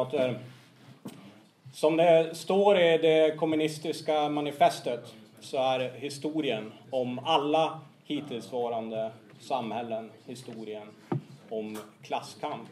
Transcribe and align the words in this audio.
kamrater. 0.00 0.28
Eh, 0.28 0.36
som 1.72 1.96
det 1.96 2.36
står 2.36 2.78
i 2.78 2.98
det 2.98 3.36
kommunistiska 3.36 4.28
manifestet 4.28 5.14
så 5.40 5.56
är 5.56 5.90
historien 5.94 6.72
om 6.90 7.18
alla 7.18 7.80
hittillsvarande 8.04 9.10
samhällen 9.40 10.10
historien 10.26 10.88
om 11.50 11.78
klasskamp. 12.02 12.68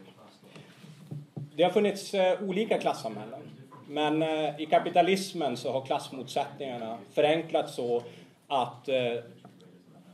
Det 1.55 1.63
har 1.63 1.71
funnits 1.71 2.13
eh, 2.13 2.43
olika 2.43 2.77
klassamhällen. 2.77 3.41
Men 3.87 4.21
eh, 4.21 4.61
i 4.61 4.65
kapitalismen 4.65 5.57
så 5.57 5.71
har 5.71 5.85
klassmotsättningarna 5.85 6.97
förenklats 7.13 7.75
så 7.75 8.03
att 8.47 8.89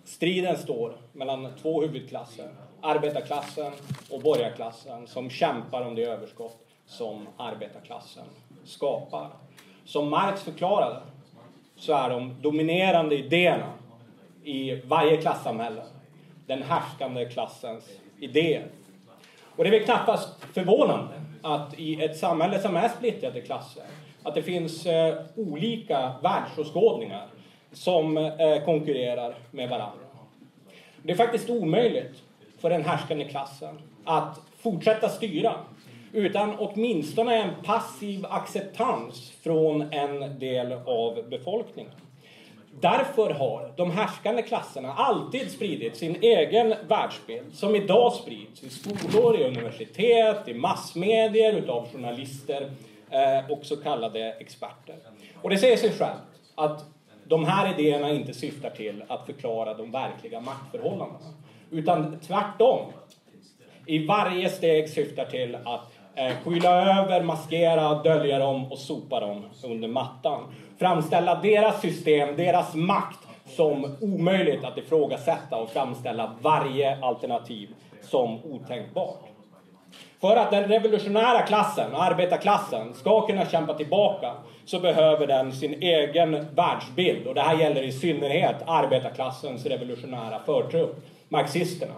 striden 0.04 0.58
står 0.58 0.98
mellan 1.14 1.48
två 1.62 1.82
huvudklasser. 1.82 2.50
Arbetarklassen 2.82 3.72
och 4.12 4.22
borgarklassen 4.22 5.08
som 5.08 5.30
kämpar 5.30 5.82
om 5.82 5.96
det 5.96 6.04
överskott 6.04 6.65
som 6.86 7.28
arbetarklassen 7.38 8.26
skapar. 8.64 9.30
Som 9.86 10.10
Marx 10.10 10.44
förklarade 10.44 11.02
så 11.76 11.94
är 11.94 12.10
de 12.10 12.42
dominerande 12.42 13.16
idéerna 13.16 13.74
i 14.44 14.76
varje 14.76 15.18
klassamhälle 15.18 15.84
den 16.48 16.64
härskande 16.64 17.26
klassens 17.26 17.84
idéer. 18.20 18.68
Och 19.56 19.64
det 19.64 19.70
är 19.70 19.72
väl 19.72 19.86
knappast 19.86 20.44
förvånande 20.54 21.14
att 21.42 21.80
i 21.80 22.04
ett 22.04 22.18
samhälle 22.18 22.60
som 22.60 22.76
är 22.76 22.90
splittrat 22.90 23.36
i 23.36 23.42
klasser 23.42 23.84
att 24.24 24.36
det 24.36 24.44
finns 24.44 24.86
eh, 24.86 25.16
olika 25.36 26.12
världsåskådningar 26.24 27.28
som 27.72 28.18
eh, 28.18 28.64
konkurrerar 28.66 29.36
med 29.52 29.70
varandra. 29.70 30.06
Det 31.04 31.12
är 31.12 31.18
faktiskt 31.18 31.50
omöjligt 31.50 32.24
för 32.60 32.70
den 32.70 32.86
härskande 32.86 33.26
klassen 33.26 33.80
att 34.06 34.42
fortsätta 34.58 35.10
styra 35.10 35.56
utan 36.16 36.56
åtminstone 36.60 37.36
en 37.36 37.50
passiv 37.64 38.26
acceptans 38.26 39.34
från 39.44 39.82
en 39.94 40.40
del 40.40 40.72
av 40.72 41.30
befolkningen. 41.30 41.92
Därför 42.80 43.30
har 43.30 43.74
de 43.78 43.92
härskande 43.92 44.42
klasserna 44.42 44.94
alltid 44.94 45.52
spridit 45.52 45.98
sin 45.98 46.16
egen 46.22 46.74
världsbild 46.88 47.54
som 47.54 47.76
idag 47.76 48.14
sprids 48.14 48.64
i 48.64 48.70
skolor, 48.70 49.40
i 49.40 49.44
universitet, 49.44 50.48
i 50.48 50.54
massmedier, 50.54 51.54
utav 51.54 51.88
journalister 51.94 52.72
eh, 53.10 53.52
och 53.52 53.66
så 53.66 53.78
kallade 53.78 54.32
experter. 54.32 54.96
Och 55.42 55.50
det 55.50 55.58
säger 55.58 55.78
sig 55.78 55.92
självt 55.92 56.22
att 56.56 56.86
de 57.24 57.46
här 57.46 57.80
idéerna 57.80 58.12
inte 58.12 58.34
syftar 58.34 58.70
till 58.70 59.04
att 59.08 59.26
förklara 59.26 59.74
de 59.74 59.92
verkliga 59.92 60.40
maktförhållandena. 60.40 61.34
Utan 61.72 62.20
tvärtom, 62.20 62.92
i 63.86 64.06
varje 64.06 64.50
steg 64.50 64.90
syftar 64.90 65.26
till 65.26 65.56
att 65.56 65.95
Eh, 66.18 66.34
skyla 66.44 67.00
över, 67.00 67.24
maskera, 67.24 67.94
dölja 67.94 68.40
dem 68.40 68.72
och 68.72 68.78
sopa 68.78 69.20
dem 69.20 69.46
under 69.64 69.88
mattan. 69.88 70.44
Framställa 70.80 71.36
deras 71.36 71.82
system, 71.82 72.36
deras 72.36 72.76
makt 72.76 73.20
som 73.46 73.98
omöjligt 74.02 74.64
att 74.64 74.78
ifrågasätta 74.78 75.58
och 75.58 75.70
framställa 75.70 76.32
varje 76.42 76.98
alternativ 77.02 77.70
som 78.02 78.40
otänkbart. 78.46 79.22
För 80.22 80.36
att 80.36 80.52
den 80.52 80.64
revolutionära 80.64 81.42
klassen, 81.42 81.96
arbetarklassen, 81.96 82.94
ska 82.94 83.28
kunna 83.28 83.46
kämpa 83.46 83.74
tillbaka 83.74 84.32
så 84.66 84.80
behöver 84.80 85.28
den 85.28 85.52
sin 85.54 85.74
egen 85.74 86.32
världsbild. 86.56 87.28
Och 87.28 87.36
det 87.36 87.42
här 87.42 87.60
gäller 87.60 87.84
i 87.84 87.92
synnerhet 87.92 88.56
arbetarklassens 88.68 89.66
revolutionära 89.66 90.40
förtrupp, 90.46 90.96
marxisterna. 91.30 91.94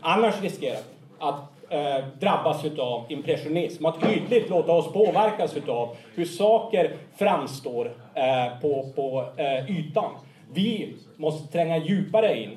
Annars 0.00 0.42
riskerar 0.42 0.76
vi 0.76 0.82
att 1.18 1.51
eh, 1.72 2.04
drabbas 2.20 2.64
av 2.78 3.04
impressionism, 3.08 3.86
att 3.86 4.08
ytligt 4.08 4.50
låta 4.50 4.72
oss 4.72 4.92
påverkas 4.92 5.56
av 5.68 5.96
hur 6.14 6.24
saker 6.24 6.96
framstår 7.16 7.92
eh, 8.14 8.60
på, 8.60 8.92
på 8.96 9.24
eh, 9.36 9.70
ytan. 9.70 10.10
Vi 10.52 10.94
måste 11.16 11.52
tränga 11.52 11.76
djupare 11.78 12.38
in 12.38 12.50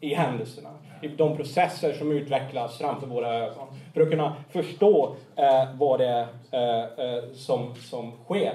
i 0.00 0.14
händelserna, 0.14 0.70
i 1.02 1.08
de 1.08 1.36
processer 1.36 1.92
som 1.92 2.12
utvecklas 2.12 2.78
framför 2.78 3.06
våra 3.06 3.34
ögon, 3.34 3.66
för 3.94 4.00
att 4.00 4.10
kunna 4.10 4.36
förstå 4.50 5.16
eh, 5.36 5.74
vad 5.74 6.00
det 6.00 6.06
är 6.06 6.26
eh, 6.50 7.06
eh, 7.06 7.24
som, 7.34 7.74
som 7.74 8.12
sker. 8.24 8.54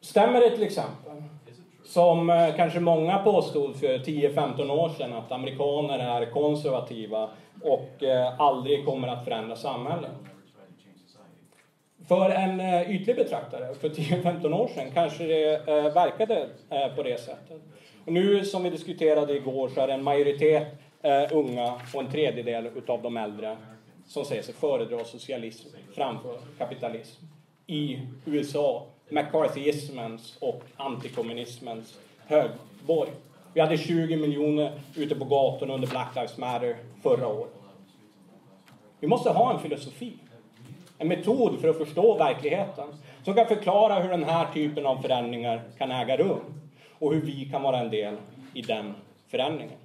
Stämmer 0.00 0.40
det 0.40 0.50
till 0.50 0.62
exempel 0.62 1.22
som 1.90 2.30
eh, 2.30 2.56
kanske 2.56 2.80
många 2.80 3.18
påstod 3.18 3.76
för 3.76 3.98
10-15 3.98 4.70
år 4.70 4.88
sedan 4.88 5.12
att 5.12 5.32
amerikaner 5.32 5.98
är 5.98 6.30
konservativa 6.30 7.30
och 7.62 8.02
eh, 8.02 8.40
aldrig 8.40 8.84
kommer 8.84 9.08
att 9.08 9.24
förändra 9.24 9.56
samhället. 9.56 10.10
För 12.08 12.30
en 12.30 12.60
eh, 12.60 12.90
ytlig 12.90 13.16
betraktare 13.16 13.74
för 13.74 13.88
10-15 13.88 14.52
år 14.52 14.68
sedan 14.68 14.90
kanske 14.94 15.24
det 15.24 15.64
verkade 15.94 16.48
på 16.96 17.02
det 17.02 17.20
sättet. 17.20 17.62
Och 18.06 18.12
nu 18.12 18.44
som 18.44 18.62
vi 18.62 18.70
diskuterade 18.70 19.36
igår 19.36 19.68
så 19.68 19.80
är 19.80 19.86
det 19.86 19.92
en 19.92 20.02
majoritet 20.02 20.66
unga 21.30 21.80
och 21.94 22.00
en 22.00 22.10
tredjedel 22.10 22.66
utav 22.66 23.02
de 23.02 23.16
äldre 23.16 23.56
som 24.06 24.24
säger 24.24 24.42
sig 24.42 24.54
föredra 24.54 25.04
socialism 25.04 25.68
framför 25.94 26.38
kapitalism 26.58 27.24
i 27.66 27.98
USA 28.24 28.86
McCarthyismens 29.10 30.36
och 30.40 30.62
antikommunismens 30.76 31.98
högborg. 32.26 33.10
Vi 33.54 33.60
hade 33.60 33.78
20 33.78 34.16
miljoner 34.16 34.72
ute 34.96 35.14
på 35.14 35.24
gatorna 35.24 35.74
under 35.74 35.88
Black 35.88 36.14
Lives 36.14 36.38
Matter 36.38 36.76
förra 37.02 37.26
året. 37.26 37.52
Vi 39.00 39.06
måste 39.06 39.30
ha 39.30 39.54
en 39.54 39.60
filosofi, 39.60 40.12
en 40.98 41.08
metod 41.08 41.60
för 41.60 41.68
att 41.68 41.78
förstå 41.78 42.14
verkligheten 42.14 42.88
som 43.24 43.34
kan 43.34 43.46
förklara 43.46 44.00
hur 44.00 44.10
den 44.10 44.24
här 44.24 44.46
typen 44.54 44.86
av 44.86 44.96
förändringar 45.02 45.62
kan 45.78 45.90
äga 45.90 46.16
rum 46.16 46.40
och 46.98 47.14
hur 47.14 47.20
vi 47.20 47.44
kan 47.44 47.62
vara 47.62 47.78
en 47.78 47.90
del 47.90 48.16
i 48.54 48.62
den 48.62 48.94
förändringen. 49.28 49.76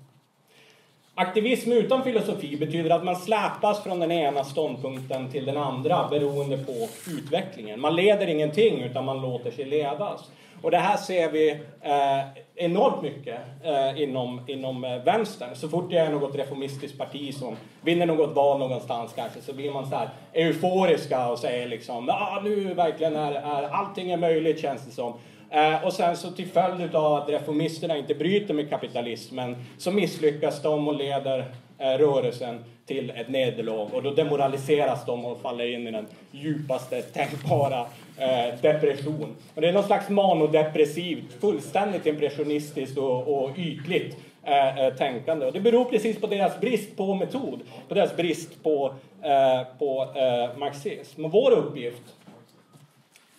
Aktivism 1.17 1.71
utan 1.71 2.03
filosofi 2.03 2.57
betyder 2.57 2.89
att 2.89 3.03
man 3.03 3.15
släpas 3.15 3.83
från 3.83 3.99
den 3.99 4.11
ena 4.11 4.43
ståndpunkten 4.43 5.31
till 5.31 5.45
den 5.45 5.57
andra 5.57 6.07
beroende 6.09 6.57
på 6.57 6.87
utvecklingen. 7.11 7.79
Man 7.81 7.95
leder 7.95 8.27
ingenting 8.27 8.81
utan 8.81 9.05
man 9.05 9.21
låter 9.21 9.51
sig 9.51 9.65
ledas. 9.65 10.31
Och 10.61 10.71
det 10.71 10.77
här 10.77 10.97
ser 10.97 11.31
vi 11.31 11.51
eh, 11.81 12.43
enormt 12.55 13.01
mycket 13.01 13.39
eh, 13.63 14.01
inom, 14.01 14.41
inom 14.47 14.83
eh, 14.83 15.03
vänstern. 15.03 15.55
Så 15.55 15.69
fort 15.69 15.89
det 15.89 15.97
är 15.97 16.11
något 16.11 16.35
reformistiskt 16.35 16.97
parti 16.97 17.35
som 17.35 17.55
vinner 17.81 18.05
något 18.05 18.35
val 18.35 18.59
någonstans 18.59 19.13
kanske 19.15 19.41
så 19.41 19.53
blir 19.53 19.71
man 19.71 19.89
så 19.89 19.95
här 19.95 20.09
euforiska 20.33 21.27
och 21.27 21.39
säger 21.39 21.67
liksom 21.67 22.09
ah, 22.09 22.41
nu 22.43 22.73
verkligen 22.73 23.15
är, 23.15 23.31
är 23.31 23.69
allting 23.69 24.11
är 24.11 24.17
möjligt 24.17 24.61
känns 24.61 24.85
det 24.85 24.91
som. 24.91 25.13
Eh, 25.49 25.85
och 25.85 25.93
sen 25.93 26.17
så 26.17 26.31
till 26.31 26.47
följd 26.47 26.95
av 26.95 27.13
att 27.13 27.29
reformisterna 27.29 27.97
inte 27.97 28.15
bryter 28.15 28.53
med 28.53 28.69
kapitalismen 28.69 29.55
så 29.77 29.91
misslyckas 29.91 30.61
de 30.61 30.87
och 30.87 30.95
leder 30.95 31.45
eh, 31.77 31.85
rörelsen 31.85 32.63
till 32.85 33.09
ett 33.09 33.29
nederlag 33.29 33.89
och 33.93 34.03
då 34.03 34.11
demoraliseras 34.11 35.05
de 35.05 35.25
och 35.25 35.41
faller 35.41 35.73
in 35.73 35.87
i 35.87 35.91
den 35.91 36.07
djupaste 36.31 37.01
tänkbara 37.01 37.79
eh, 38.17 38.59
depression. 38.61 39.35
Och 39.55 39.61
det 39.61 39.69
är 39.69 39.73
någon 39.73 39.83
slags 39.83 40.09
manodepressivt, 40.09 41.41
fullständigt 41.41 42.05
impressionistiskt 42.05 42.97
och, 42.97 43.43
och 43.43 43.51
ytligt 43.57 44.17
eh, 44.43 44.79
eh 44.79 44.93
tänkande. 44.93 45.45
Och 45.45 45.53
det 45.53 45.59
beror 45.59 45.85
precis 45.85 46.21
på 46.21 46.27
deras 46.27 46.59
brist 46.59 46.97
på 46.97 47.15
metod, 47.15 47.59
på 47.87 47.93
deras 47.93 48.15
brist 48.15 48.63
på, 48.63 48.93
eh, 49.21 49.77
på 49.79 50.07
eh, 50.15 50.57
marxism. 50.59 51.25
Och 51.25 51.31
vår 51.31 51.51
uppgift 51.51 52.03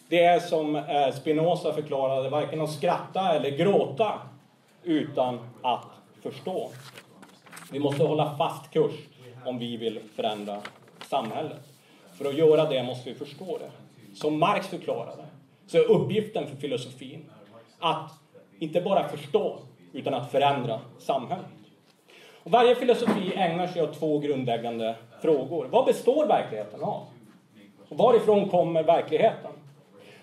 det 0.08 0.24
är 0.24 0.40
som 0.40 0.76
eh, 0.76 1.14
Spinoza 1.14 1.72
förklarade, 1.72 2.28
varken 2.28 2.60
att 2.60 2.70
skratta 2.70 3.34
eller 3.34 3.50
gråta 3.50 4.12
utan 4.82 5.38
att 5.62 5.86
förstå. 6.22 6.70
Vi 7.72 7.78
måste 7.78 8.04
hålla 8.04 8.36
fast 8.36 8.72
kurs 8.72 8.94
om 9.44 9.58
vi 9.58 9.76
vill 9.76 10.00
förändra 10.16 10.60
samhället. 11.08 11.60
För 12.18 12.24
att 12.24 12.34
göra 12.34 12.64
det 12.64 12.82
måste 12.82 13.10
vi 13.10 13.14
förstå 13.14 13.58
det. 13.58 13.70
Som 14.14 14.38
Marx 14.38 14.68
förklarade 14.68 15.24
så 15.66 15.78
är 15.78 15.91
uppgiften 15.91 16.47
för 16.47 16.56
filosofin 16.56 17.24
att 17.78 18.12
inte 18.59 18.80
bara 18.80 19.09
förstå 19.09 19.59
utan 19.92 20.14
att 20.14 20.30
förändra 20.30 20.80
samhället. 20.98 21.47
Och 22.42 22.50
varje 22.50 22.74
filosofi 22.74 23.32
ägnar 23.34 23.66
sig 23.66 23.82
åt 23.82 23.98
två 23.98 24.18
grundläggande 24.18 24.97
frågor. 25.22 25.66
Vad 25.70 25.84
består 25.84 26.26
verkligheten 26.26 26.82
av? 26.82 27.02
Och 27.88 27.97
varifrån 27.97 28.48
kommer 28.48 28.82
verkligheten? 28.82 29.52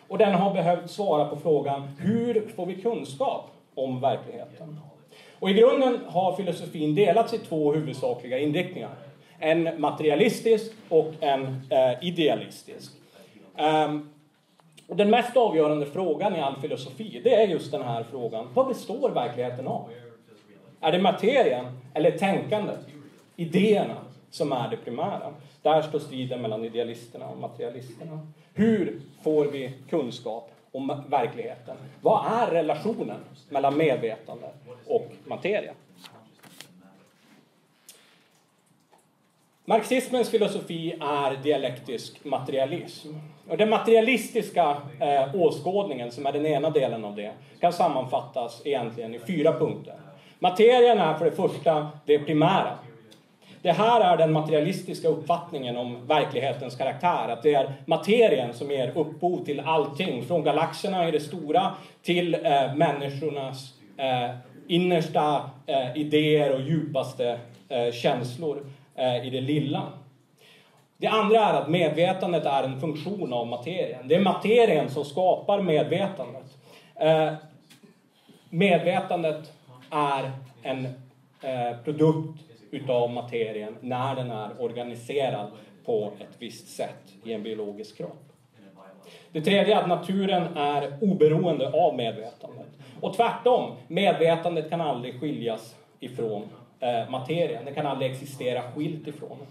Och 0.07 0.17
den 0.17 0.33
har 0.33 0.53
behövt 0.53 0.91
svara 0.91 1.25
på 1.25 1.35
frågan 1.35 1.81
hur 1.99 2.47
får 2.55 2.65
vi 2.65 2.75
kunskap 2.75 3.45
om 3.75 4.01
verkligheten? 4.01 4.79
Och 5.39 5.49
i 5.49 5.53
grunden 5.53 5.99
har 6.07 6.35
filosofin 6.35 6.95
delats 6.95 7.33
i 7.33 7.37
två 7.37 7.73
huvudsakliga 7.73 8.39
inriktningar. 8.39 8.89
En 9.39 9.81
materialistisk 9.81 10.71
och 10.89 11.13
en 11.19 11.61
eh, 11.69 12.07
idealistisk. 12.07 12.91
Um, 13.57 14.09
och 14.87 14.95
den 14.95 15.09
mest 15.09 15.37
avgörande 15.37 15.85
frågan 15.85 16.35
i 16.35 16.39
all 16.39 16.55
filosofi, 16.61 17.21
det 17.23 17.35
är 17.35 17.47
just 17.47 17.71
den 17.71 17.81
här 17.81 18.03
frågan. 18.03 18.47
Vad 18.53 18.67
består 18.67 19.09
verkligheten 19.09 19.67
av? 19.67 19.89
Är 20.81 20.91
det 20.91 20.99
materien 20.99 21.65
eller 21.93 22.11
tänkandet, 22.11 22.79
idéerna, 23.35 23.95
som 24.33 24.51
är 24.51 24.69
det 24.69 24.77
primära. 24.77 25.33
Där 25.61 25.81
står 25.81 25.99
striden 25.99 26.41
mellan 26.41 26.65
idealisterna 26.65 27.27
och 27.27 27.37
materialisterna. 27.37 28.19
Hur 28.53 29.01
får 29.23 29.45
vi 29.45 29.73
kunskap 29.89 30.51
om 30.71 31.03
verkligheten? 31.09 31.77
Vad 32.01 32.25
är 32.31 32.51
relationen 32.51 33.17
mellan 33.49 33.77
medvetande 33.77 34.47
och 34.87 35.11
materia? 35.25 35.73
Marxismens 39.65 40.29
filosofi 40.29 40.91
är 41.01 41.43
dialektisk 41.43 42.25
materialism. 42.25 43.15
Och 43.49 43.57
den 43.57 43.69
materialistiska 43.69 44.77
eh, 44.99 45.35
åskådningen, 45.35 46.11
som 46.11 46.25
är 46.25 46.31
den 46.31 46.45
ena 46.45 46.69
delen 46.69 47.05
av 47.05 47.15
det, 47.15 47.31
kan 47.59 47.73
sammanfattas 47.73 48.61
egentligen 48.65 49.15
i 49.15 49.19
fyra 49.19 49.59
punkter. 49.59 49.95
Materien 50.39 50.97
är 50.97 51.13
för 51.13 51.25
det 51.25 51.31
första 51.31 51.89
det 52.05 52.19
primära. 52.19 52.77
Det 53.63 53.71
här 53.71 54.01
är 54.01 54.17
den 54.17 54.33
materialistiska 54.33 55.07
uppfattningen 55.07 55.77
om 55.77 56.07
verklighetens 56.07 56.75
karaktär. 56.75 57.29
Att 57.29 57.43
det 57.43 57.53
är 57.53 57.73
materien 57.85 58.53
som 58.53 58.71
ger 58.71 58.97
upphov 58.97 59.45
till 59.45 59.59
allting. 59.59 60.25
Från 60.25 60.43
galaxerna 60.43 61.07
i 61.07 61.11
det 61.11 61.19
stora 61.19 61.71
till 62.01 62.33
eh, 62.33 62.75
människornas 62.75 63.73
eh, 63.97 64.35
innersta 64.67 65.49
eh, 65.65 65.97
idéer 65.97 66.53
och 66.53 66.61
djupaste 66.61 67.39
eh, 67.69 67.91
känslor 67.91 68.65
eh, 68.95 69.27
i 69.27 69.29
det 69.29 69.41
lilla. 69.41 69.81
Det 70.97 71.07
andra 71.07 71.39
är 71.39 71.53
att 71.53 71.69
medvetandet 71.69 72.45
är 72.45 72.63
en 72.63 72.79
funktion 72.79 73.33
av 73.33 73.47
materien. 73.47 74.07
Det 74.07 74.15
är 74.15 74.21
materien 74.21 74.89
som 74.89 75.05
skapar 75.05 75.61
medvetandet. 75.61 76.57
Eh, 76.95 77.33
medvetandet 78.49 79.53
är 79.89 80.31
en 80.63 80.85
eh, 81.41 81.77
produkt 81.83 82.52
utav 82.73 83.11
materien 83.11 83.75
när 83.81 84.15
den 84.15 84.31
är 84.31 84.61
organiserad 84.61 85.47
på 85.85 86.11
ett 86.19 86.35
visst 86.39 86.67
sätt 86.67 87.13
i 87.23 87.33
en 87.33 87.43
biologisk 87.43 87.97
kropp. 87.97 88.33
Det 89.31 89.41
tredje 89.41 89.75
är 89.75 89.81
att 89.81 89.87
naturen 89.87 90.57
är 90.57 90.97
oberoende 91.01 91.71
av 91.71 91.95
medvetandet. 91.95 92.67
Och 93.01 93.13
tvärtom, 93.13 93.71
medvetandet 93.87 94.69
kan 94.69 94.81
aldrig 94.81 95.19
skiljas 95.19 95.75
ifrån 95.99 96.43
eh, 96.79 97.09
materien. 97.09 97.65
Det 97.65 97.71
kan 97.71 97.85
aldrig 97.85 98.11
existera 98.11 98.61
skilt 98.61 99.07
ifrån 99.07 99.37
den. 99.39 99.47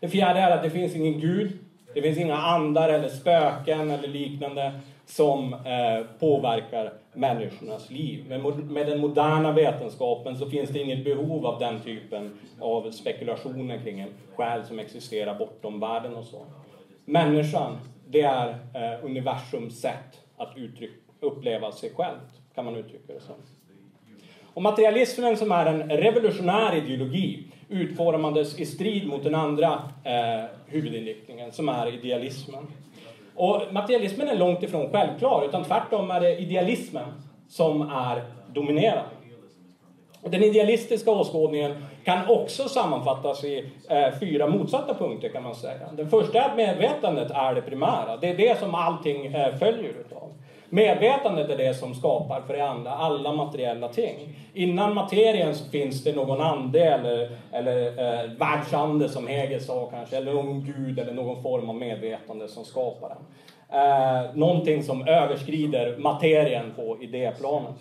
Det 0.00 0.08
fjärde 0.08 0.40
är 0.40 0.50
att 0.50 0.62
det 0.62 0.70
finns 0.70 0.96
ingen 0.96 1.20
gud, 1.20 1.58
det 1.94 2.02
finns 2.02 2.18
inga 2.18 2.36
andar 2.36 2.88
eller 2.88 3.08
spöken 3.08 3.90
eller 3.90 4.08
liknande 4.08 4.80
som 5.08 5.52
eh, 5.52 6.06
påverkar 6.18 6.92
människornas 7.12 7.90
liv. 7.90 8.24
Med, 8.28 8.40
med 8.70 8.86
den 8.86 9.00
moderna 9.00 9.52
vetenskapen 9.52 10.36
så 10.36 10.50
finns 10.50 10.70
det 10.70 10.78
inget 10.78 11.04
behov 11.04 11.46
av 11.46 11.58
den 11.58 11.80
typen 11.80 12.38
av 12.60 12.90
spekulationer 12.90 13.78
kring 13.78 14.00
en 14.00 14.08
själ 14.36 14.64
som 14.64 14.78
existerar 14.78 15.38
bortom 15.38 15.80
världen 15.80 16.16
och 16.16 16.24
så. 16.24 16.46
Människan, 17.04 17.78
det 18.08 18.20
är 18.20 18.48
eh, 18.48 19.04
universums 19.04 19.80
sätt 19.80 20.20
att 20.36 20.56
uttryck, 20.56 20.92
uppleva 21.20 21.72
sig 21.72 21.90
själv, 21.96 22.18
kan 22.54 22.64
man 22.64 22.76
uttrycka 22.76 23.12
det 23.12 23.20
som. 23.20 23.34
Och 24.54 24.62
materialismen 24.62 25.36
som 25.36 25.52
är 25.52 25.66
en 25.66 25.90
revolutionär 25.90 26.76
ideologi 26.76 27.44
utformades 27.68 28.60
i 28.60 28.66
strid 28.66 29.06
mot 29.06 29.24
den 29.24 29.34
andra 29.34 29.82
eh, 30.04 30.44
huvudinriktningen 30.66 31.52
som 31.52 31.68
är 31.68 31.94
idealismen. 31.94 32.66
Och 33.38 33.62
materialismen 33.70 34.28
är 34.28 34.36
långt 34.36 34.62
ifrån 34.62 34.90
självklar 34.90 35.44
utan 35.48 35.64
tvärtom 35.64 36.10
är 36.10 36.20
det 36.20 36.38
idealismen 36.38 37.06
som 37.48 37.82
är 37.82 38.24
dominerande. 38.52 39.10
Och 40.22 40.30
den 40.30 40.42
idealistiska 40.42 41.10
åskådningen 41.10 41.84
kan 42.04 42.28
också 42.28 42.68
sammanfattas 42.68 43.44
i 43.44 43.72
eh, 43.88 44.18
fyra 44.20 44.46
motsatta 44.46 44.94
punkter 44.94 45.28
kan 45.28 45.42
man 45.42 45.54
säga. 45.54 45.88
Den 45.96 46.10
första 46.10 46.38
är 46.38 46.50
att 46.50 46.56
medvetandet 46.56 47.30
är 47.30 47.54
det 47.54 47.62
primära. 47.62 48.16
Det 48.16 48.28
är 48.30 48.36
det 48.36 48.58
som 48.58 48.74
allting 48.74 49.26
eh, 49.26 49.56
följer 49.56 49.90
utav. 49.90 50.27
Medvetandet 50.70 51.50
är 51.50 51.56
det 51.56 51.74
som 51.74 51.94
skapar 51.94 52.40
för 52.40 52.54
det 52.54 52.68
andra 52.68 52.90
alla 52.90 53.32
materiella 53.32 53.88
ting. 53.88 54.16
Innan 54.54 54.94
materien 54.94 55.54
så 55.54 55.70
finns 55.70 56.04
det 56.04 56.16
någon 56.16 56.40
ande 56.40 56.84
eller, 56.84 57.30
eller 57.52 57.86
eh, 57.86 58.30
världsande 58.30 59.08
som 59.08 59.26
Hegel 59.26 59.60
sa 59.60 59.90
kanske, 59.90 60.16
eller 60.16 60.32
någon 60.32 60.64
gud 60.64 60.98
eller 60.98 61.12
någon 61.12 61.42
form 61.42 61.68
av 61.68 61.74
medvetande 61.76 62.48
som 62.48 62.64
skapar 62.64 63.08
den. 63.08 63.18
Eh, 63.80 64.34
någonting 64.34 64.82
som 64.82 65.08
överskrider 65.08 65.96
materien 65.98 66.72
på 66.76 67.02
idéplanet. 67.02 67.76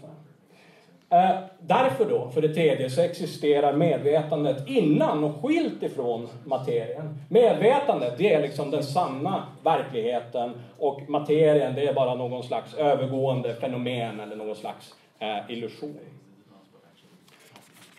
Eh, 1.09 1.39
därför 1.59 2.05
då, 2.09 2.29
för 2.29 2.41
det 2.41 2.53
tredje, 2.53 2.89
så 2.89 3.01
existerar 3.01 3.73
medvetandet 3.73 4.67
innan 4.67 5.23
och 5.23 5.41
skilt 5.41 5.83
ifrån 5.83 6.27
materien. 6.45 7.17
Medvetandet, 7.29 8.17
det 8.17 8.33
är 8.33 8.41
liksom 8.41 8.71
den 8.71 8.83
sanna 8.83 9.47
verkligheten 9.63 10.51
och 10.77 11.09
materien, 11.09 11.75
det 11.75 11.87
är 11.87 11.93
bara 11.93 12.15
någon 12.15 12.43
slags 12.43 12.73
övergående 12.73 13.53
fenomen 13.53 14.19
eller 14.19 14.35
någon 14.35 14.55
slags 14.55 14.95
eh, 15.19 15.51
illusion. 15.51 15.99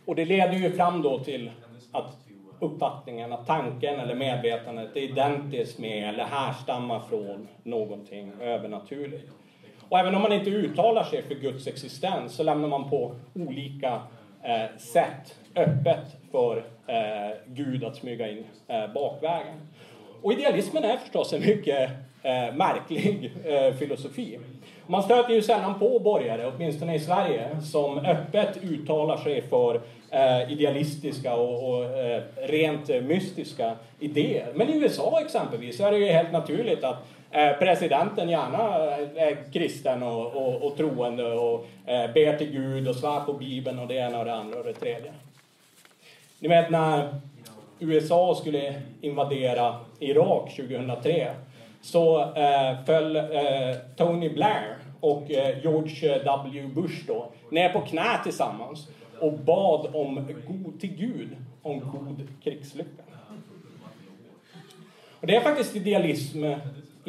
Och 0.04 0.14
det 0.14 0.24
leder 0.24 0.54
ju 0.54 0.70
fram 0.70 1.02
då 1.02 1.18
till 1.18 1.50
att 1.92 2.16
uppfattningen 2.60 3.32
att 3.32 3.46
tanken 3.46 4.00
eller 4.00 4.14
medvetandet 4.14 4.96
är 4.96 5.00
identiskt 5.00 5.78
med 5.78 6.08
eller 6.08 6.24
härstammar 6.24 7.00
från 7.00 7.48
någonting 7.62 8.32
övernaturligt. 8.40 9.37
Och 9.88 9.98
även 9.98 10.14
om 10.14 10.22
man 10.22 10.32
inte 10.32 10.50
uttalar 10.50 11.04
sig 11.04 11.22
för 11.22 11.34
Guds 11.34 11.66
existens 11.66 12.32
så 12.32 12.42
lämnar 12.42 12.68
man 12.68 12.90
på 12.90 13.14
olika 13.34 14.00
eh, 14.42 14.78
sätt 14.78 15.34
öppet 15.56 16.16
för 16.32 16.56
eh, 16.86 17.36
Gud 17.46 17.84
att 17.84 17.96
smyga 17.96 18.30
in 18.30 18.44
eh, 18.68 18.92
bakvägen. 18.94 19.56
Och 20.22 20.32
idealismen 20.32 20.84
är 20.84 20.96
förstås 20.96 21.32
en 21.32 21.40
mycket 21.40 21.90
eh, 22.22 22.54
märklig 22.54 23.32
eh, 23.44 23.74
filosofi. 23.74 24.38
Man 24.86 25.02
stöter 25.02 25.34
ju 25.34 25.42
sällan 25.42 25.78
på 25.78 25.98
borgare, 25.98 26.52
åtminstone 26.54 26.94
i 26.94 27.00
Sverige, 27.00 27.60
som 27.62 27.98
öppet 27.98 28.56
uttalar 28.62 29.16
sig 29.16 29.42
för 29.42 29.80
eh, 30.10 30.52
idealistiska 30.52 31.34
och, 31.34 31.68
och 31.68 31.84
eh, 31.84 32.22
rent 32.36 32.88
mystiska 32.88 33.76
idéer. 34.00 34.52
Men 34.54 34.68
i 34.68 34.76
USA 34.76 35.20
exempelvis 35.20 35.76
så 35.76 35.86
är 35.86 35.92
det 35.92 35.98
ju 35.98 36.06
helt 36.06 36.32
naturligt 36.32 36.84
att 36.84 37.06
Eh, 37.30 37.58
presidenten 37.58 38.28
gärna 38.28 38.86
eh, 38.86 39.22
är 39.22 39.52
kristen 39.52 40.02
och, 40.02 40.26
och, 40.26 40.62
och 40.62 40.76
troende 40.76 41.32
och 41.32 41.66
eh, 41.86 42.12
ber 42.12 42.36
till 42.38 42.50
Gud 42.50 42.88
och 42.88 42.96
svär 42.96 43.20
på 43.20 43.32
Bibeln 43.32 43.78
och 43.78 43.88
det 43.88 43.94
ena 43.94 44.18
och 44.18 44.24
det 44.24 44.34
andra 44.34 44.58
och 44.58 44.64
det 44.64 44.72
tredje. 44.72 45.12
Ni 46.38 46.48
vet 46.48 46.70
när 46.70 47.14
USA 47.78 48.34
skulle 48.34 48.82
invadera 49.00 49.76
Irak 49.98 50.56
2003 50.56 51.34
så 51.80 52.20
eh, 52.20 52.84
föll 52.86 53.16
eh, 53.16 53.24
Tony 53.96 54.28
Blair 54.28 54.76
och 55.00 55.30
eh, 55.30 55.62
George 55.62 56.18
W 56.24 56.66
Bush 56.66 57.06
då 57.06 57.32
ner 57.50 57.68
på 57.68 57.80
knä 57.80 58.22
tillsammans 58.24 58.88
och 59.20 59.32
bad 59.32 59.94
om 59.94 60.26
god, 60.46 60.80
till 60.80 60.96
Gud 60.96 61.36
om 61.62 61.80
god 61.80 62.28
krigslycka. 62.44 63.02
Och 65.20 65.26
det 65.26 65.36
är 65.36 65.40
faktiskt 65.40 65.76
idealism 65.76 66.44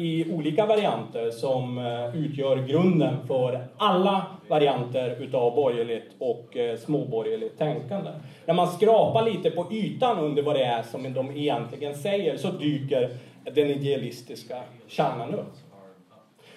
i 0.00 0.32
olika 0.32 0.66
varianter 0.66 1.30
som 1.30 1.78
eh, 1.78 2.16
utgör 2.16 2.66
grunden 2.66 3.16
för 3.26 3.66
alla 3.76 4.26
varianter 4.48 5.16
utav 5.20 5.54
borgerligt 5.54 6.10
och 6.18 6.56
eh, 6.56 6.78
småborgerligt 6.78 7.58
tänkande. 7.58 8.10
När 8.46 8.54
man 8.54 8.68
skrapar 8.68 9.24
lite 9.24 9.50
på 9.50 9.66
ytan 9.72 10.18
under 10.18 10.42
vad 10.42 10.56
det 10.56 10.64
är 10.64 10.82
som 10.82 11.14
de 11.14 11.36
egentligen 11.36 11.94
säger 11.94 12.36
så 12.36 12.50
dyker 12.50 13.10
den 13.44 13.66
idealistiska 13.66 14.62
kärnan 14.88 15.34
upp. 15.34 15.54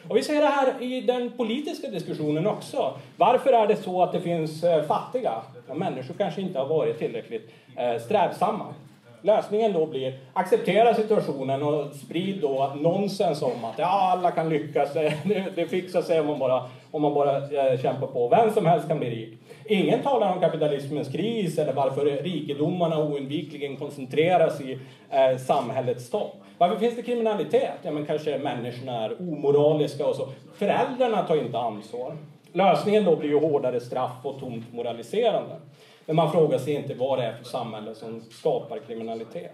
Och 0.08 0.18
vi 0.18 0.24
ser 0.24 0.42
det 0.42 0.48
här 0.48 0.82
i 0.82 1.02
den 1.02 1.32
politiska 1.32 1.88
diskussionen 1.88 2.48
också. 2.48 2.94
Varför 3.18 3.54
är 3.54 3.68
det 3.68 3.76
så 3.76 4.04
att 4.04 4.12
det 4.12 4.22
finns 4.22 4.64
eh, 4.64 4.84
fattiga? 4.84 5.34
Ja, 5.68 5.74
människor 5.74 6.14
kanske 6.18 6.42
inte 6.42 6.60
har 6.60 6.68
varit 6.68 7.00
tillräckligt 7.00 7.54
strävsamma. 8.06 8.74
Lösningen 9.26 9.74
då 9.74 9.86
blir 9.86 10.14
acceptera 10.34 10.94
situationen 10.94 11.64
och 11.64 11.96
sprid 11.96 12.42
då 12.42 12.74
nonsens 12.76 13.42
om 13.42 13.66
att 13.66 13.78
ja, 13.78 14.12
alla 14.12 14.32
kan 14.32 14.50
lyckas, 14.50 14.94
det, 14.94 15.14
det 15.56 15.66
fixar 15.66 16.02
sig 16.02 16.20
om 16.20 16.28
man 16.28 16.40
bara, 16.40 16.70
om 16.92 17.02
man 17.02 17.14
bara 17.14 17.38
eh, 17.38 17.82
kämpar 17.82 18.08
på. 18.08 18.28
Vem 18.28 18.54
som 18.54 18.66
helst 18.66 18.88
kan 18.88 19.00
bli 19.00 19.10
rik. 19.10 19.38
Ingen 19.66 20.02
talar 20.02 20.34
om 20.34 20.40
kapitalismens 20.40 21.12
kris 21.12 21.58
eller 21.58 21.74
varför 21.74 22.06
rikedomarna 22.06 23.04
oundvikligen 23.04 23.78
koncentreras 23.78 24.62
i 24.62 24.80
eh, 25.10 25.38
samhällets 25.38 26.10
topp. 26.10 26.36
Varför 26.58 26.76
finns 26.76 26.96
det 26.96 27.02
kriminalitet? 27.02 27.80
Ja, 27.82 27.92
men 27.92 28.06
kanske 28.06 28.38
människorna 28.38 29.06
är 29.06 29.22
omoraliska 29.22 30.08
och 30.08 30.16
så. 30.16 30.28
Föräldrarna 30.56 31.24
tar 31.24 31.36
inte 31.36 31.58
ansvar. 31.58 32.18
Lösningen 32.54 33.06
då 33.06 33.16
blir 33.16 33.30
ju 33.30 33.40
hårdare 33.40 33.80
straff 33.80 34.18
och 34.24 34.40
tomt 34.40 34.74
moraliserande. 34.74 35.56
Men 36.06 36.16
man 36.16 36.32
frågar 36.32 36.58
sig 36.58 36.74
inte 36.74 36.94
vad 36.94 37.20
det 37.20 37.26
är 37.26 37.34
för 37.34 37.44
samhälle 37.44 37.96
som 37.96 38.22
skapar 38.32 38.80
kriminalitet. 38.88 39.52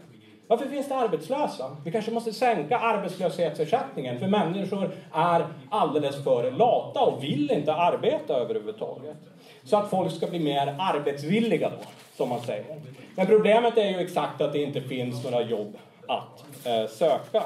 Varför 0.48 0.66
finns 0.66 0.88
det 0.88 0.96
arbetslösa? 0.96 1.78
Vi 1.86 1.92
kanske 1.92 2.12
måste 2.12 2.34
sänka 2.34 2.78
arbetslöshetsersättningen 2.78 4.20
för 4.20 4.28
människor 4.28 4.92
är 5.14 5.48
alldeles 5.70 6.24
för 6.24 6.52
lata 6.52 7.00
och 7.00 7.24
vill 7.24 7.52
inte 7.52 7.74
arbeta 7.74 8.34
överhuvudtaget. 8.34 9.18
så 9.64 9.78
att 9.78 9.90
folk 9.90 10.12
ska 10.12 10.28
bli 10.28 10.40
mer 10.40 10.76
arbetsvilliga 10.80 11.70
då, 11.70 11.86
som 12.18 12.30
man 12.30 12.42
säger. 12.42 12.82
Men 13.16 13.28
problemet 13.28 13.78
är 13.78 13.90
ju 13.90 14.00
exakt 14.00 14.42
att 14.42 14.54
det 14.54 14.64
inte 14.64 14.82
finns 14.82 15.24
några 15.24 15.42
jobb 15.42 15.78
att 16.08 16.66
eh, 16.66 16.90
söka. 16.90 17.44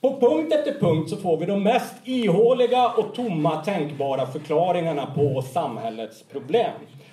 På 0.00 0.20
punkt 0.20 0.52
efter 0.52 0.80
punkt 0.80 1.10
så 1.10 1.16
får 1.16 1.36
vi 1.36 1.46
de 1.46 1.62
mest 1.62 1.94
ihåliga 2.04 2.88
och 2.88 3.14
tomma 3.14 3.64
tänkbara 3.64 4.26
förklaringarna 4.26 5.06
på 5.14 5.42
samhällets 5.42 6.22
problem. 6.22 6.72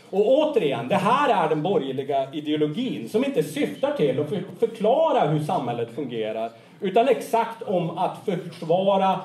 Och 0.10 0.28
återigen, 0.28 0.88
det 0.88 0.96
här 0.96 1.46
är 1.46 1.50
den 1.50 1.64
borgerliga 1.64 2.34
ideologin 2.34 3.10
som 3.10 3.26
inte 3.26 3.44
syftar 3.44 3.92
till 3.92 4.20
att 4.20 4.30
förklara 4.60 5.28
hur 5.28 5.40
samhället 5.40 5.90
fungerar, 5.96 6.52
utan 6.82 7.08
exakt 7.08 7.62
om 7.62 7.98
att 7.98 8.26
försvara 8.26 9.20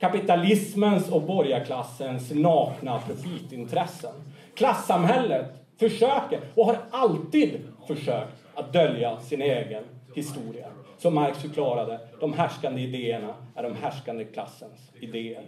kapitalismens 0.00 1.08
och 1.10 1.22
borgarklassens 1.22 2.30
nakna 2.34 3.00
profitintressen. 3.06 4.14
Klassamhället 4.54 5.46
försöker, 5.78 6.40
och 6.54 6.66
har 6.66 6.76
alltid 6.90 7.60
försökt, 7.86 8.32
att 8.54 8.72
dölja 8.72 9.20
sin 9.20 9.42
egen 9.42 9.84
historia. 10.14 10.66
Som 10.98 11.14
Marx 11.14 11.38
förklarade, 11.38 12.00
de 12.20 12.32
härskande 12.32 12.82
idéerna 12.82 13.34
är 13.54 13.62
de 13.62 13.76
härskande 13.76 14.24
klassens 14.24 14.90
idéer. 15.00 15.44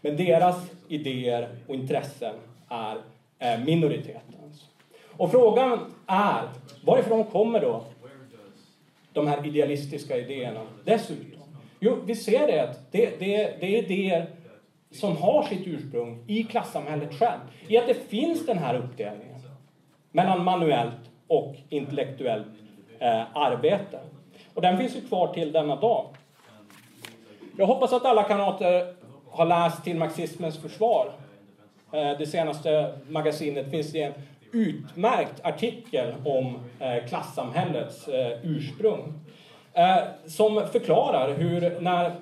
Men 0.00 0.16
deras 0.16 0.56
idéer 0.88 1.48
och 1.66 1.74
intressen 1.74 2.34
är 2.68 2.96
Eh, 3.42 3.60
minoritetens. 3.60 4.68
Och 5.16 5.30
frågan 5.30 5.94
är, 6.06 6.48
varifrån 6.84 7.24
kommer 7.24 7.60
då 7.60 7.84
de 9.12 9.26
här 9.26 9.46
idealistiska 9.46 10.16
idéerna 10.16 10.60
dessutom? 10.84 11.42
Jo, 11.78 11.96
vi 12.04 12.14
ser 12.14 12.46
det 12.46 12.60
att 12.60 12.92
det, 12.92 13.18
det, 13.18 13.60
det 13.60 13.78
är 13.78 13.84
idéer 13.84 14.26
som 14.90 15.16
har 15.16 15.42
sitt 15.42 15.66
ursprung 15.66 16.24
i 16.26 16.42
klassamhället 16.44 17.14
själv. 17.14 17.40
I 17.68 17.78
att 17.78 17.86
det 17.86 18.08
finns 18.08 18.46
den 18.46 18.58
här 18.58 18.74
uppdelningen 18.74 19.40
mellan 20.10 20.44
manuellt 20.44 21.10
och 21.26 21.54
intellektuellt 21.68 22.46
eh, 22.98 23.36
arbete. 23.36 24.00
Och 24.54 24.62
den 24.62 24.78
finns 24.78 24.96
ju 24.96 25.00
kvar 25.00 25.34
till 25.34 25.52
denna 25.52 25.76
dag. 25.76 26.06
Jag 27.56 27.66
hoppas 27.66 27.92
att 27.92 28.04
alla 28.04 28.22
kamrater 28.22 28.94
har 29.30 29.46
läst 29.46 29.84
Till 29.84 29.96
marxismens 29.96 30.58
försvar. 30.58 31.12
Eh, 31.92 32.18
det 32.18 32.26
senaste 32.26 32.94
magasinet 33.08 33.70
finns 33.70 33.92
det 33.92 34.02
en 34.02 34.12
utmärkt 34.52 35.44
artikel 35.44 36.14
om 36.24 36.58
eh, 36.80 37.08
klassamhällets 37.08 38.08
eh, 38.08 38.38
ursprung. 38.42 39.12
Som 40.26 40.62
förklarar 40.72 41.34
hur 41.34 41.80
när 41.80 42.12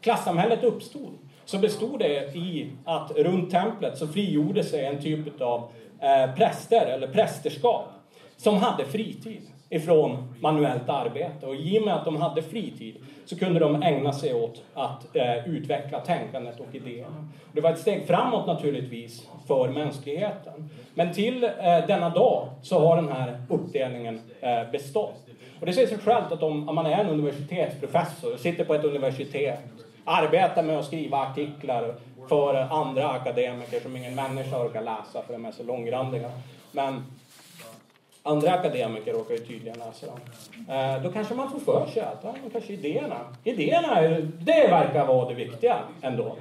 klassamhället 0.00 0.64
uppstod 0.64 1.18
så 1.44 1.58
bestod 1.58 1.98
det 1.98 2.36
i 2.36 2.70
att 2.84 3.10
runt 3.10 3.50
templet 3.50 3.98
så 3.98 4.08
frigjorde 4.08 4.64
sig 4.64 4.84
en 4.84 5.02
typ 5.02 5.40
av 5.40 5.70
präster 6.36 6.86
eller 6.86 7.08
prästerskap 7.08 7.86
som 8.36 8.56
hade 8.56 8.84
fritid 8.84 9.42
ifrån 9.70 10.34
manuellt 10.40 10.88
arbete. 10.88 11.46
Och 11.46 11.56
i 11.56 11.78
och 11.78 11.82
med 11.82 11.94
att 11.94 12.04
de 12.04 12.16
hade 12.16 12.42
fritid 12.42 12.96
så 13.24 13.38
kunde 13.38 13.60
de 13.60 13.82
ägna 13.82 14.12
sig 14.12 14.34
åt 14.34 14.62
att 14.74 15.16
eh, 15.16 15.48
utveckla 15.48 16.00
tänkandet 16.00 16.60
och 16.60 16.74
idéerna. 16.74 17.28
Det 17.52 17.60
var 17.60 17.70
ett 17.70 17.78
steg 17.78 18.06
framåt 18.06 18.46
naturligtvis 18.46 19.28
för 19.46 19.68
mänskligheten. 19.68 20.70
Men 20.94 21.12
till 21.14 21.44
eh, 21.44 21.50
denna 21.86 22.08
dag 22.08 22.48
så 22.62 22.78
har 22.78 22.96
den 22.96 23.08
här 23.08 23.42
uppdelningen 23.48 24.20
eh, 24.40 24.70
bestått. 24.72 25.26
Och 25.60 25.66
det 25.66 25.72
säger 25.72 25.88
sig 25.88 25.98
självt 25.98 26.32
att 26.32 26.42
om, 26.42 26.68
om 26.68 26.74
man 26.74 26.86
är 26.86 27.04
en 27.04 27.10
universitetsprofessor, 27.10 28.36
sitter 28.36 28.64
på 28.64 28.74
ett 28.74 28.84
universitet, 28.84 29.58
arbetar 30.04 30.62
med 30.62 30.78
att 30.78 30.84
skriva 30.84 31.18
artiklar 31.18 31.94
för 32.28 32.54
andra 32.54 33.10
akademiker 33.10 33.80
som 33.80 33.96
ingen 33.96 34.14
människa 34.14 34.64
orkar 34.64 34.82
läsa 34.82 35.22
för 35.26 35.32
de 35.32 35.44
är 35.44 35.52
så 35.52 35.62
långrandiga. 35.62 36.30
Men 36.72 37.04
Andra 38.28 38.52
akademiker 38.52 39.12
råkar 39.12 39.34
ju 39.34 39.40
tydligen 39.40 39.78
läsa 39.78 40.06
dem. 40.06 40.18
Eh, 40.68 41.02
då 41.02 41.12
kanske 41.12 41.34
man 41.34 41.50
får 41.50 41.58
för 41.58 41.86
sig 41.86 42.02
att 42.02 42.20
ja, 42.22 42.34
kanske 42.52 42.72
idéerna, 42.72 43.16
idéerna 43.44 44.00
det 44.40 44.68
verkar 44.70 45.06
vara 45.06 45.28
det 45.28 45.34
viktiga 45.34 45.78
ändå. 46.02 46.36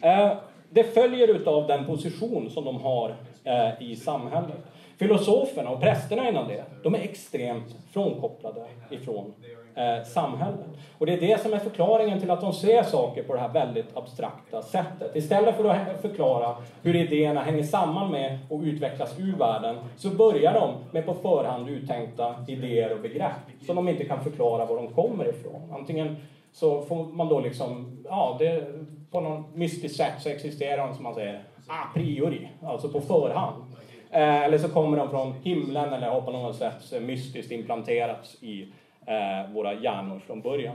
Eh, 0.00 0.32
det 0.70 0.84
följer 0.84 1.28
utav 1.28 1.66
den 1.66 1.86
position 1.86 2.50
som 2.50 2.64
de 2.64 2.80
har 2.80 3.14
eh, 3.44 3.82
i 3.82 3.96
samhället. 3.96 4.58
Filosoferna 4.98 5.70
och 5.70 5.80
prästerna 5.80 6.28
inom 6.28 6.48
det, 6.48 6.64
de 6.82 6.94
är 6.94 6.98
extremt 6.98 7.76
frånkopplade 7.92 8.64
ifrån 8.90 9.32
eh, 9.74 10.04
samhället. 10.04 10.66
Och 10.98 11.06
det 11.06 11.12
är 11.12 11.20
det 11.20 11.40
som 11.40 11.52
är 11.52 11.58
förklaringen 11.58 12.20
till 12.20 12.30
att 12.30 12.40
de 12.40 12.52
ser 12.52 12.82
saker 12.82 13.22
på 13.22 13.34
det 13.34 13.40
här 13.40 13.48
väldigt 13.48 13.96
abstrakta 13.96 14.62
sättet. 14.62 15.16
Istället 15.16 15.56
för 15.56 15.64
att 15.64 16.02
förklara 16.02 16.56
hur 16.82 16.96
idéerna 16.96 17.40
hänger 17.40 17.62
samman 17.62 18.10
med 18.10 18.38
och 18.50 18.60
utvecklas 18.60 19.18
ur 19.18 19.36
världen, 19.36 19.76
så 19.96 20.10
börjar 20.10 20.54
de 20.54 20.74
med 20.90 21.06
på 21.06 21.14
förhand 21.14 21.68
uttänkta 21.68 22.34
idéer 22.48 22.92
och 22.92 23.00
begrepp 23.00 23.66
som 23.66 23.76
de 23.76 23.88
inte 23.88 24.04
kan 24.04 24.24
förklara 24.24 24.64
var 24.64 24.76
de 24.76 24.88
kommer 24.88 25.28
ifrån. 25.28 25.72
Antingen 25.72 26.16
så 26.52 26.82
får 26.82 27.04
man 27.04 27.28
då 27.28 27.40
liksom, 27.40 27.98
ja, 28.04 28.36
det, 28.38 28.64
på 29.10 29.20
något 29.20 29.54
mystiskt 29.54 29.96
sätt 29.96 30.14
så 30.18 30.28
existerar 30.28 30.86
de 30.86 30.94
som 30.94 31.02
man 31.02 31.14
säger 31.14 31.44
a 31.66 31.84
priori, 31.94 32.48
alltså 32.62 32.88
på 32.88 33.00
förhand. 33.00 33.64
Eh, 34.10 34.42
eller 34.42 34.58
så 34.58 34.68
kommer 34.68 34.96
de 34.96 35.10
från 35.10 35.34
himlen 35.42 35.92
eller 35.92 36.08
har 36.08 36.20
på 36.20 36.30
något 36.30 36.56
sätt 36.56 36.92
eh, 36.92 37.00
mystiskt 37.00 37.52
implanterats 37.52 38.42
i 38.42 38.72
Eh, 39.06 39.52
våra 39.54 39.74
hjärnor 39.74 40.20
från 40.26 40.40
början. 40.40 40.74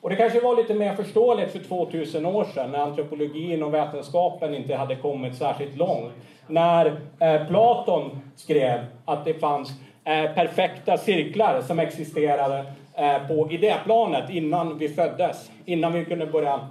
Och 0.00 0.10
det 0.10 0.16
kanske 0.16 0.40
var 0.40 0.56
lite 0.56 0.74
mer 0.74 0.94
förståeligt 0.94 1.52
för 1.52 1.58
2000 1.58 2.26
år 2.26 2.44
sedan 2.44 2.70
när 2.70 2.78
antropologin 2.78 3.62
och 3.62 3.74
vetenskapen 3.74 4.54
inte 4.54 4.74
hade 4.74 4.96
kommit 4.96 5.36
särskilt 5.36 5.76
långt. 5.76 6.12
När 6.46 6.86
eh, 7.20 7.46
Platon 7.48 8.20
skrev 8.36 8.84
att 9.04 9.24
det 9.24 9.34
fanns 9.34 9.70
eh, 10.04 10.34
perfekta 10.34 10.98
cirklar 10.98 11.60
som 11.60 11.78
existerade 11.78 12.64
eh, 12.94 13.28
på 13.28 13.50
idéplanet 13.50 14.30
innan 14.30 14.78
vi 14.78 14.88
föddes. 14.88 15.50
Innan 15.64 15.92
vi 15.92 16.04
kunde 16.04 16.26
börja, 16.26 16.68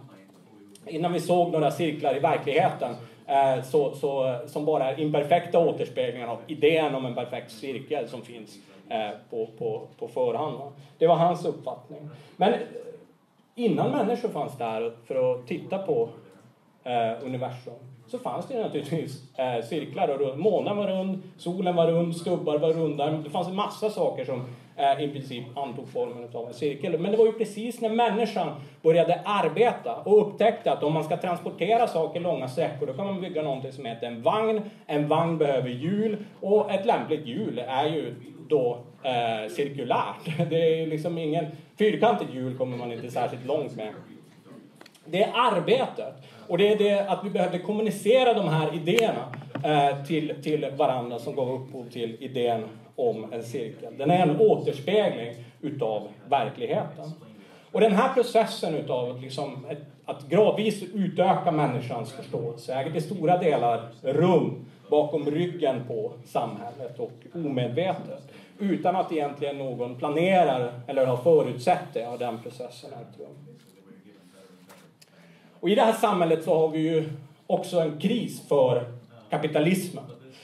innan 0.87 1.13
vi 1.13 1.19
såg 1.19 1.51
några 1.51 1.71
cirklar 1.71 2.17
i 2.17 2.19
verkligheten. 2.19 2.95
Eh, 3.27 3.63
så, 3.63 3.95
så, 3.95 4.39
som 4.47 4.65
bara 4.65 4.91
är 4.91 4.99
imperfekta 4.99 5.59
återspeglingar 5.59 6.27
av 6.27 6.37
idén 6.47 6.95
om 6.95 7.05
en 7.05 7.15
perfekt 7.15 7.51
cirkel 7.51 8.07
som 8.07 8.21
finns 8.21 8.57
Eh, 8.89 9.11
på, 9.29 9.49
på, 9.57 9.81
på 9.99 10.07
förhand. 10.07 10.57
Det 10.97 11.07
var 11.07 11.15
hans 11.15 11.45
uppfattning. 11.45 12.09
Men 12.37 12.53
innan 13.55 13.91
människor 13.91 14.29
fanns 14.29 14.57
där 14.57 14.93
för 15.05 15.33
att 15.33 15.47
titta 15.47 15.77
på 15.77 16.09
eh, 16.83 17.25
universum 17.25 17.73
så 18.07 18.19
fanns 18.19 18.47
det 18.47 18.61
naturligtvis 18.61 19.37
eh, 19.37 19.65
cirklar. 19.65 20.07
Och 20.07 20.39
månen 20.39 20.77
var 20.77 20.87
rund, 20.87 21.21
solen 21.37 21.75
var 21.75 21.87
rund, 21.87 22.15
stubbar 22.15 22.57
var 22.57 22.73
runda. 22.73 23.11
Det 23.11 23.29
fanns 23.29 23.47
en 23.47 23.55
massa 23.55 23.89
saker 23.89 24.25
som 24.25 24.45
i 24.99 25.07
princip 25.07 25.43
antog 25.57 25.87
formen 25.87 26.29
av 26.33 26.47
en 26.47 26.53
cirkel. 26.53 26.99
Men 26.99 27.11
det 27.11 27.17
var 27.17 27.25
ju 27.25 27.31
precis 27.31 27.81
när 27.81 27.89
människan 27.89 28.55
började 28.81 29.21
arbeta 29.25 29.95
och 29.95 30.27
upptäckte 30.27 30.71
att 30.71 30.83
om 30.83 30.93
man 30.93 31.03
ska 31.03 31.17
transportera 31.17 31.87
saker 31.87 32.19
långa 32.19 32.47
sträckor 32.47 32.87
då 32.87 32.93
kan 32.93 33.05
man 33.05 33.21
bygga 33.21 33.41
någonting 33.41 33.71
som 33.71 33.85
heter 33.85 34.07
en 34.07 34.21
vagn. 34.21 34.61
En 34.85 35.07
vagn 35.07 35.37
behöver 35.37 35.69
hjul 35.69 36.17
och 36.41 36.71
ett 36.71 36.85
lämpligt 36.85 37.25
hjul 37.25 37.59
är 37.67 37.85
ju 37.85 38.15
då 38.47 38.79
eh, 39.03 39.49
cirkulärt. 39.49 40.25
Det 40.49 40.81
är 40.81 40.87
liksom 40.87 41.17
ingen 41.17 41.45
fyrkantigt 41.77 42.33
hjul 42.33 42.57
kommer 42.57 42.77
man 42.77 42.91
inte 42.91 43.11
särskilt 43.11 43.45
långt 43.45 43.75
med. 43.75 43.93
Det 45.05 45.23
är 45.23 45.31
arbetet 45.33 46.13
och 46.47 46.57
det 46.57 46.67
är 46.67 46.77
det 46.77 46.99
att 47.09 47.25
vi 47.25 47.29
behövde 47.29 47.59
kommunicera 47.59 48.33
de 48.33 48.47
här 48.47 48.75
idéerna 48.75 49.33
eh, 49.63 50.05
till, 50.05 50.33
till 50.43 50.65
varandra 50.77 51.19
som 51.19 51.35
gav 51.35 51.51
upphov 51.51 51.89
till 51.89 52.17
idén 52.19 52.63
om 52.95 53.33
en 53.33 53.43
cirkel. 53.43 53.97
Den 53.97 54.11
är 54.11 54.27
en 54.27 54.39
återspegling 54.39 55.35
utav 55.61 56.07
verkligheten. 56.29 57.11
Och 57.71 57.81
den 57.81 57.91
här 57.91 58.13
processen 58.13 58.75
utav 58.75 59.21
liksom 59.21 59.65
ett, 59.69 59.81
att 60.05 60.29
gradvis 60.29 60.83
utöka 60.83 61.51
människans 61.51 62.11
förståelse 62.11 62.73
äger 62.73 62.91
till 62.91 63.03
stora 63.03 63.37
delar 63.37 63.89
rum 64.01 64.65
bakom 64.89 65.25
ryggen 65.25 65.83
på 65.87 66.11
samhället 66.25 66.99
och 66.99 67.11
omedvetet. 67.33 68.23
Utan 68.59 68.95
att 68.95 69.11
egentligen 69.11 69.57
någon 69.57 69.95
planerar 69.95 70.79
eller 70.87 71.05
har 71.05 71.17
förutsett 71.17 71.93
det 71.93 72.03
har 72.03 72.17
den 72.17 72.39
processen 72.43 72.89
ägt 72.93 73.19
rum. 73.19 73.35
Och 75.59 75.69
I 75.69 75.75
det 75.75 75.81
här 75.81 75.93
samhället 75.93 76.43
så 76.43 76.59
har 76.59 76.67
vi 76.67 76.79
ju 76.79 77.09
också 77.47 77.79
en 77.79 77.99
kris 77.99 78.47
för 78.47 78.85
kapitalismen. 79.29 80.03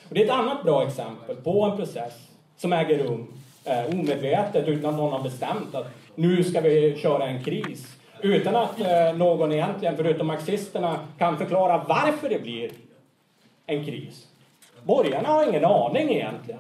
Och 0.09 0.15
det 0.15 0.21
är 0.21 0.25
ett 0.25 0.31
annat 0.31 0.63
bra 0.63 0.87
exempel 0.87 1.35
på 1.35 1.63
en 1.63 1.77
process 1.77 2.30
som 2.61 2.73
äger 2.73 2.97
rum 2.97 3.27
eh, 3.65 3.85
omedvetet 3.85 4.67
utan 4.67 4.89
att 4.89 4.95
någon 4.95 5.11
har 5.13 5.23
bestämt 5.23 5.75
att 5.75 5.87
nu 6.15 6.43
ska 6.43 6.61
vi 6.61 6.97
köra 6.97 7.27
en 7.27 7.43
kris. 7.43 7.97
Utan 8.21 8.55
att 8.55 8.79
eh, 8.79 9.17
någon 9.17 9.51
egentligen, 9.51 9.97
förutom 9.97 10.27
marxisterna, 10.27 10.99
kan 11.17 11.37
förklara 11.37 11.85
varför 11.87 12.29
det 12.29 12.43
blir 12.43 12.71
en 13.65 13.85
kris. 13.85 14.27
Borgarna 14.83 15.27
har 15.27 15.49
ingen 15.49 15.65
aning 15.65 16.09
egentligen. 16.09 16.59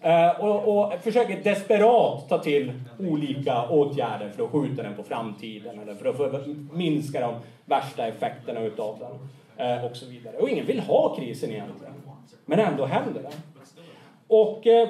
Eh, 0.00 0.40
och, 0.40 0.78
och, 0.78 0.92
försöker 1.00 1.42
desperat 1.42 2.28
ta 2.28 2.38
till 2.38 2.72
olika 2.98 3.68
åtgärder 3.68 4.30
för 4.36 4.44
att 4.44 4.50
skjuta 4.50 4.82
den 4.82 4.94
på 4.94 5.02
framtiden 5.02 5.78
eller 5.78 5.94
för 5.94 6.08
att, 6.08 6.16
för 6.16 6.40
att 6.40 6.46
minska 6.72 7.20
de 7.20 7.34
värsta 7.64 8.06
effekterna 8.06 8.60
utav 8.60 8.98
den. 8.98 9.28
Eh, 9.66 9.84
och 9.84 9.96
så 9.96 10.06
vidare. 10.06 10.36
Och 10.36 10.48
ingen 10.48 10.66
vill 10.66 10.80
ha 10.80 11.16
krisen 11.16 11.50
egentligen. 11.50 11.94
Men 12.44 12.58
ändå 12.58 12.86
händer 12.86 13.22
det. 13.22 13.32
Och 14.26 14.66
eh, 14.66 14.88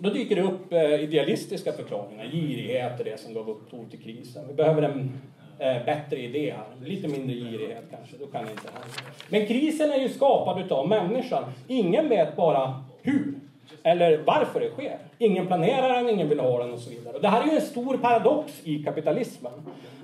då 0.00 0.10
dyker 0.10 0.36
det 0.36 0.42
upp 0.42 0.72
eh, 0.72 0.94
idealistiska 0.94 1.72
förklaringar. 1.72 2.24
Girighet 2.24 3.00
är 3.00 3.04
det 3.04 3.20
som 3.20 3.34
gav 3.34 3.50
upphov 3.50 3.90
till 3.90 3.98
krisen. 3.98 4.48
Vi 4.48 4.54
behöver 4.54 4.82
en 4.82 5.20
eh, 5.58 5.84
bättre 5.84 6.18
idé 6.18 6.54
här. 6.56 6.88
Lite 6.88 7.08
mindre 7.08 7.36
girighet 7.36 7.84
kanske, 7.90 8.16
då 8.16 8.26
kan 8.26 8.44
det 8.44 8.50
inte 8.50 8.68
hända. 8.72 8.86
Men 9.28 9.46
krisen 9.46 9.90
är 9.90 9.98
ju 9.98 10.08
skapad 10.08 10.64
utav 10.64 10.88
människan. 10.88 11.44
Ingen 11.68 12.08
vet 12.08 12.36
bara 12.36 12.84
hur 13.02 13.40
eller 13.82 14.18
varför 14.26 14.60
det 14.60 14.70
sker. 14.70 14.98
Ingen 15.18 15.46
planerar 15.46 15.88
den, 15.88 16.08
ingen 16.08 16.28
vill 16.28 16.40
ha 16.40 16.58
den 16.58 16.72
och 16.72 16.78
så 16.78 16.90
vidare. 16.90 17.14
Och 17.14 17.22
det 17.22 17.28
här 17.28 17.42
är 17.42 17.46
ju 17.46 17.54
en 17.54 17.60
stor 17.60 17.96
paradox 17.96 18.52
i 18.64 18.82
kapitalismen. 18.82 19.52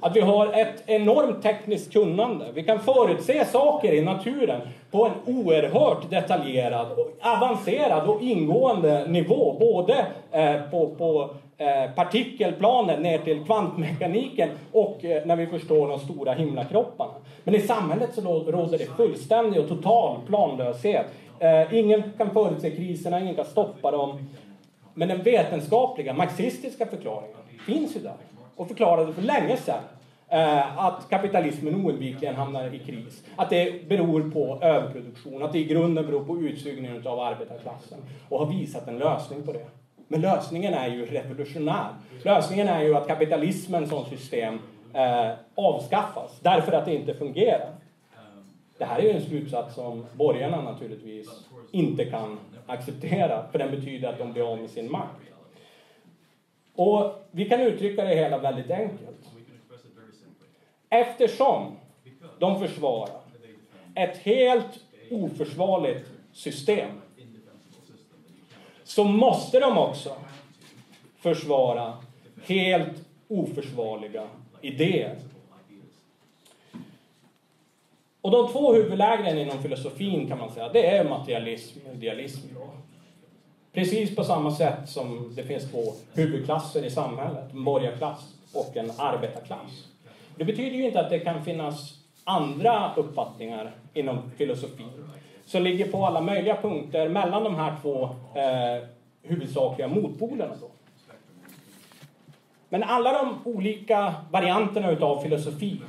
Att 0.00 0.16
vi 0.16 0.20
har 0.20 0.52
ett 0.52 0.82
enormt 0.86 1.42
tekniskt 1.42 1.92
kunnande. 1.92 2.46
Vi 2.54 2.62
kan 2.62 2.80
förutse 2.80 3.44
saker 3.44 3.92
i 3.92 4.00
naturen 4.00 4.60
på 4.90 5.06
en 5.06 5.36
oerhört 5.36 6.10
detaljerad, 6.10 6.86
avancerad 7.20 8.08
och 8.08 8.22
ingående 8.22 9.06
nivå. 9.08 9.56
Både 9.60 10.06
eh, 10.32 10.70
på, 10.70 10.86
på 10.86 11.30
eh, 11.58 11.90
partikelplanet 11.94 13.00
ner 13.00 13.18
till 13.18 13.44
kvantmekaniken 13.44 14.48
och 14.72 15.04
eh, 15.04 15.26
när 15.26 15.36
vi 15.36 15.46
förstår 15.46 15.88
de 15.88 15.98
stora 15.98 16.32
himlakropparna. 16.32 17.12
Men 17.44 17.54
i 17.54 17.60
samhället 17.60 18.10
så 18.14 18.20
råder 18.20 18.78
det 18.78 18.96
fullständig 18.96 19.60
och 19.60 19.68
total 19.68 20.16
planlöshet. 20.26 21.06
Eh, 21.38 21.74
ingen 21.74 22.02
kan 22.18 22.30
förutse 22.30 22.70
kriserna, 22.70 23.20
ingen 23.20 23.34
kan 23.34 23.44
stoppa 23.44 23.90
dem. 23.90 24.18
Men 24.94 25.08
den 25.08 25.22
vetenskapliga, 25.22 26.12
marxistiska 26.12 26.86
förklaringen 26.86 27.36
finns 27.66 27.96
ju 27.96 28.00
där 28.00 28.16
och 28.56 28.68
förklarade 28.68 29.12
för 29.12 29.22
länge 29.22 29.56
sedan 29.56 29.82
eh, 30.28 30.78
att 30.78 31.10
kapitalismen 31.10 31.74
oundvikligen 31.74 32.34
hamnar 32.34 32.74
i 32.74 32.78
kris. 32.78 33.24
Att 33.36 33.50
det 33.50 33.88
beror 33.88 34.30
på 34.30 34.64
överproduktion, 34.64 35.42
att 35.42 35.52
det 35.52 35.58
i 35.58 35.64
grunden 35.64 36.06
beror 36.06 36.24
på 36.24 36.38
utsugningen 36.38 37.06
av 37.06 37.20
arbetarklassen 37.20 37.98
och 38.28 38.38
har 38.38 38.46
visat 38.46 38.88
en 38.88 38.98
lösning 38.98 39.42
på 39.42 39.52
det. 39.52 39.66
Men 40.08 40.20
lösningen 40.20 40.74
är 40.74 40.88
ju 40.88 41.06
revolutionär. 41.06 41.88
Lösningen 42.22 42.68
är 42.68 42.82
ju 42.82 42.96
att 42.96 43.08
kapitalismen 43.08 43.88
som 43.88 44.04
system 44.04 44.58
eh, 44.94 45.30
avskaffas 45.54 46.40
därför 46.40 46.72
att 46.72 46.84
det 46.84 46.94
inte 46.94 47.14
fungerar. 47.14 47.70
Det 48.78 48.84
här 48.84 48.98
är 48.98 49.02
ju 49.02 49.10
en 49.10 49.22
slutsats 49.22 49.74
som 49.74 50.06
borgarna 50.12 50.62
naturligtvis 50.62 51.28
inte 51.70 52.04
kan 52.04 52.38
acceptera, 52.66 53.48
för 53.52 53.58
den 53.58 53.70
betyder 53.70 54.08
att 54.08 54.18
de 54.18 54.32
blir 54.32 54.52
av 54.52 54.58
med 54.58 54.70
sin 54.70 54.90
makt. 54.90 55.20
Och 56.74 57.12
vi 57.30 57.48
kan 57.48 57.60
uttrycka 57.60 58.04
det 58.04 58.14
hela 58.14 58.38
väldigt 58.38 58.70
enkelt. 58.70 59.30
Eftersom 60.88 61.76
de 62.38 62.60
försvarar 62.60 63.20
ett 63.94 64.16
helt 64.16 64.80
oförsvarligt 65.10 66.04
system 66.32 66.90
så 68.84 69.04
måste 69.04 69.60
de 69.60 69.78
också 69.78 70.16
försvara 71.16 71.96
helt 72.44 73.04
oförsvarliga 73.28 74.28
idéer. 74.60 75.16
Och 78.26 78.32
de 78.32 78.48
två 78.52 78.72
huvudlägren 78.72 79.38
inom 79.38 79.58
filosofin 79.58 80.28
kan 80.28 80.38
man 80.38 80.50
säga, 80.50 80.68
det 80.68 80.86
är 80.86 81.04
materialism 81.04 81.78
och 81.88 81.94
idealism. 81.94 82.48
Precis 83.72 84.16
på 84.16 84.24
samma 84.24 84.50
sätt 84.50 84.88
som 84.88 85.32
det 85.36 85.42
finns 85.42 85.70
två 85.70 85.82
huvudklasser 86.14 86.84
i 86.84 86.90
samhället, 86.90 87.52
en 87.52 87.64
borgarklass 87.64 88.34
och 88.54 88.76
en 88.76 88.90
arbetarklass. 88.98 89.88
Det 90.36 90.44
betyder 90.44 90.76
ju 90.76 90.86
inte 90.86 91.00
att 91.00 91.10
det 91.10 91.18
kan 91.18 91.44
finnas 91.44 91.94
andra 92.24 92.94
uppfattningar 92.96 93.74
inom 93.94 94.30
filosofin 94.36 95.04
som 95.44 95.62
ligger 95.62 95.86
på 95.86 96.06
alla 96.06 96.20
möjliga 96.20 96.56
punkter 96.56 97.08
mellan 97.08 97.44
de 97.44 97.54
här 97.54 97.76
två 97.82 98.02
eh, 98.34 98.88
huvudsakliga 99.22 99.88
motpolerna. 99.88 100.54
Då. 100.60 100.70
Men 102.68 102.82
alla 102.82 103.12
de 103.12 103.38
olika 103.44 104.14
varianterna 104.30 104.90
utav 104.90 105.22
filosofi 105.22 105.80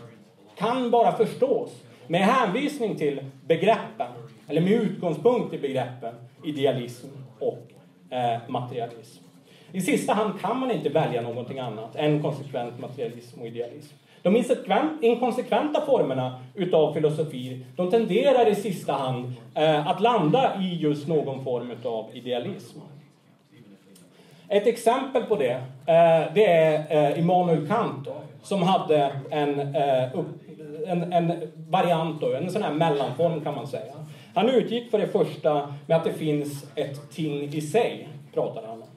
kan 0.58 0.92
bara 0.92 1.12
förstås 1.12 1.70
med 2.08 2.22
hänvisning 2.22 2.96
till 2.96 3.20
begreppen, 3.48 4.08
eller 4.48 4.62
med 4.62 4.72
utgångspunkt 4.72 5.54
i 5.54 5.58
begreppen 5.58 6.16
idealism 6.44 7.08
och 7.40 7.68
eh, 8.10 8.40
materialism. 8.48 9.24
I 9.72 9.82
sista 9.82 10.14
hand 10.14 10.42
kan 10.42 10.60
man 10.60 10.72
inte 10.72 10.90
välja 10.90 11.22
någonting 11.22 11.60
annat 11.60 11.96
än 11.96 12.22
konsekvent 12.22 12.80
materialism 12.80 13.42
och 13.42 13.48
idealism. 13.48 13.96
De 14.22 14.44
inkonsekventa 15.02 15.82
formerna 15.86 16.40
utav 16.56 16.94
filosofi, 16.94 17.66
de 17.76 17.92
tenderar 17.92 18.48
i 18.48 18.56
sista 18.56 18.94
hand 18.94 19.34
eh, 19.56 19.88
att 19.88 20.02
landa 20.02 20.62
i 20.62 20.76
just 20.76 21.08
någon 21.08 21.44
form 21.44 21.72
utav 21.72 22.06
idealism. 22.14 22.80
Ett 24.50 24.68
exempel 24.68 25.24
på 25.24 25.36
det, 25.36 25.54
eh, 25.86 26.34
det 26.34 26.46
är 26.46 26.86
eh, 26.90 27.20
Immanuel 27.20 27.68
Kant 27.68 28.06
då, 28.06 28.16
som 28.44 28.64
hade 28.64 29.12
en, 29.30 29.60
eh, 29.60 30.20
en, 30.88 31.14
en 31.14 31.34
variant, 31.56 32.22
då, 32.22 32.34
en 32.34 32.52
sån 32.52 32.64
här 32.64 32.74
mellanform 32.74 33.42
kan 33.42 33.56
man 33.56 33.68
säga. 33.68 33.94
Han 34.36 34.50
utgick 34.50 34.92
för 34.92 35.00
det 35.00 35.08
första 35.08 35.74
med 35.86 35.98
att 35.98 36.04
det 36.04 36.14
finns 36.14 36.66
ett 36.76 37.12
ting 37.12 37.44
i 37.44 37.62
sig, 37.62 38.08
pratade 38.34 38.68
han 38.68 38.82
om. 38.82 38.88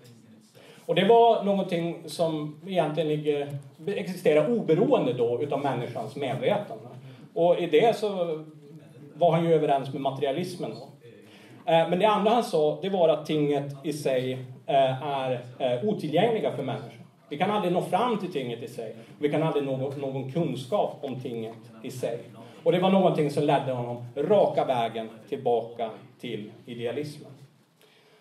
Och 0.87 0.95
det 0.95 1.05
var 1.05 1.45
någonting 1.45 2.03
som 2.07 2.61
egentligen 2.67 3.09
ligger, 3.09 3.59
existerar 3.87 4.51
oberoende 4.51 5.13
då 5.13 5.43
utav 5.43 5.63
människans 5.63 6.17
medvetande. 6.17 6.89
Och 7.35 7.59
i 7.59 7.67
det 7.67 7.97
så 7.97 8.45
var 9.15 9.33
han 9.33 9.45
ju 9.45 9.55
överens 9.55 9.93
med 9.93 10.03
materialismen 10.03 10.71
då. 10.71 10.89
Eh, 11.73 11.89
men 11.89 11.99
det 11.99 12.05
andra 12.07 12.31
han 12.31 12.45
sa, 12.45 12.79
det 12.83 12.89
var 12.89 13.09
att 13.09 13.27
tinget 13.27 13.77
i 13.83 13.93
sig 13.93 14.33
eh, 14.67 15.07
är 15.07 15.41
eh, 15.59 15.85
otillgängliga 15.85 16.53
för 16.53 16.63
människan. 16.63 17.00
Vi 17.31 17.39
kan 17.39 17.51
aldrig 17.51 17.73
nå 17.73 17.83
fram 17.83 18.19
till 18.19 18.33
tinget 18.33 18.63
i 18.63 18.69
sig. 18.69 18.95
Vi 19.19 19.29
kan 19.29 19.43
aldrig 19.43 19.65
nå 19.65 19.77
någon 19.77 20.33
kunskap 20.33 20.99
om 21.01 21.21
tinget 21.21 21.57
i 21.83 21.91
sig. 21.91 22.19
Och 22.63 22.73
det 22.73 22.79
var 22.79 22.91
någonting 22.91 23.31
som 23.31 23.45
ledde 23.45 23.73
honom 23.73 24.05
raka 24.17 24.65
vägen 24.65 25.09
tillbaka 25.29 25.91
till 26.21 26.53
idealismen. 26.67 27.31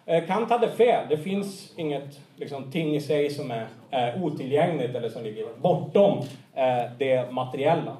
Eh, 0.05 0.25
Kant 0.25 0.49
hade 0.49 0.67
fel. 0.67 1.05
Det 1.09 1.17
finns 1.17 1.73
inget 1.77 2.19
liksom, 2.35 2.71
ting 2.71 2.95
i 2.95 3.01
sig 3.01 3.29
som 3.29 3.51
är 3.51 3.67
eh, 3.91 4.23
otillgängligt 4.23 4.95
eller 4.95 5.09
som 5.09 5.23
ligger 5.23 5.45
bortom 5.57 6.17
eh, 6.55 6.91
det 6.97 7.31
materiella. 7.31 7.97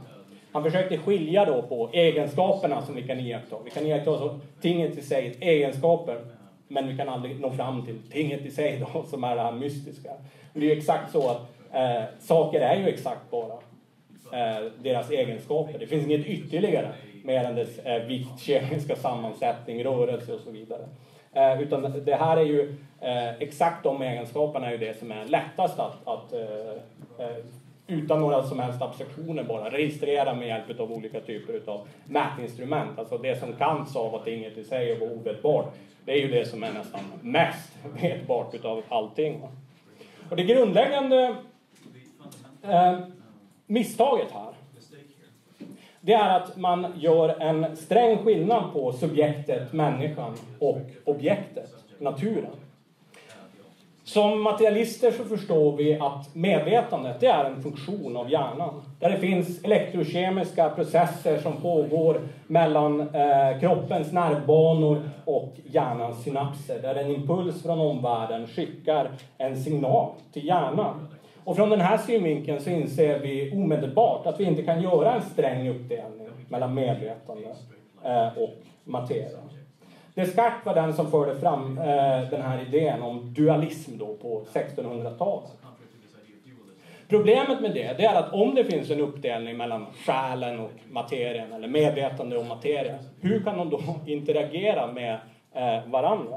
Han 0.52 0.64
försökte 0.64 0.98
skilja 0.98 1.46
då 1.46 1.62
på 1.62 1.90
egenskaperna 1.94 2.82
som 2.82 2.96
vi 2.96 3.04
kan 3.04 3.20
iaktta. 3.20 3.56
Vi 3.66 3.70
kan 3.70 3.86
iaktta 3.86 4.18
så 4.18 4.40
tinget 4.62 4.98
i 4.98 5.02
sig, 5.02 5.36
egenskaper, 5.40 6.18
men 6.72 6.88
vi 6.88 6.98
kan 6.98 7.10
aldrig 7.10 7.40
nå 7.40 7.52
fram 7.52 7.86
till 7.86 8.00
tinget 8.12 8.46
i 8.46 8.52
sig 8.52 8.86
då, 8.94 9.04
som 9.04 9.24
är 9.24 9.36
det 9.36 9.42
här 9.42 9.52
mystiska. 9.52 10.10
Det 10.54 10.60
är 10.60 10.64
ju 10.64 10.78
exakt 10.78 11.12
så 11.12 11.30
att 11.30 11.42
eh, 11.74 12.04
saker 12.20 12.60
är 12.60 12.76
ju 12.76 12.88
exakt 12.88 13.32
bara 13.32 13.54
eh, 14.34 14.66
deras 14.82 15.12
egenskaper. 15.12 15.80
Det 15.80 15.88
finns 15.88 16.06
inget 16.06 16.26
ytterligare 16.26 16.92
mer 17.24 17.44
än 17.44 17.56
dess 17.56 17.80
eh, 17.80 18.04
vikt, 18.04 18.40
kemiska 18.40 18.96
sammansättning, 18.96 19.84
rörelse 19.84 20.34
och 20.34 20.42
så 20.42 20.52
vidare. 20.52 20.86
Eh, 21.34 21.62
utan 21.62 22.02
det 22.06 22.16
här 22.16 22.38
är 22.38 22.46
ju 22.46 22.76
eh, 23.02 23.30
exakt 23.40 23.84
de 23.84 24.02
egenskaperna 24.02 24.68
är 24.68 24.72
ju 24.72 24.78
det 24.78 25.00
som 25.00 25.12
är 25.12 25.26
lättast 25.26 25.80
att, 25.80 26.08
att 26.08 26.34
eh, 26.34 27.26
eh, 27.26 27.36
utan 27.88 28.20
några 28.20 28.44
som 28.44 28.60
helst 28.60 28.82
abstraktioner 28.82 29.44
bara 29.44 29.70
registrera 29.70 30.34
med 30.34 30.48
hjälp 30.48 30.80
av 30.80 30.92
olika 30.92 31.20
typer 31.20 31.62
av 31.72 31.88
mätinstrument. 32.06 33.00
Alltså 33.00 33.18
det 33.18 33.40
som 33.40 33.54
Kant 33.54 33.90
sa 33.90 34.10
var 34.10 34.30
inget 34.30 34.58
i 34.58 34.64
sig 34.64 34.94
och 34.94 35.00
var 35.00 35.16
ovetbart. 35.16 35.74
Det 36.10 36.14
är 36.14 36.22
ju 36.22 36.28
det 36.28 36.46
som 36.46 36.64
är 36.64 36.74
nästan 36.74 37.02
mest 37.22 37.72
vetbart 38.02 38.54
utav 38.54 38.84
allting. 38.90 39.42
Och 40.30 40.36
det 40.36 40.44
grundläggande 40.44 41.36
eh, 42.64 43.00
misstaget 43.66 44.32
här, 44.32 44.54
det 46.02 46.14
är 46.14 46.40
att 46.40 46.58
man 46.58 46.94
gör 46.98 47.42
en 47.42 47.78
sträng 47.78 48.18
skillnad 48.18 48.74
på 48.74 48.94
subjektet, 48.94 49.74
människan, 49.74 50.38
och 50.60 50.82
objektet, 51.06 51.76
naturen. 52.00 52.56
Som 54.14 54.42
materialister 54.42 55.12
så 55.12 55.24
förstår 55.24 55.78
vi 55.78 56.00
att 56.00 56.36
medvetandet 56.36 57.20
det 57.20 57.28
är 57.28 57.46
en 57.46 57.62
funktion 57.62 58.18
av 58.18 58.32
hjärnan. 58.32 58.82
Där 59.00 59.10
det 59.10 59.18
finns 59.18 59.64
elektrokemiska 59.64 60.70
processer 60.70 61.38
som 61.38 61.58
pågår 61.58 62.22
mellan 62.48 63.02
eh, 63.02 63.60
kroppens 63.60 64.12
nervbanor 64.12 65.10
och 65.26 65.54
hjärnans 65.66 66.24
synapser. 66.24 66.82
Där 66.82 66.96
en 66.96 67.12
impuls 67.12 67.64
från 67.64 67.80
omvärlden 67.80 68.48
skickar 68.48 69.12
en 69.38 69.64
signal 69.64 70.12
till 70.34 70.46
hjärnan. 70.48 71.08
Och 71.44 71.56
från 71.56 71.70
den 71.70 71.82
här 71.82 71.98
synvinkeln 71.98 72.62
så 72.62 72.70
inser 72.70 73.20
vi 73.20 73.52
omedelbart 73.52 74.26
att 74.26 74.40
vi 74.40 74.44
inte 74.44 74.64
kan 74.64 74.82
göra 74.82 75.14
en 75.14 75.22
sträng 75.22 75.70
uppdelning 75.70 76.30
mellan 76.48 76.74
medvetande 76.74 77.56
eh, 78.04 78.38
och 78.38 78.56
materia. 78.84 79.40
Descartes 80.20 80.66
var 80.66 80.76
den 80.76 80.94
som 80.94 81.12
förde 81.12 81.40
fram 81.40 81.78
eh, 81.78 82.30
den 82.30 82.42
här 82.42 82.62
idén 82.68 83.02
om 83.02 83.34
dualism 83.34 83.98
då 83.98 84.14
på 84.14 84.44
1600-talet. 84.54 85.50
Problemet 87.08 87.62
med 87.62 87.74
det, 87.74 87.98
det 87.98 88.06
är 88.06 88.16
att 88.16 88.34
om 88.34 88.56
det 88.56 88.64
finns 88.64 88.92
en 88.92 89.00
uppdelning 89.00 89.58
mellan 89.58 89.86
själen 90.06 90.60
och 90.60 90.72
materien, 90.90 91.54
eller 91.54 91.68
medvetande 91.68 92.38
och 92.38 92.46
materia, 92.46 92.96
hur 93.22 93.44
kan 93.44 93.58
de 93.58 93.70
då 93.70 93.82
interagera 94.06 94.88
med 94.88 95.18
eh, 95.54 95.92
varandra? 95.92 96.36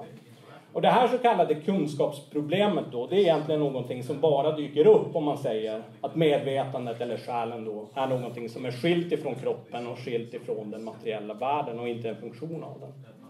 Och 0.72 0.82
det 0.82 0.88
här 0.88 1.08
så 1.08 1.18
kallade 1.18 1.54
kunskapsproblemet 1.54 2.84
då, 2.92 3.06
det 3.06 3.16
är 3.16 3.20
egentligen 3.20 3.60
någonting 3.60 4.02
som 4.02 4.20
bara 4.20 4.56
dyker 4.56 4.86
upp 4.86 5.16
om 5.16 5.24
man 5.24 5.38
säger 5.38 5.82
att 6.00 6.14
medvetandet 6.14 7.00
eller 7.00 7.16
själen 7.16 7.64
då 7.64 7.88
är 7.94 8.06
någonting 8.06 8.48
som 8.48 8.64
är 8.64 8.70
skilt 8.70 9.12
ifrån 9.12 9.34
kroppen 9.34 9.86
och 9.86 9.98
skilt 9.98 10.34
ifrån 10.34 10.70
den 10.70 10.84
materiella 10.84 11.34
världen 11.34 11.78
och 11.78 11.88
inte 11.88 12.08
en 12.08 12.16
funktion 12.16 12.64
av 12.64 12.80
den. 12.80 13.21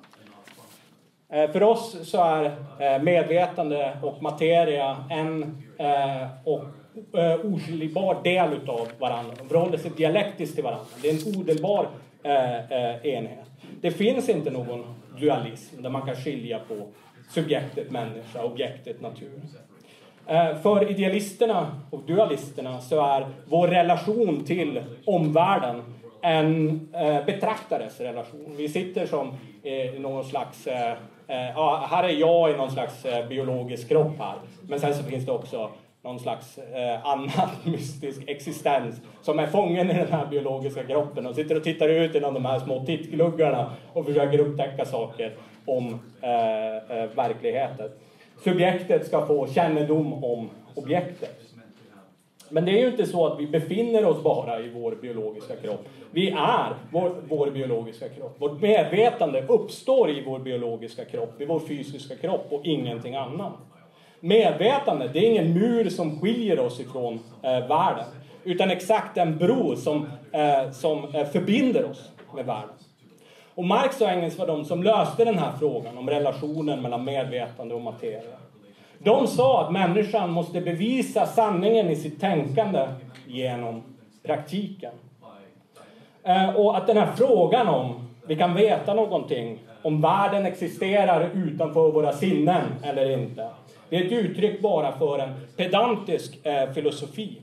Eh, 1.33 1.51
för 1.51 1.63
oss 1.63 1.97
så 2.11 2.25
är 2.25 2.45
eh, 2.79 3.03
medvetande 3.03 3.97
och 4.03 4.23
materia 4.23 5.05
en 5.11 5.63
eh, 5.79 6.29
och 6.45 6.65
oskiljbar 7.45 8.23
del 8.23 8.53
utav 8.53 8.89
varandra. 8.99 9.35
De 9.39 9.49
förhåller 9.49 9.79
sig 9.79 9.91
dialektiskt 9.97 10.55
till 10.55 10.65
varandra. 10.65 10.87
Det 11.03 11.09
är 11.09 11.13
en 11.13 11.39
odelbar 11.41 11.87
enhet. 13.03 13.51
Det 13.81 13.91
finns 13.91 14.29
inte 14.29 14.51
någon 14.51 14.95
dualism 15.21 15.83
där 15.83 15.91
man 15.91 16.03
kan 16.03 16.17
skilja 16.17 16.59
på 16.69 16.75
subjektet 17.31 17.91
människa, 17.91 18.45
objektet 18.45 19.01
natur. 19.01 19.41
För 20.63 20.91
idealisterna 20.91 21.81
och 21.91 22.01
dualisterna 22.07 22.81
så 22.81 23.05
är 23.05 23.27
vår 23.45 23.69
relation 23.69 24.45
till 24.45 24.83
omvärlden 25.05 25.83
en 26.21 26.89
betraktares 27.27 28.01
relation. 28.01 28.55
Vi 28.57 28.69
sitter 28.69 29.07
som 29.07 29.37
i 29.63 29.99
någon 29.99 30.25
slags 30.25 30.69
Eh, 31.33 31.51
ja, 31.55 31.87
här 31.91 32.05
är 32.05 32.13
jag 32.13 32.51
i 32.51 32.57
någon 32.57 32.71
slags 32.71 33.05
eh, 33.05 33.29
biologisk 33.29 33.89
kropp 33.89 34.19
här. 34.19 34.35
Men 34.69 34.81
sen 34.81 34.95
så 34.95 35.03
finns 35.03 35.27
det 35.27 35.33
också 35.33 35.71
någon 36.03 36.21
slags 36.21 36.59
eh, 36.59 37.07
annan 37.07 37.49
mystisk 37.65 38.23
existens 38.27 39.01
som 39.23 39.39
är 39.39 39.47
fången 39.47 39.91
i 39.91 39.95
den 39.95 40.13
här 40.13 40.27
biologiska 40.27 40.85
kroppen 40.85 41.27
och 41.27 41.35
sitter 41.35 41.57
och 41.57 41.65
tittar 41.65 41.89
ut 41.89 42.15
genom 42.15 42.35
de 42.35 42.45
här 42.45 42.59
små 42.59 42.85
tittgluggarna 42.85 43.71
och 43.93 44.07
försöker 44.07 44.39
upptäcka 44.39 44.85
saker 44.85 45.35
om 45.65 46.01
eh, 46.21 46.99
eh, 46.99 47.11
verkligheten. 47.15 47.91
Subjektet 48.45 49.07
ska 49.07 49.27
få 49.27 49.47
kännedom 49.47 50.25
om 50.25 50.51
objektet. 50.75 51.52
Men 52.53 52.65
det 52.65 52.71
är 52.71 52.81
ju 52.81 52.89
inte 52.89 53.07
så 53.07 53.27
att 53.27 53.41
vi 53.41 53.47
befinner 53.47 54.05
oss 54.05 54.23
bara 54.23 54.61
i 54.61 54.69
vår 54.69 54.95
biologiska 55.03 55.57
kropp. 55.57 55.89
Vi 56.11 56.31
är 56.31 56.75
vår, 56.91 57.15
vår, 57.29 57.51
biologiska 57.51 58.09
kropp. 58.09 58.37
Vårt 58.39 58.61
medvetande 58.61 59.43
uppstår 59.49 60.11
i 60.11 60.23
vår 60.27 60.39
biologiska 60.39 61.05
kropp, 61.05 61.41
i 61.41 61.45
vår 61.45 61.61
fysiska 61.61 62.17
kropp 62.17 62.47
och 62.51 62.61
ingenting 62.65 63.15
annat. 63.15 63.53
Medvetande, 64.21 65.11
det 65.13 65.19
är 65.19 65.31
ingen 65.31 65.55
mur 65.55 65.91
som 65.91 66.21
skiljer 66.21 66.61
oss 66.61 66.81
ifrån 66.81 67.21
eh, 67.43 67.69
världen. 67.69 68.05
Utan 68.45 68.71
exakt 68.71 69.17
en 69.17 69.39
bro 69.39 69.77
som, 69.77 70.07
eh, 70.33 70.71
som 70.71 71.15
eh, 71.15 71.27
förbinder 71.27 71.91
oss 71.91 72.11
med 72.35 72.47
världen. 72.47 72.75
Och 73.55 73.65
Marx 73.65 74.01
och 74.01 74.09
Engels 74.09 74.39
var 74.39 74.47
de 74.47 74.65
som 74.65 74.83
löste 74.83 75.25
den 75.25 75.39
här 75.39 75.53
frågan 75.59 75.99
om 75.99 76.11
relationen 76.11 76.83
mellan 76.83 77.05
medvetande 77.05 77.75
och 77.75 77.81
materia. 77.81 78.42
De 79.05 79.27
sa 79.27 79.65
att 79.65 79.73
människan 79.73 80.31
måste 80.31 80.61
bevisa 80.61 81.27
sanningen 81.27 81.91
i 81.91 81.97
sitt 81.97 82.21
tänkande 82.21 82.89
genom 83.27 83.83
praktiken. 84.23 84.93
Eh, 86.23 86.57
och 86.57 86.77
att 86.77 86.87
den 86.87 86.97
här 86.97 87.13
frågan 87.17 87.69
om 87.69 88.09
vi 88.27 88.37
kan 88.37 88.55
veta 88.55 88.95
någonting 88.95 89.59
om 89.83 90.01
världen 90.01 90.47
existerar 90.47 91.31
utanför 91.35 91.91
våra 91.91 92.13
sinnen 92.13 92.63
eller 92.83 93.11
inte. 93.11 93.49
Det 93.89 93.97
är 93.97 94.07
ett 94.07 94.13
uttryck 94.13 94.61
bara 94.61 94.93
för 94.93 95.19
en 95.19 95.35
pedantisk 95.57 96.47
eh, 96.47 96.73
filosofi. 96.73 97.43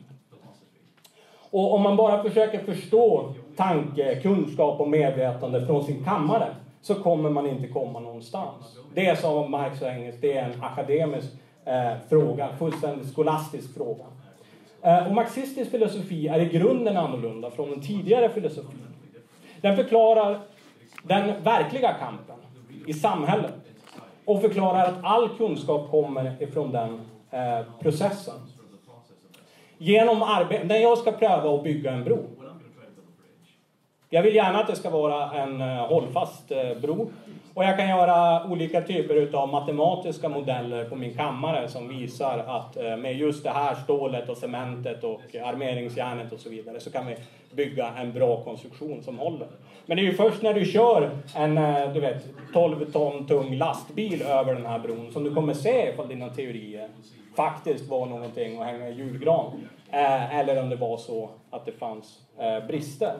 Och 1.51 1.73
om 1.73 1.81
man 1.81 1.95
bara 1.95 2.23
försöker 2.23 2.59
förstå 2.59 3.33
tanke, 3.55 4.15
kunskap 4.15 4.79
och 4.79 4.89
medvetande 4.89 5.65
från 5.65 5.83
sin 5.83 6.03
kammare 6.03 6.47
så 6.81 6.95
kommer 6.95 7.29
man 7.29 7.47
inte 7.47 7.67
komma 7.67 7.99
någonstans. 7.99 8.77
Det 8.95 9.19
som 9.19 9.51
Marx 9.51 9.81
och 9.81 9.87
Engels, 9.87 10.15
det 10.21 10.37
är 10.37 10.43
en 10.43 10.63
akademisk 10.63 11.27
eh, 11.69 11.93
fråga, 12.09 12.49
fullständigt 12.59 13.09
skolastisk 13.09 13.73
fråga. 13.73 14.03
Eh, 14.81 15.07
och 15.07 15.15
marxistisk 15.15 15.71
filosofi 15.71 16.27
är 16.27 16.39
i 16.39 16.45
grunden 16.45 16.97
annorlunda 16.97 17.51
från 17.51 17.69
den 17.69 17.81
tidigare 17.81 18.29
filosofin. 18.29 18.87
Den 19.61 19.75
förklarar 19.75 20.39
den 21.03 21.43
verkliga 21.43 21.93
kampen 21.93 22.35
i 22.87 22.93
samhället 22.93 23.53
och 24.25 24.41
förklarar 24.41 24.85
att 24.85 25.03
all 25.03 25.29
kunskap 25.29 25.91
kommer 25.91 26.43
ifrån 26.43 26.71
den 26.71 27.01
eh, 27.31 27.65
processen. 27.79 28.35
Genom 29.77 30.23
arbete, 30.23 30.63
när 30.63 30.77
jag 30.77 30.97
ska 30.97 31.11
pröva 31.11 31.55
att 31.55 31.63
bygga 31.63 31.91
en 31.91 32.03
bro. 32.03 32.19
Jag 34.09 34.23
vill 34.23 34.35
gärna 34.35 34.59
att 34.59 34.67
det 34.67 34.75
ska 34.75 34.89
vara 34.89 35.31
en 35.31 35.61
eh, 35.61 35.87
hållfast 35.87 36.51
eh, 36.51 36.77
bro 36.81 37.09
och 37.53 37.63
jag 37.63 37.77
kan 37.77 37.89
göra 37.89 38.43
olika 38.43 38.81
typer 38.81 39.35
av 39.35 39.49
matematiska 39.49 40.29
modeller 40.29 40.85
på 40.85 40.95
min 40.95 41.13
kammare 41.13 41.67
som 41.67 41.87
visar 41.87 42.37
att 42.47 42.77
eh, 42.77 42.97
med 42.97 43.17
just 43.17 43.43
det 43.43 43.49
här 43.49 43.75
stålet 43.75 44.29
och 44.29 44.37
cementet 44.37 45.03
och 45.03 45.21
armeringsjärnet 45.43 46.31
och 46.31 46.39
så 46.39 46.49
vidare 46.49 46.79
så 46.79 46.91
kan 46.91 47.07
vi 47.07 47.15
bygga 47.51 47.93
en 47.97 48.13
bra 48.13 48.43
konstruktion 48.43 49.03
som 49.03 49.19
håller. 49.19 49.47
Men 49.85 49.97
det 49.97 50.03
är 50.03 50.05
ju 50.05 50.13
först 50.13 50.41
när 50.41 50.53
du 50.53 50.65
kör 50.65 51.09
en 51.35 51.57
eh, 51.57 51.93
du 51.93 51.99
vet, 51.99 52.25
12 52.53 52.91
ton 52.91 53.27
tung 53.27 53.57
lastbil 53.57 54.21
över 54.21 54.53
den 54.53 54.65
här 54.65 54.79
bron 54.79 55.11
som 55.11 55.23
du 55.23 55.35
kommer 55.35 55.53
se 55.53 55.89
ifall 55.93 56.07
dina 56.07 56.29
teorier 56.29 56.89
faktiskt 57.35 57.89
var 57.89 58.05
någonting 58.05 58.59
att 58.59 58.65
hänga 58.65 58.89
i 58.89 58.93
julgran. 58.93 59.67
Eh, 59.91 60.39
eller 60.39 60.61
om 60.61 60.69
det 60.69 60.75
var 60.75 60.97
så 60.97 61.29
att 61.49 61.65
det 61.65 61.71
fanns 61.71 62.19
brister. 62.67 63.13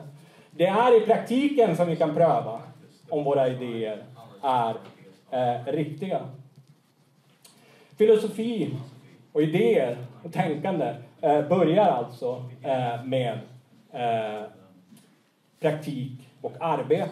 Det 0.50 0.66
är 0.66 1.02
i 1.02 1.06
praktiken 1.06 1.76
som 1.76 1.88
vi 1.88 1.96
kan 1.96 2.14
pröva 2.14 2.60
om 3.08 3.24
våra 3.24 3.48
idéer 3.48 4.04
är 4.42 4.74
eh, 5.30 5.72
riktiga. 5.72 6.20
Filosofi 7.98 8.76
och 9.32 9.42
idéer 9.42 9.96
och 10.24 10.32
tänkande 10.32 10.94
eh, 11.20 11.48
börjar 11.48 11.84
alltså 11.84 12.44
eh, 12.62 13.04
med 13.04 13.38
eh, 13.92 14.42
praktik 15.60 16.28
och 16.40 16.52
arbete. 16.60 17.10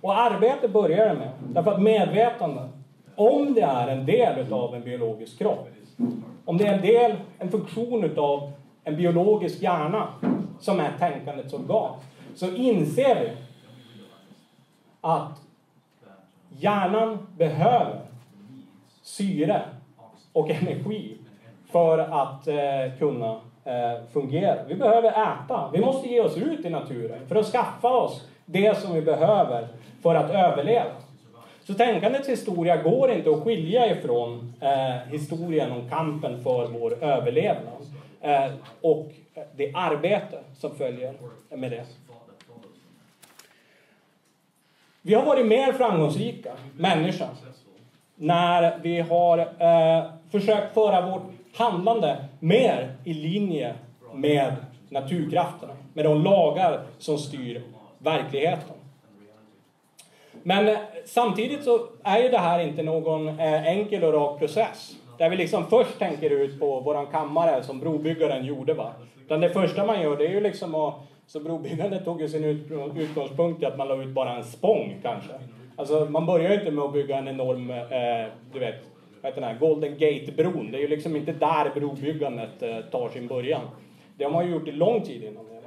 Och 0.00 0.18
arbete 0.18 0.68
börjar 0.68 1.08
det 1.08 1.14
med, 1.14 1.30
därför 1.48 1.72
att 1.72 1.82
medvetande, 1.82 2.68
om 3.14 3.54
det 3.54 3.62
är 3.62 3.88
en 3.88 4.06
del 4.06 4.52
av 4.52 4.74
en 4.74 4.82
biologisk 4.82 5.38
kropp, 5.38 5.68
om 6.44 6.56
det 6.56 6.66
är 6.66 6.74
en 6.74 6.82
del, 6.82 7.16
en 7.38 7.50
funktion 7.50 8.04
utav 8.04 8.52
en 8.84 8.96
biologisk 8.96 9.62
hjärna 9.62 10.08
som 10.60 10.80
är 10.80 10.92
tänkandets 10.98 11.52
organ, 11.52 11.94
så 12.34 12.54
inser 12.54 13.20
vi 13.20 13.30
att 15.00 15.40
Hjärnan 16.58 17.26
behöver 17.36 18.00
syre 19.02 19.62
och 20.32 20.50
energi 20.50 21.16
för 21.72 21.98
att 21.98 22.48
eh, 22.48 22.98
kunna 22.98 23.40
eh, 23.64 24.04
fungera. 24.12 24.64
Vi 24.68 24.74
behöver 24.74 25.08
äta. 25.08 25.70
Vi 25.72 25.80
måste 25.80 26.08
ge 26.08 26.20
oss 26.20 26.36
ut 26.36 26.64
i 26.64 26.70
naturen 26.70 27.26
för 27.28 27.36
att 27.36 27.46
skaffa 27.46 27.88
oss 27.88 28.28
det 28.44 28.78
som 28.78 28.94
vi 28.94 29.02
behöver 29.02 29.68
för 30.02 30.14
att 30.14 30.30
överleva. 30.30 30.90
Så 31.66 31.74
tänkandets 31.74 32.28
historia 32.28 32.82
går 32.82 33.10
inte 33.10 33.30
att 33.30 33.42
skilja 33.42 33.90
ifrån 33.90 34.54
eh, 34.60 35.12
historien 35.12 35.72
om 35.72 35.88
kampen 35.90 36.42
för 36.42 36.66
vår 36.66 37.04
överlevnad 37.04 37.86
eh, 38.20 38.52
och 38.80 39.10
det 39.56 39.72
arbete 39.74 40.38
som 40.56 40.76
följer 40.76 41.14
med 41.50 41.70
det. 41.70 41.84
Vi 45.06 45.14
har 45.14 45.24
varit 45.24 45.46
mer 45.46 45.72
framgångsrika, 45.72 46.52
människor 46.76 47.28
när 48.16 48.78
vi 48.82 49.00
har 49.00 49.38
eh, 49.38 50.04
försökt 50.30 50.74
föra 50.74 51.10
vårt 51.10 51.22
handlande 51.54 52.16
mer 52.40 52.92
i 53.04 53.14
linje 53.14 53.74
med 54.14 54.56
naturkrafterna, 54.88 55.72
med 55.94 56.04
de 56.04 56.22
lagar 56.24 56.80
som 56.98 57.18
styr 57.18 57.62
verkligheten. 57.98 58.76
Men 60.42 60.68
eh, 60.68 60.78
samtidigt 61.04 61.64
så 61.64 61.80
är 62.02 62.18
ju 62.18 62.28
det 62.28 62.38
här 62.38 62.58
inte 62.58 62.82
någon 62.82 63.28
eh, 63.28 63.66
enkel 63.66 64.04
och 64.04 64.12
rak 64.12 64.38
process. 64.38 64.96
Där 65.18 65.30
vi 65.30 65.36
liksom 65.36 65.66
först 65.66 65.98
tänker 65.98 66.30
ut 66.30 66.60
på 66.60 66.80
våran 66.80 67.06
kammare 67.06 67.62
som 67.62 67.80
brobyggaren 67.80 68.44
gjorde. 68.44 68.74
Va? 68.74 68.92
Utan 69.24 69.40
det 69.40 69.50
första 69.50 69.86
man 69.86 70.00
gör 70.00 70.16
det 70.16 70.26
är 70.26 70.32
ju 70.32 70.40
liksom 70.40 70.74
att 70.74 70.94
så 71.26 71.40
brobyggandet 71.40 72.04
tog 72.04 72.20
ju 72.20 72.28
sin 72.28 72.44
utgångspunkt 72.96 73.62
i 73.62 73.66
att 73.66 73.78
man 73.78 73.88
la 73.88 74.02
ut 74.02 74.08
bara 74.08 74.36
en 74.36 74.44
spång 74.44 74.96
kanske. 75.02 75.32
Alltså 75.76 76.06
man 76.10 76.26
börjar 76.26 76.50
ju 76.50 76.58
inte 76.58 76.70
med 76.70 76.84
att 76.84 76.92
bygga 76.92 77.18
en 77.18 77.28
enorm, 77.28 77.70
eh, 77.70 78.32
du 78.52 78.58
vet, 78.58 78.74
vad 79.22 79.30
heter 79.30 79.40
den 79.40 79.50
här, 79.50 79.58
Golden 79.58 79.98
Gate-bron. 79.98 80.70
Det 80.72 80.78
är 80.78 80.80
ju 80.80 80.88
liksom 80.88 81.16
inte 81.16 81.32
där 81.32 81.70
brobyggandet 81.74 82.62
eh, 82.62 82.78
tar 82.80 83.08
sin 83.08 83.26
början. 83.26 83.62
Det 84.16 84.24
har 84.24 84.30
man 84.30 84.46
ju 84.46 84.52
gjort 84.52 84.68
i 84.68 84.72
lång 84.72 85.02
tid 85.02 85.24
innan 85.24 85.44
det. 85.44 85.60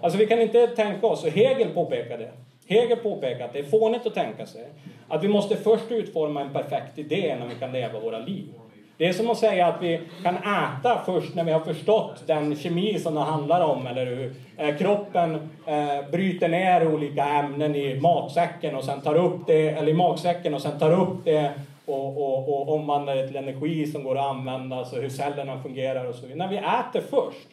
Alltså 0.00 0.18
vi 0.18 0.26
kan 0.26 0.40
inte 0.40 0.66
tänka 0.66 1.06
oss, 1.06 1.24
och 1.24 1.30
Hegel 1.30 1.68
påpekar 1.68 2.18
det. 2.18 2.30
Hegel 2.66 2.98
påpekar 2.98 3.44
att 3.44 3.52
det 3.52 3.58
är 3.58 3.62
fånigt 3.62 4.06
att 4.06 4.14
tänka 4.14 4.46
sig 4.46 4.66
att 5.08 5.24
vi 5.24 5.28
måste 5.28 5.56
först 5.56 5.90
utforma 5.90 6.40
en 6.40 6.52
perfekt 6.52 6.98
idé 6.98 7.34
innan 7.36 7.48
vi 7.48 7.54
kan 7.54 7.72
leva 7.72 8.00
våra 8.00 8.18
liv. 8.18 8.48
Det 8.96 9.08
är 9.08 9.12
som 9.12 9.30
att 9.30 9.38
säga 9.38 9.66
att 9.66 9.82
vi 9.82 10.00
kan 10.22 10.36
äta 10.36 11.02
först 11.06 11.34
när 11.34 11.44
vi 11.44 11.52
har 11.52 11.60
förstått 11.60 12.22
den 12.26 12.56
kemi 12.56 12.98
som 12.98 13.14
det 13.14 13.20
handlar 13.20 13.60
om, 13.60 13.86
eller 13.86 14.06
hur? 14.06 14.34
Eh, 14.56 14.76
kroppen 14.76 15.34
eh, 15.66 16.10
bryter 16.10 16.48
ner 16.48 16.94
olika 16.94 17.24
ämnen 17.24 17.76
i 17.76 18.00
matsäcken 18.00 18.76
och 18.76 18.84
sen 18.84 19.00
tar 19.00 19.14
upp 19.14 19.46
det, 19.46 19.68
eller 19.68 19.88
i 19.88 19.94
magsäcken 19.94 20.54
och 20.54 20.62
sen 20.62 20.78
tar 20.78 20.92
upp 20.92 21.24
det 21.24 21.52
och, 21.86 22.06
och, 22.06 22.48
och 22.48 22.74
omvandlar 22.74 23.16
det 23.16 23.26
till 23.26 23.36
energi 23.36 23.86
som 23.86 24.04
går 24.04 24.18
att 24.18 24.24
använda, 24.24 24.84
så 24.84 25.00
hur 25.00 25.08
cellerna 25.08 25.62
fungerar 25.62 26.04
och 26.04 26.14
så 26.14 26.26
vidare. 26.26 26.38
När 26.38 26.48
vi 26.48 26.56
äter 26.56 27.08
först. 27.10 27.48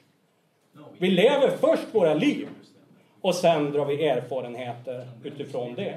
Vi 0.98 1.12
lever 1.12 1.50
först 1.60 1.96
våra 1.96 2.14
liv 2.14 2.48
och 3.22 3.36
sen 3.36 3.72
drar 3.72 3.86
vi 3.86 4.08
erfarenheter 4.08 5.08
utifrån 5.24 5.76
det. 5.76 5.96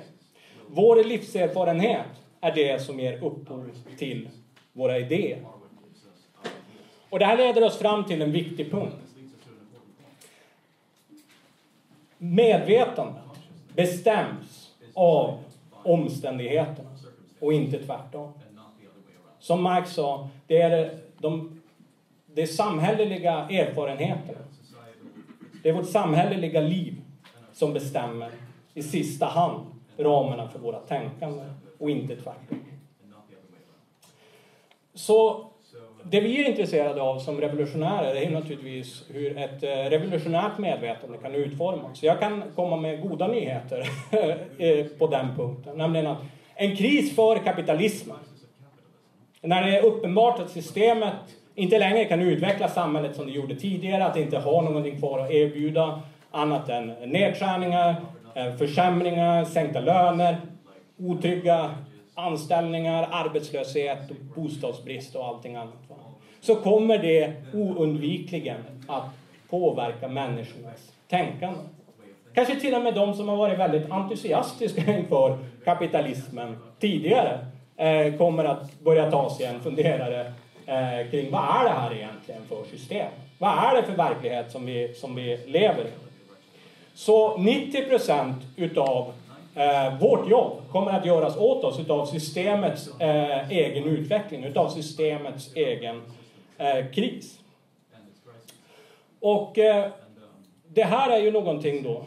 Vår 0.67 1.05
livserfarenhet 1.05 2.07
är 2.41 2.53
det 2.55 2.83
som 2.83 3.01
ger 3.01 3.25
upphov 3.25 3.71
till 3.99 4.29
våra 4.73 4.99
idéer. 4.99 5.45
Och 7.11 7.19
det 7.19 7.25
här 7.25 7.37
leder 7.37 7.65
oss 7.65 7.79
fram 7.79 8.05
till 8.05 8.23
en 8.23 8.33
viktig 8.33 8.71
punkt. 8.71 8.97
Medvetandet 12.19 13.23
bestäms 13.75 14.71
av 14.95 15.39
omständigheterna 15.73 16.91
och 17.41 17.53
inte 17.53 17.79
tvärtom. 17.79 18.33
Som 19.39 19.63
Marx 19.63 19.95
sa, 19.95 20.29
det 20.47 20.63
är 20.63 20.99
de, 21.19 21.63
det 22.27 22.47
samhälleliga 22.47 23.33
erfarenheterna. 23.33 24.39
Det 25.63 25.69
är 25.69 25.73
vårt 25.73 25.89
samhälleliga 25.89 26.61
liv 26.61 27.03
som 27.53 27.73
bestämmer 27.73 28.31
i 28.75 28.83
sista 28.83 29.27
hand 29.27 29.67
ramarna 29.97 30.49
för 30.49 30.59
våra 30.59 30.79
tänkande 30.79 31.45
och 31.79 31.91
inte 31.91 32.17
tvärtom. 32.17 32.62
Så 35.03 35.45
det 36.03 36.21
vi 36.21 36.43
är 36.45 36.49
intresserade 36.49 37.03
av 37.03 37.19
som 37.19 37.41
revolutionärer 37.41 38.15
är 38.15 38.31
naturligtvis 38.31 39.05
hur 39.09 39.39
ett 39.39 39.63
eh, 39.63 39.69
revolutionärt 39.69 40.59
medvetande 40.59 41.19
kan 41.19 41.35
utformas. 41.35 42.03
Jag 42.03 42.21
kan 42.21 42.43
komma 42.55 42.77
med 42.77 43.03
goda 43.03 43.27
nyheter 43.27 43.81
eh, 44.59 44.87
på 44.99 45.07
den 45.07 45.37
punkten, 45.37 45.79
nämligen 45.79 46.07
att 46.07 46.19
en 46.55 46.77
kris 46.77 47.17
för 47.17 47.37
kapitalismen. 47.37 48.17
När 49.41 49.63
det 49.63 49.79
är 49.79 49.85
uppenbart 49.85 50.41
att 50.41 50.51
systemet 50.51 51.15
inte 51.55 51.79
längre 51.79 52.05
kan 52.05 52.21
utveckla 52.21 52.69
samhället 52.69 53.17
som 53.17 53.27
det 53.27 53.33
gjorde 53.33 53.55
tidigare, 53.57 54.05
att 54.05 54.15
det 54.15 54.23
inte 54.23 54.39
har 54.39 54.63
någonting 54.63 54.99
kvar 54.99 55.19
att 55.19 55.31
erbjuda 55.31 56.01
annat 56.31 56.69
än 56.69 56.87
nedskärningar, 56.87 57.97
eh, 58.35 58.55
försämringar, 58.57 59.45
sänkta 59.45 59.81
löner, 59.81 60.37
otrygga 60.99 61.71
anställningar, 62.15 63.09
arbetslöshet, 63.11 63.99
bostadsbrist 64.35 65.15
och 65.15 65.27
allting 65.27 65.57
annat. 65.57 65.75
Så 66.41 66.55
kommer 66.55 66.99
det 66.99 67.33
oundvikligen 67.53 68.61
att 68.87 69.09
påverka 69.51 70.09
människornas 70.09 70.93
tänkande. 71.09 71.61
Kanske 72.35 72.61
till 72.61 72.75
och 72.75 72.83
med 72.83 72.95
de 72.95 73.15
som 73.15 73.29
har 73.29 73.37
varit 73.37 73.59
väldigt 73.59 73.91
entusiastiska 73.91 74.99
inför 74.99 75.39
kapitalismen 75.65 76.57
tidigare 76.79 77.47
eh, 77.77 78.15
kommer 78.15 78.45
att 78.45 78.81
börja 78.81 79.11
ta 79.11 79.31
sig 79.31 79.47
en 79.47 79.61
funderare 79.61 80.33
eh, 80.67 81.11
kring 81.11 81.31
vad 81.31 81.43
är 81.43 81.65
det 81.65 81.71
här 81.71 81.95
egentligen 81.95 82.43
för 82.49 82.65
system? 82.65 83.09
Vad 83.39 83.59
är 83.59 83.77
det 83.77 83.83
för 83.83 83.97
verklighet 83.97 84.53
som 84.53 84.67
vi, 84.67 84.95
som 84.95 85.15
vi 85.15 85.37
lever 85.47 85.85
i? 85.85 85.91
Så 86.95 87.37
90 87.37 87.89
procent 87.89 88.37
utav 88.57 89.13
eh, 89.55 89.99
vårt 90.01 90.29
jobb 90.29 90.53
kommer 90.71 90.91
att 90.91 91.07
göras 91.07 91.37
åt 91.37 91.65
oss 91.65 91.81
utav 91.81 92.07
systemets 92.07 93.01
eh, 93.01 93.51
egen 93.51 93.85
utveckling, 93.85 94.45
utav 94.45 94.69
systemets 94.69 95.57
egen 95.57 96.03
eh, 96.59 96.91
kris. 96.95 97.39
Och 99.21 99.59
eh, 99.59 99.87
det 100.69 100.85
här 100.85 101.11
är 101.11 101.19
ju 101.19 101.31
någonting 101.31 101.83
då 101.83 102.05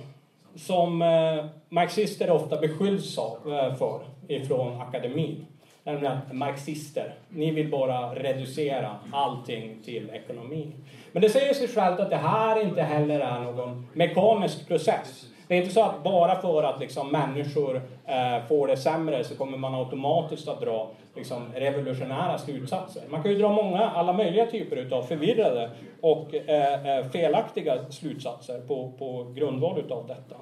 som 0.56 1.02
eh, 1.02 1.46
marxister 1.70 2.32
ofta 2.32 2.58
beskylls 2.58 3.18
eh, 3.18 3.76
för 3.76 4.00
ifrån 4.28 4.82
akademin. 4.82 5.46
Nämligen 5.84 6.18
att 6.18 6.36
marxister, 6.36 7.14
ni 7.30 7.52
vill 7.52 7.70
bara 7.70 8.16
reducera 8.16 8.96
allting 9.12 9.82
till 9.86 10.10
ekonomi. 10.10 10.72
Men 11.12 11.22
det 11.22 11.30
säger 11.30 11.54
sig 11.54 11.68
självt 11.68 12.00
att 12.00 12.10
det 12.10 12.16
här 12.16 12.62
inte 12.62 12.82
heller 12.82 13.20
är 13.20 13.40
någon 13.40 13.88
mekanisk 13.94 14.68
process. 14.68 15.26
Det 15.48 15.56
är 15.56 15.62
inte 15.62 15.74
så 15.74 15.82
att 15.84 16.04
bara 16.04 16.42
för 16.42 16.64
att 16.64 16.80
liksom 16.80 17.12
människor 17.12 17.82
eh, 18.06 18.48
får 18.48 18.68
det 18.68 18.78
sämre 18.78 19.24
så 19.24 19.36
kommer 19.36 19.58
man 19.58 19.76
automatiskt 19.76 20.48
att 20.48 20.62
dra 20.62 20.90
liksom, 21.16 21.44
revolutionära 21.56 22.38
slutsatser. 22.38 23.04
Man 23.10 23.24
kan 23.24 23.32
ju 23.32 23.38
dra 23.38 23.50
många, 23.50 23.90
alla 23.90 24.14
möjliga 24.14 24.46
typer 24.46 24.94
av 24.94 25.04
förvirrade 25.04 25.70
och 26.02 26.36
eh, 26.36 26.98
eh, 26.98 27.06
felaktiga 27.10 27.92
slutsatser 27.92 28.60
på, 28.60 28.92
på 29.00 29.34
grundval 29.36 29.80
utav 29.80 30.08
detta. 30.08 30.36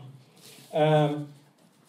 Eh, 0.71 1.11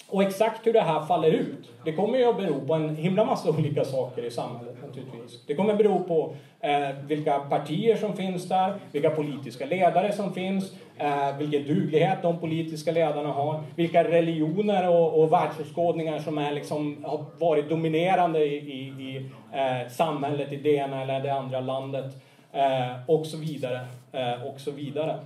och 0.09 0.23
exakt 0.23 0.67
hur 0.67 0.73
det 0.73 0.81
här 0.81 1.03
faller 1.03 1.31
ut, 1.31 1.71
det 1.85 1.93
kommer 1.93 2.19
ju 2.19 2.25
att 2.25 2.37
bero 2.37 2.61
på 2.67 2.75
en 2.75 2.97
himla 2.97 3.25
massa 3.25 3.51
olika 3.51 3.85
saker 3.85 4.23
i 4.23 4.31
samhället 4.31 4.77
naturligtvis. 4.87 5.47
Det 5.47 5.55
kommer 5.55 5.75
bero 5.75 6.05
på 6.05 6.35
eh, 6.61 6.97
vilka 7.07 7.39
partier 7.39 7.97
som 7.97 8.17
finns 8.17 8.49
där, 8.49 8.75
vilka 8.93 9.11
politiska 9.11 9.67
ledare 9.67 10.13
som 10.13 10.33
finns, 10.35 10.73
eh, 10.99 11.37
vilken 11.39 11.67
duglighet 11.67 12.19
de 12.23 12.39
politiska 12.39 12.93
ledarna 12.93 13.29
har, 13.29 13.63
vilka 13.77 14.05
religioner 14.05 14.89
och, 14.89 15.23
och 15.23 15.33
världsåskådningar 15.33 16.19
som 16.19 16.39
är 16.39 16.53
liksom, 16.53 17.05
har 17.05 17.25
varit 17.39 17.69
dominerande 17.69 18.45
i, 18.45 18.57
i, 18.57 18.81
i 18.89 19.31
eh, 19.53 19.91
samhället 19.91 20.53
i 20.53 20.57
det 20.57 20.75
ena 20.75 21.03
eller 21.03 21.21
det 21.21 21.35
andra 21.35 21.61
landet 21.61 22.15
eh, 22.53 23.11
och 23.11 23.27
så 23.27 23.37
vidare. 23.37 23.81
Eh, 24.13 24.47
och 24.47 24.61
så 24.61 24.71
vidare. 24.71 25.19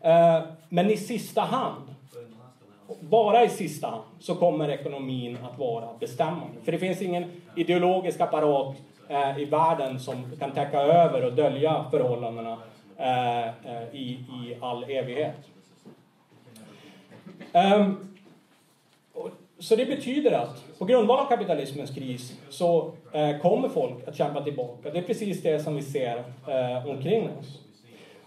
Eh, 0.00 0.40
men 0.68 0.90
i 0.90 0.96
sista 0.96 1.40
hand 1.40 1.95
bara 3.00 3.44
i 3.44 3.48
sista 3.48 3.86
hand 3.86 4.02
så 4.20 4.34
kommer 4.34 4.68
ekonomin 4.68 5.38
att 5.52 5.58
vara 5.58 5.88
bestämmande. 6.00 6.60
För 6.64 6.72
det 6.72 6.78
finns 6.78 7.02
ingen 7.02 7.24
ideologisk 7.56 8.20
apparat 8.20 8.76
eh, 9.08 9.38
i 9.38 9.44
världen 9.44 10.00
som 10.00 10.36
kan 10.38 10.50
täcka 10.50 10.80
över 10.80 11.24
och 11.24 11.32
dölja 11.32 11.84
förhållandena 11.90 12.58
eh, 12.96 13.46
eh 13.46 13.52
i, 13.92 14.10
i 14.10 14.56
all 14.60 14.84
evighet. 14.84 15.36
Um, 17.52 18.16
så 19.58 19.76
det 19.76 19.86
betyder 19.86 20.32
att 20.32 20.78
på 20.78 20.84
grundval 20.84 21.18
av 21.18 21.28
kapitalismens 21.28 21.94
kris 21.94 22.40
så 22.48 22.92
eh, 23.12 23.38
kommer 23.38 23.68
folk 23.68 24.08
att 24.08 24.16
kämpa 24.16 24.42
tillbaka. 24.42 24.90
Det 24.90 24.98
är 24.98 25.02
precis 25.02 25.42
det 25.42 25.58
som 25.58 25.76
vi 25.76 25.82
ser 25.82 26.16
eh, 26.48 26.90
omkring 26.90 27.28
oss. 27.38 27.60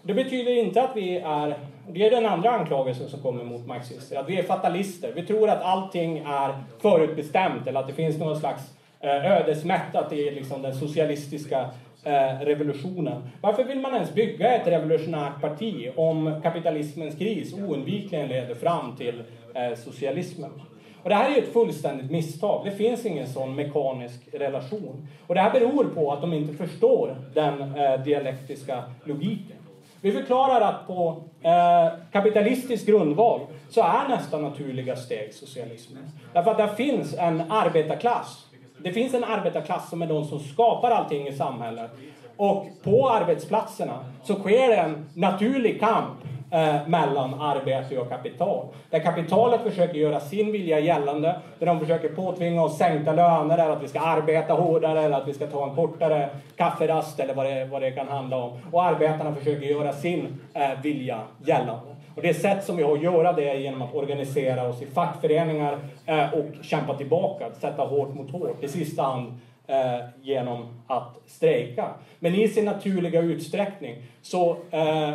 Det 0.02 0.14
betyder 0.14 0.52
inte 0.52 0.82
att 0.82 0.96
vi 0.96 1.16
är, 1.16 1.58
det 1.94 2.06
är 2.06 2.10
den 2.10 2.26
andra 2.26 2.50
anklagelsen 2.50 3.08
som 3.08 3.20
kommer 3.20 3.44
mot 3.44 3.66
marxister, 3.66 4.18
att 4.18 4.28
vi 4.28 4.38
är 4.38 4.42
fatalister. 4.42 5.12
Vi 5.14 5.22
tror 5.22 5.48
att 5.48 5.62
allting 5.62 6.18
är 6.18 6.54
förutbestämt 6.78 7.66
eller 7.66 7.80
att 7.80 7.86
det 7.86 7.92
finns 7.92 8.18
någon 8.18 8.40
slags 8.40 8.62
eh, 9.00 9.32
ödesmättat 9.32 10.12
i 10.12 10.30
liksom 10.30 10.62
den 10.62 10.74
socialistiska 10.74 11.70
eh, 12.04 12.40
revolutionen. 12.40 13.22
Varför 13.40 13.64
vill 13.64 13.80
man 13.80 13.94
ens 13.94 14.14
bygga 14.14 14.54
ett 14.54 14.66
revolutionärt 14.66 15.40
parti 15.40 15.90
om 15.96 16.40
kapitalismens 16.42 17.18
kris 17.18 17.54
oundvikligen 17.54 18.28
leder 18.28 18.54
fram 18.54 18.96
till 18.96 19.22
eh, 19.54 19.74
socialismen? 19.76 20.50
Och 21.02 21.08
det 21.08 21.14
här 21.14 21.30
är 21.30 21.34
ju 21.34 21.42
ett 21.42 21.52
fullständigt 21.52 22.10
misstag. 22.10 22.64
Det 22.64 22.70
finns 22.70 23.06
ingen 23.06 23.28
sån 23.28 23.54
mekanisk 23.54 24.20
relation. 24.32 25.08
Och 25.26 25.34
det 25.34 25.40
här 25.40 25.50
beror 25.50 25.84
på 25.84 26.12
att 26.12 26.20
de 26.20 26.32
inte 26.32 26.66
förstår 26.66 27.16
den 27.34 27.72
dialektiska 28.04 28.84
logiken. 29.04 29.56
Vi 30.00 30.12
förklarar 30.12 30.60
att 30.60 30.86
på 30.86 31.22
eh, 31.42 31.88
kapitalistisk 32.12 32.86
grundval 32.86 33.40
så 33.70 33.80
är 33.80 34.08
nästa 34.08 34.38
naturliga 34.38 34.96
steg 34.96 35.34
socialismen. 35.34 36.10
Därför 36.32 36.50
att 36.50 36.58
där 36.58 36.66
finns 36.66 37.14
en 37.14 37.50
arbetarklass. 37.50 38.46
Det 38.78 38.92
finns 38.92 39.14
en 39.14 39.24
arbetarklass 39.24 39.90
som 39.90 40.02
är 40.02 40.06
de 40.06 40.24
som 40.24 40.40
skapar 40.40 40.90
allting 40.90 41.28
i 41.28 41.32
samhället. 41.32 41.90
Och 42.36 42.66
på 42.82 43.10
arbetsplatserna 43.10 44.04
så 44.24 44.34
sker 44.34 44.70
en 44.70 45.06
naturlig 45.14 45.80
kamp 45.80 46.18
eh, 46.50 46.76
mellan 46.86 47.40
arbete 47.40 47.98
och 47.98 48.08
kapital. 48.08 48.66
Där 48.90 48.98
kapitalet 48.98 49.60
försöker 49.62 49.98
göra 49.98 50.20
sin 50.20 50.52
vilja 50.52 50.78
gällande, 50.78 51.40
där 51.58 51.66
de 51.66 51.80
försöker 51.80 52.08
påtvinga 52.08 52.62
oss 52.62 52.78
sänkta 52.78 53.12
löner, 53.12 53.58
eller 53.58 53.70
att 53.70 53.82
vi 53.82 53.88
ska 53.88 54.00
arbeta 54.00 54.54
hårdare, 54.54 55.02
eller 55.02 55.16
att 55.16 55.28
vi 55.28 55.34
ska 55.34 55.46
ta 55.46 55.68
en 55.68 55.76
kortare 55.76 56.28
kafferast, 56.56 57.20
eller 57.20 57.34
vad 57.34 57.46
det, 57.46 57.64
vad 57.64 57.82
det 57.82 57.90
kan 57.90 58.08
handla 58.08 58.36
om. 58.36 58.58
Och 58.72 58.84
arbetarna 58.84 59.34
försöker 59.34 59.66
göra 59.66 59.92
sin 59.92 60.40
eh, 60.54 60.80
vilja 60.82 61.20
gällande. 61.44 61.90
Och 62.14 62.22
det 62.22 62.34
sätt 62.34 62.64
som 62.64 62.76
vi 62.76 62.82
har 62.82 62.96
att 62.96 63.02
göra 63.02 63.32
det 63.32 63.50
är 63.50 63.54
genom 63.54 63.82
att 63.82 63.94
organisera 63.94 64.68
oss 64.68 64.82
i 64.82 64.86
fackföreningar 64.86 65.78
eh, 66.06 66.34
och 66.34 66.46
kämpa 66.62 66.94
tillbaka, 66.94 67.46
att 67.46 67.60
sätta 67.60 67.82
hårt 67.82 68.14
mot 68.14 68.30
hårt. 68.30 68.64
I 68.64 68.68
sista 68.68 69.02
hand 69.02 69.38
eh, 69.66 70.00
genom 70.22 70.82
att 70.86 71.16
strejka. 71.26 71.88
Men 72.18 72.34
i 72.34 72.48
sin 72.48 72.64
naturliga 72.64 73.20
utsträckning 73.20 73.96
så 74.22 74.56
eh, 74.70 75.14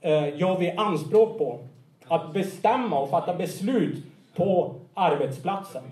Eh, 0.00 0.38
gör 0.38 0.58
vi 0.58 0.70
anspråk 0.70 1.38
på 1.38 1.58
att 2.06 2.32
bestämma 2.32 2.98
och 2.98 3.10
fatta 3.10 3.34
beslut 3.34 4.04
på 4.36 4.74
arbetsplatsen. 4.94 5.82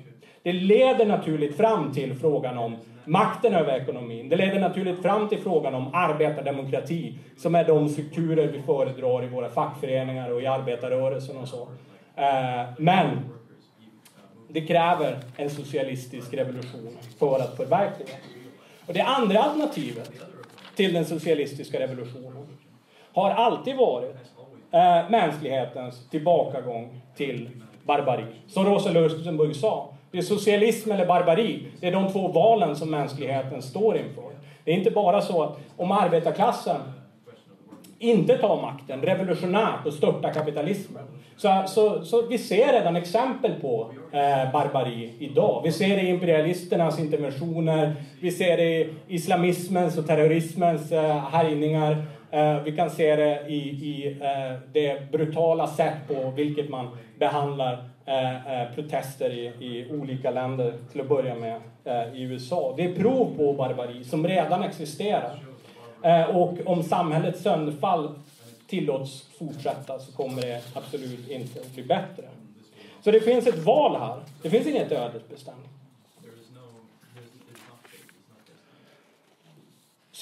Det 0.43 0.53
leder 0.53 1.07
naturligt 1.07 1.57
fram 1.57 1.93
till 1.93 2.15
frågan 2.15 2.59
om 2.59 2.77
makten 3.05 3.55
över 3.55 3.81
ekonomin. 3.81 4.29
Det 4.29 4.37
leder 4.37 4.61
naturligt 4.61 5.03
fram 5.03 5.29
till 5.29 5.39
frågan 5.39 5.75
om 5.75 5.95
arbetardemokrati, 5.95 7.19
som 7.37 7.55
är 7.55 7.65
de 7.65 7.89
strukturer 7.89 8.49
vi 8.49 8.63
föredrar 8.63 9.25
i 9.25 9.29
våra 9.29 9.49
fackföreningar 9.49 10.31
och 10.31 10.43
i 10.43 10.47
arbetarrörelsen 10.47 11.37
och 11.37 11.49
så. 11.49 11.69
Eh, 12.17 12.67
men 12.79 13.09
det 14.49 14.61
kräver 14.61 15.19
en 15.37 15.51
socialistisk 15.51 16.35
revolution 16.35 16.97
för 17.19 17.41
att 17.41 17.57
förverkliga. 17.57 18.17
Och 18.87 18.95
det 18.95 19.03
andra 19.03 19.39
alternativet 19.39 20.11
till 20.75 20.93
den 20.93 21.05
socialistiska 21.05 21.81
revolutionen 21.81 22.47
har 23.15 23.31
alltid 23.31 23.77
varit 23.77 24.17
eh, 24.71 25.11
mänsklighetens 25.11 26.09
tillbakagång 26.11 27.01
till 27.17 27.49
barbari. 27.85 28.25
Som 28.47 28.67
Rosa 28.67 28.91
Luxemburg 28.91 29.57
sa, 29.57 29.89
det 30.11 30.19
är 30.19 30.23
socialism 30.23 30.93
eller 30.93 31.07
barbari. 31.07 31.67
Det 31.81 31.89
är 31.89 31.93
de 31.93 32.13
två 32.13 32.29
valen 32.29 32.77
som 32.77 32.91
mänskligheten 32.91 33.63
står 33.63 33.97
inför. 33.97 34.33
Det 34.65 34.71
är 34.71 34.75
inte 34.75 34.91
bara 34.91 35.21
så 35.21 35.43
att 35.43 35.59
om 35.77 35.93
arbetarklassen 35.93 36.81
inte 37.99 38.39
tar 38.39 38.63
makten 38.63 39.03
revolutionärt 39.03 39.87
och 39.87 39.93
störtar 39.93 40.33
kapitalismen. 40.33 41.03
Så, 41.37 41.63
så, 41.67 42.05
så 42.05 42.27
vi 42.27 42.39
ser 42.39 42.73
redan 42.73 42.97
exempel 42.97 43.53
på 43.61 43.91
eh, 44.13 44.53
barbari 44.53 45.13
idag. 45.19 45.61
Vi 45.65 45.73
ser 45.73 45.97
det 45.97 46.03
i 46.03 46.09
imperialisternas 46.09 46.99
interventioner, 46.99 47.95
vi 48.21 48.31
ser 48.31 48.57
det 48.57 48.81
i 48.81 48.95
islamismens 49.09 49.99
och 49.99 50.07
terrorismens 50.07 50.93
eh, 50.93 51.17
härjningar. 51.17 52.05
Eh, 52.33 52.63
vi 52.63 52.77
kan 52.77 52.91
se 52.91 53.17
det 53.17 53.47
i, 53.49 53.59
i 53.59 54.19
eh, 54.21 54.59
det 54.73 55.11
brutala 55.11 55.67
sätt 55.67 55.97
på 56.09 56.31
vilket 56.31 56.69
man 56.69 56.89
behandlar 57.19 57.85
eh, 58.07 58.75
protester 58.75 59.31
i, 59.31 59.47
i, 59.47 59.93
olika 59.93 60.31
länder, 60.31 60.75
till 60.93 61.01
att 61.01 61.09
börja 61.09 61.35
med 61.35 61.61
i 62.15 62.23
USA. 62.23 62.75
Det 62.77 62.85
är 62.85 62.95
prov 62.95 63.37
på 63.37 63.53
barbari 63.53 64.05
som 64.05 64.27
redan 64.27 64.63
existerar. 64.63 65.39
Och 66.33 66.59
om 66.65 66.83
samhällets 66.83 67.43
sönderfall 67.43 68.09
tillåts 68.67 69.29
fortsätta 69.39 69.99
så 69.99 70.13
kommer 70.13 70.43
det 70.43 70.61
absolut 70.75 71.31
inte 71.31 71.61
att 71.61 71.75
bli 71.75 71.83
bättre. 71.83 72.25
Så 73.05 73.11
det 73.11 73.21
finns 73.21 73.47
ett 73.47 73.65
val 73.65 73.97
här. 73.97 74.17
Det 74.43 74.51
finns 74.51 74.67
inget 74.67 74.93
ödesbestämt. 74.93 75.72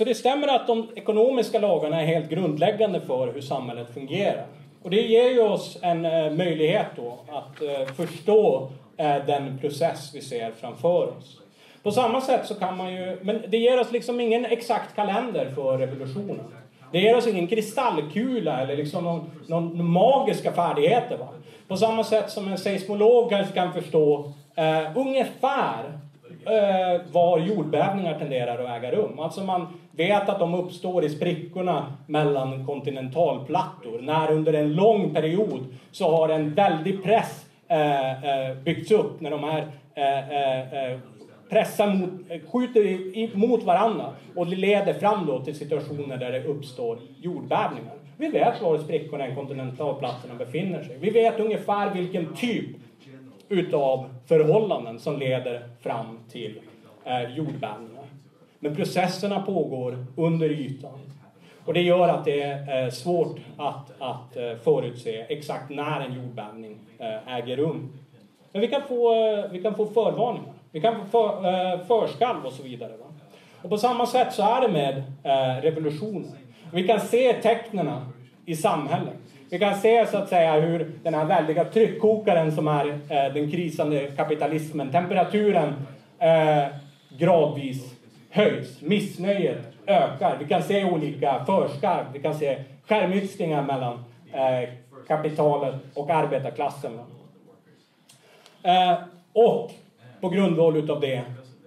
Så 0.01 0.05
det 0.05 0.15
stämmer 0.15 0.49
att 0.49 0.67
de 0.67 0.89
ekonomiska 0.97 1.59
lagarna 1.59 2.03
är 2.03 2.07
helt 2.07 2.31
grundläggande 2.31 3.01
för 3.01 3.33
hur 3.33 3.41
samhället 3.41 3.95
fungerar. 3.95 4.47
Och 4.83 4.91
det 4.91 5.01
ger 5.01 5.31
ju 5.31 5.41
oss 5.41 5.79
en 5.83 6.05
eh, 6.05 6.31
möjlighet 6.31 6.87
då 6.97 7.19
att 7.29 7.63
eh, 7.63 7.95
förstå 7.95 8.71
eh, 8.97 9.17
den 9.27 9.59
process 9.59 10.11
vi 10.15 10.21
ser 10.21 10.53
framför 10.53 11.17
oss. 11.19 11.41
På 11.83 11.91
samma 11.91 12.21
sätt 12.21 12.47
så 12.47 12.55
kan 12.55 12.77
man 12.77 12.95
ju, 12.95 13.19
men 13.23 13.43
det 13.49 13.59
ger 13.59 13.81
oss 13.81 13.93
liksom 13.93 14.21
ingen 14.21 14.45
exakt 14.45 14.97
kalender 14.97 15.51
för 15.55 15.79
revolutionen. 15.79 16.45
Det 16.93 17.01
ger 17.01 17.17
oss 17.17 17.27
ingen 17.27 17.47
kristallkula 17.47 18.61
eller 18.61 18.77
liksom 18.77 19.05
någon, 19.05 19.31
någon 19.47 19.91
magiska 19.91 20.53
färdigheter. 20.53 21.17
Va? 21.17 21.29
På 21.69 21.77
samma 21.77 22.05
sätt 22.05 22.31
som 22.31 22.49
en 22.49 22.59
seismolog 22.59 23.31
kanske 23.31 23.55
kan 23.55 23.73
förstå 23.73 24.33
eh, 24.55 24.97
ungefär 24.97 26.01
eh, 26.47 27.01
var 27.13 27.39
jordbävningar 27.39 28.19
tenderar 28.19 28.65
att 28.65 28.83
äga 28.83 28.91
rum. 28.91 29.19
Alltså 29.19 29.41
man 29.41 29.80
vet 29.93 30.29
att 30.29 30.39
de 30.39 30.55
uppstår 30.55 31.05
i 31.05 31.09
sprickorna 31.09 31.93
mellan 32.07 32.67
kontinentalplattor. 32.67 34.01
När 34.01 34.33
under 34.33 34.53
en 34.53 34.75
lång 34.75 35.15
period 35.15 35.67
så 35.91 36.17
har 36.17 36.29
en 36.29 36.55
väldig 36.55 37.03
press 37.05 37.47
eh, 37.69 38.25
eh 38.25 38.55
byggts 38.65 38.91
upp 38.91 39.21
när 39.21 39.31
de 39.31 39.45
här 39.45 39.67
eh, 39.95 40.31
eh, 40.31 40.93
eh 40.93 40.99
pressar 41.51 41.95
mot, 41.95 42.11
skjuter 42.53 43.37
mot 43.37 43.63
varandra 43.63 44.11
och 44.37 44.47
det 44.47 44.57
leder 44.57 44.95
fram 44.95 45.27
då 45.27 45.41
till 45.41 45.55
situationer 45.55 46.17
där 46.17 46.33
det 46.33 46.45
uppstår 46.45 46.99
jordbävningar. 47.21 47.95
Vi 48.17 48.29
vet 48.29 48.63
var 48.63 48.79
sprickorna 48.79 49.29
i 49.29 49.35
kontinentalplattorna 49.35 50.35
befinner 50.35 50.83
sig. 50.83 50.97
Vi 51.01 51.11
vet 51.11 51.41
ungefär 51.41 51.95
vilken 51.95 52.35
typ 52.35 52.67
utav 53.49 54.15
förhållanden 54.27 54.99
som 54.99 55.19
leder 55.19 55.69
fram 55.81 56.19
till 56.31 56.61
eh, 57.05 57.37
jordbävningar. 57.37 58.00
Men 58.61 58.77
processerna 58.77 59.41
pågår 59.41 60.07
under 60.17 60.51
ytan. 60.51 60.99
Och 61.65 61.75
det 61.75 61.83
gör 61.83 62.09
att 62.09 62.25
det 62.25 62.43
är 62.43 62.85
eh, 62.85 62.91
svårt 62.91 63.39
att, 63.57 63.93
att 63.99 64.37
eh, 64.37 64.57
förutse 64.65 65.27
exakt 65.29 65.71
när 65.71 66.01
en 66.01 66.15
jordbävning 66.15 66.79
eh, 66.99 67.35
äger 67.35 67.57
rum. 67.57 67.93
Men 68.53 68.61
vi 68.61 68.69
kan 68.69 68.83
få, 68.89 69.15
vi 69.51 69.63
kan 69.63 69.75
få 69.75 69.87
förvarningar. 69.87 70.53
Vi 70.71 70.81
kan 70.81 70.95
få 70.95 71.07
för, 71.11 71.85
förskalv 71.85 72.47
och 72.47 72.53
så 72.53 72.63
vidare. 72.63 72.93
Va? 72.97 73.07
Och 73.63 73.71
på 73.71 73.79
samma 73.79 74.07
sätt 74.07 74.33
så 74.33 74.43
är 74.43 74.61
det 74.61 74.69
med 74.69 75.03
revolutionen. 75.63 76.33
Vi 76.73 76.87
kan 76.87 77.01
se 77.01 77.33
tecknen 77.33 77.91
i 78.47 78.57
samhället. 78.57 79.15
Vi 79.51 79.59
kan 79.59 79.75
se 79.75 80.07
så 80.07 80.17
att 80.17 80.29
säga 80.29 80.61
hur 80.61 80.93
den 81.03 81.15
här 81.15 81.25
väldiga 81.25 81.65
tryckkokaren 81.65 82.53
som 82.53 82.69
är 82.69 82.99
den 83.35 83.51
krisande 83.51 84.11
kapitalismen, 84.17 84.91
temperaturen 84.91 85.75
gradvis 87.19 88.00
höjs. 88.31 88.81
Missnöjet 88.83 89.59
ökar. 89.87 90.37
Vi 90.39 90.45
kan 90.45 90.63
se 90.63 90.85
olika 90.85 91.45
förskarv. 91.45 92.05
Vi 92.13 92.23
kan 92.23 92.35
se 92.35 92.65
skärmytslingar 92.87 93.63
mellan 93.63 94.05
eh, 94.33 94.69
kapitalet 95.07 95.75
och 95.95 96.11
arbetarklassen. 96.11 97.01
Eh, 98.63 98.95
och 99.33 99.73
på 100.21 100.29
grundval 100.29 100.77
utav 100.77 101.01
det 101.01 101.23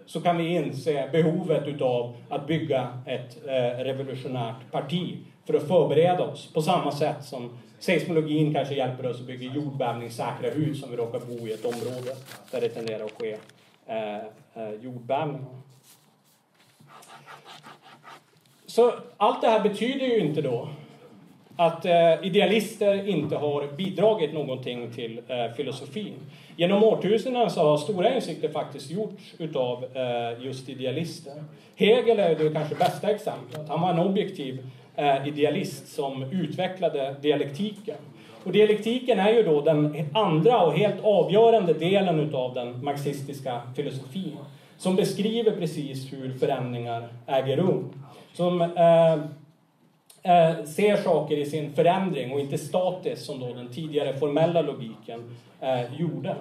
så 0.05 0.21
kan 0.21 0.37
vi 0.37 0.47
inse 0.47 1.09
behovet 1.11 1.67
utav 1.67 2.15
att 2.29 2.47
bygga 2.47 2.99
ett 3.05 3.37
eh, 3.47 3.83
revolutionärt 3.83 4.71
parti 4.71 5.17
för 5.45 5.53
att 5.53 5.67
förbereda 5.67 6.23
oss 6.23 6.53
på 6.53 6.61
samma 6.61 6.91
sätt 6.91 7.23
som 7.23 7.57
seismologin 7.79 8.53
kanske 8.53 8.75
hjälper 8.75 9.09
oss 9.09 9.19
att 9.19 9.27
bygga 9.27 9.53
jordbävningssäkra 9.53 10.49
hus 10.49 10.83
om 10.83 10.91
vi 10.91 10.97
råkar 10.97 11.19
bo 11.19 11.47
i 11.47 11.53
ett 11.53 11.65
område 11.65 12.15
där 12.51 12.61
det 12.61 12.69
tenderar 12.69 13.05
att 13.05 13.21
ske 13.21 13.37
eh, 13.87 14.17
eh 14.17 14.73
jordbävningar. 14.81 15.45
Så 18.73 18.93
allt 19.17 19.41
det 19.41 19.47
här 19.47 19.59
betyder 19.59 20.05
ju 20.05 20.19
inte 20.19 20.41
då 20.41 20.69
att 21.55 21.85
eh, 21.85 22.13
idealister 22.23 23.07
inte 23.07 23.35
har 23.35 23.67
bidragit 23.77 24.33
någonting 24.33 24.91
till 24.91 25.21
eh, 25.27 25.55
filosofin. 25.55 26.13
Genom 26.55 26.83
årtusenden 26.83 27.49
så 27.49 27.61
har 27.61 27.77
stora 27.77 28.15
insikter 28.15 28.49
faktiskt 28.49 28.91
gjorts 28.91 29.33
utav 29.37 29.83
eh, 29.83 30.45
just 30.45 30.69
idealister. 30.69 31.33
Hegel 31.75 32.19
är 32.19 32.35
det 32.35 32.49
kanske 32.53 32.75
bästa 32.75 33.09
exemplet. 33.09 33.69
Han 33.69 33.81
var 33.81 33.89
en 33.89 33.99
objektiv 33.99 34.65
eh, 34.95 35.27
idealist 35.27 35.87
som 35.95 36.23
utvecklade 36.23 37.15
dialektiken. 37.21 37.97
Och 38.43 38.51
dialektiken 38.51 39.19
är 39.19 39.33
ju 39.33 39.43
då 39.43 39.61
den 39.61 40.09
andra 40.13 40.61
och 40.61 40.73
helt 40.73 41.03
avgörande 41.03 41.73
delen 41.73 42.19
utav 42.19 42.53
den 42.53 42.83
marxistiska 42.83 43.61
filosofin 43.75 44.37
som 44.77 44.95
beskriver 44.95 45.51
precis 45.51 46.13
hur 46.13 46.33
förändringar 46.33 47.07
äger 47.27 47.57
rum 47.57 47.93
som 48.33 48.61
eh, 48.61 49.13
eh, 50.23 50.63
ser 50.65 50.95
saker 50.95 51.37
i 51.37 51.45
sin 51.45 51.73
förändring 51.73 52.31
och 52.31 52.39
inte 52.39 52.57
statiskt 52.57 53.25
som 53.25 53.39
då 53.39 53.53
den 53.53 53.67
tidigare 53.67 54.13
formella 54.13 54.61
logiken 54.61 55.35
eh, 55.61 55.99
gjorde. 55.99 56.35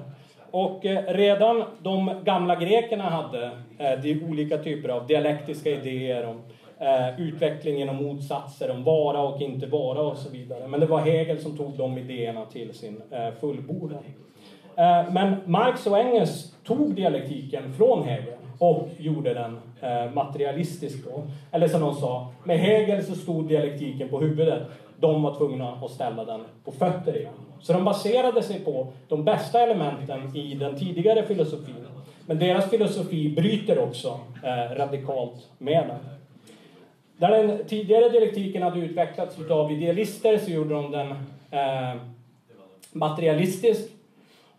Och 0.51 0.87
eh, 0.87 1.15
redan 1.15 1.65
de 1.83 2.21
gamla 2.25 2.57
grekerna 2.57 3.11
hade 3.11 3.51
eh, 3.79 4.01
de 4.03 4.25
olika 4.25 4.59
typer 4.59 4.89
av 4.89 5.07
dialektiska 5.07 5.71
idéer 5.71 6.27
om 6.27 6.41
eh, 6.79 7.21
utveckling 7.21 7.79
genom 7.79 7.97
motsatser, 7.97 8.71
om 8.71 8.85
vara 8.85 9.23
och 9.23 9.41
inte 9.41 9.67
vara 9.67 10.03
och 10.03 10.17
så 10.17 10.31
vidare. 10.31 10.69
Men 10.69 10.81
det 10.81 10.87
var 10.87 11.01
Hegel 11.01 11.41
som 11.41 11.57
tog 11.57 11.77
de 11.77 11.99
idéerna 11.99 12.45
till 12.45 12.75
sin 12.75 13.03
eh, 13.11 13.35
fullbordan. 13.41 14.03
Eh, 14.77 15.13
men 15.13 15.37
Marx 15.47 15.87
och 15.87 15.99
Engels 15.99 16.53
tog 16.65 16.95
dialektiken 16.95 17.75
från 17.75 18.05
Hegel 18.05 18.35
och 18.59 18.89
gjorde 18.99 19.35
den 19.35 19.59
eh, 19.81 20.13
materialistisk. 20.13 21.05
Då. 21.05 21.23
Eller 21.51 21.69
som 21.69 21.81
de 21.81 21.95
sa, 21.95 22.33
med 22.45 22.59
Hegel 22.59 23.05
så 23.05 23.15
stod 23.15 23.49
dialektiken 23.49 24.09
på 24.09 24.21
huvudet. 24.21 24.63
De 25.01 25.23
var 25.23 25.35
tvungna 25.35 25.73
att 25.73 25.91
ställa 25.91 26.25
den 26.25 26.41
på 26.65 26.73
fötter 26.73 27.17
igen. 27.17 27.33
Så 27.61 27.73
de 27.73 27.85
baserade 27.85 28.43
sig 28.43 28.61
på 28.61 28.87
de 29.09 29.25
bästa 29.25 29.61
elementen 29.61 30.37
i 30.37 30.55
den 30.55 30.79
tidigare 30.79 31.23
filosofin. 31.23 31.75
Men 32.27 32.39
deras 32.39 32.71
filosofi 32.71 33.29
bryter 33.29 33.79
också 33.79 34.21
eh, 34.45 34.77
radikalt 34.77 35.49
med 35.59 35.87
den. 35.89 35.99
Där 37.17 37.43
den 37.43 37.65
tidigare 37.67 38.09
dialektiken 38.09 38.63
hade 38.63 38.81
utvecklats 38.81 39.51
av 39.51 39.73
idealister 39.73 40.39
så 40.39 40.51
gjorde 40.51 40.75
de 40.75 40.91
den 40.91 41.15
materialistisk. 42.93 43.91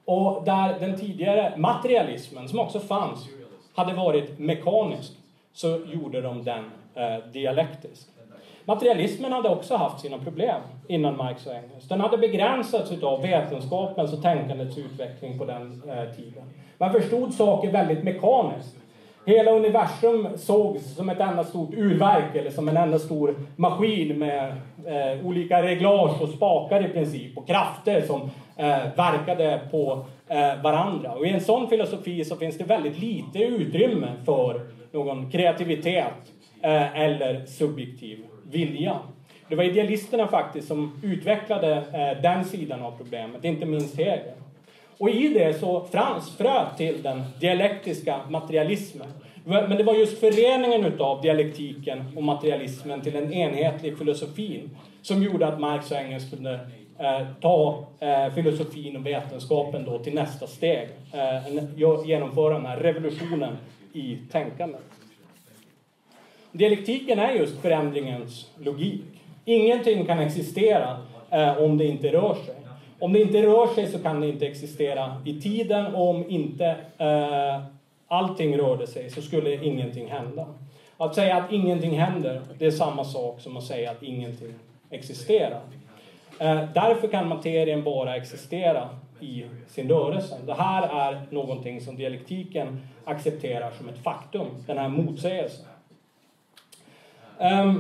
Och 0.05 0.43
där 0.45 0.79
den 0.79 0.99
tidigare 0.99 1.53
materialismen, 1.57 2.47
som 2.49 2.59
också 2.59 2.79
fanns, 2.79 3.27
hade 3.73 3.93
varit 3.93 4.39
mekanisk 4.39 5.11
så 5.53 5.79
gjorde 5.93 6.21
de 6.21 6.43
den 6.43 6.63
eh, 6.95 7.25
dialektisk. 7.31 8.07
Materialismen 8.65 9.31
hade 9.31 9.49
också 9.49 9.75
haft 9.75 9.99
sina 9.99 10.17
problem 10.17 10.61
innan 10.87 11.17
Marx 11.17 11.45
och 11.47 11.53
Engels. 11.53 11.87
Den 11.87 12.01
hade 12.01 12.17
begränsats 12.17 13.03
av 13.03 13.21
vetenskapens 13.21 14.13
och 14.13 14.21
tänkandets 14.21 14.77
utveckling 14.77 15.37
på 15.37 15.45
den 15.45 15.81
eh, 15.89 16.15
tiden. 16.15 16.43
Man 16.77 16.91
förstod 16.91 17.33
saker 17.33 17.71
väldigt 17.71 18.03
mekaniskt. 18.03 18.75
Hela 19.25 19.51
universum 19.51 20.27
sågs 20.37 20.95
som 20.95 21.09
ett 21.09 21.19
enda 21.19 21.43
stort 21.43 21.73
urverk 21.73 22.35
eller 22.35 22.51
som 22.51 22.69
en 22.69 22.77
enda 22.77 22.99
stor 22.99 23.35
maskin 23.55 24.19
med 24.19 24.55
eh, 24.85 25.25
olika 25.25 25.63
reglage 25.63 26.21
och 26.21 26.29
spakar 26.29 26.85
i 26.85 26.89
princip 26.89 27.37
och 27.37 27.47
krafter 27.47 28.01
som 28.01 28.21
eh, 28.57 28.95
verkade 28.95 29.59
på 29.71 30.05
eh, 30.27 30.61
varandra. 30.63 31.11
Och 31.11 31.27
i 31.27 31.29
en 31.29 31.41
sån 31.41 31.69
filosofi 31.69 32.25
så 32.25 32.35
finns 32.35 32.57
det 32.57 32.63
väldigt 32.63 32.99
lite 32.99 33.39
utrymme 33.39 34.07
för 34.25 34.61
någon 34.91 35.31
kreativitet 35.31 36.13
eh, 36.61 37.01
eller 37.01 37.45
subjektiv 37.45 38.19
vilja. 38.51 38.99
Det 39.49 39.55
var 39.55 39.63
idealisterna 39.63 40.27
faktiskt 40.27 40.67
som 40.67 40.99
utvecklade 41.03 41.75
eh, 41.75 42.21
den 42.21 42.45
sidan 42.45 42.83
av 42.83 42.91
problemet, 42.97 43.45
inte 43.45 43.65
minst 43.65 43.97
Hegel. 43.97 44.42
Och 44.97 45.09
i 45.09 45.27
det 45.27 45.59
så 45.59 45.85
frans 45.91 46.37
frö 46.37 46.65
till 46.77 47.01
den 47.01 47.23
dialektiska 47.39 48.19
materialismen. 48.29 49.07
Men 49.45 49.77
det 49.77 49.83
var 49.83 49.93
just 49.93 50.19
föreningen 50.19 50.85
utav 50.85 51.21
dialektiken 51.21 52.03
och 52.15 52.23
materialismen 52.23 53.01
till 53.01 53.15
en 53.15 53.33
enhetlig 53.33 53.97
filosofin 53.97 54.69
som 55.01 55.23
gjorde 55.23 55.47
att 55.47 55.59
Marx 55.59 55.91
och 55.91 55.97
Engels 55.97 56.29
kunde 56.29 56.59
eh, 56.99 57.27
ta 57.41 57.87
eh, 57.99 58.33
filosofin 58.33 58.95
och 58.95 59.05
vetenskapen 59.05 59.85
då 59.85 59.99
till 59.99 60.13
nästa 60.13 60.47
steg. 60.47 60.89
Eh, 61.11 62.05
genomföra 62.05 62.53
den 62.53 62.65
här 62.65 62.77
revolutionen 62.77 63.57
i 63.93 64.17
tänkandet. 64.31 64.81
Dialektiken 66.51 67.19
är 67.19 67.31
just 67.31 67.61
förändringens 67.61 68.51
logik. 68.57 69.03
Ingenting 69.45 70.05
kan 70.05 70.19
existera 70.19 70.97
eh, 71.29 71.57
om 71.57 71.77
det 71.77 71.85
inte 71.85 72.07
rör 72.07 72.35
sig. 72.45 72.55
Om 73.03 73.13
det 73.13 73.21
inte 73.21 73.41
rör 73.41 73.67
sig 73.67 73.87
så 73.87 73.99
kan 73.99 74.21
det 74.21 74.27
inte 74.27 74.47
existera 74.47 75.21
i 75.25 75.41
tiden 75.41 75.95
och 75.95 76.09
om 76.09 76.29
inte 76.29 76.75
eh, 76.97 77.63
allting 78.07 78.57
rörde 78.57 78.87
sig 78.87 79.09
så 79.09 79.21
skulle 79.21 79.65
ingenting 79.65 80.07
hända. 80.07 80.45
Att 80.97 81.15
säga 81.15 81.37
att 81.37 81.51
ingenting 81.51 81.99
händer, 81.99 82.41
det 82.59 82.65
är 82.65 82.71
samma 82.71 83.03
sak 83.03 83.41
som 83.41 83.57
att 83.57 83.63
säga 83.63 83.91
att 83.91 84.03
ingenting 84.03 84.53
existerar. 84.89 85.61
Eh, 86.39 86.63
därför 86.73 87.07
kan 87.07 87.27
materien 87.27 87.83
bara 87.83 88.15
existera 88.15 88.89
i 89.19 89.45
sin 89.67 89.89
rörelse. 89.89 90.37
Det 90.45 90.53
här 90.53 91.09
är 91.09 91.21
någonting 91.29 91.81
som 91.81 91.95
dialektiken 91.95 92.87
accepterar 93.05 93.71
som 93.71 93.89
ett 93.89 94.03
faktum, 94.03 94.47
den 94.67 94.77
här 94.77 94.89
motsägelsen. 94.89 95.65
Eh, 97.39 97.73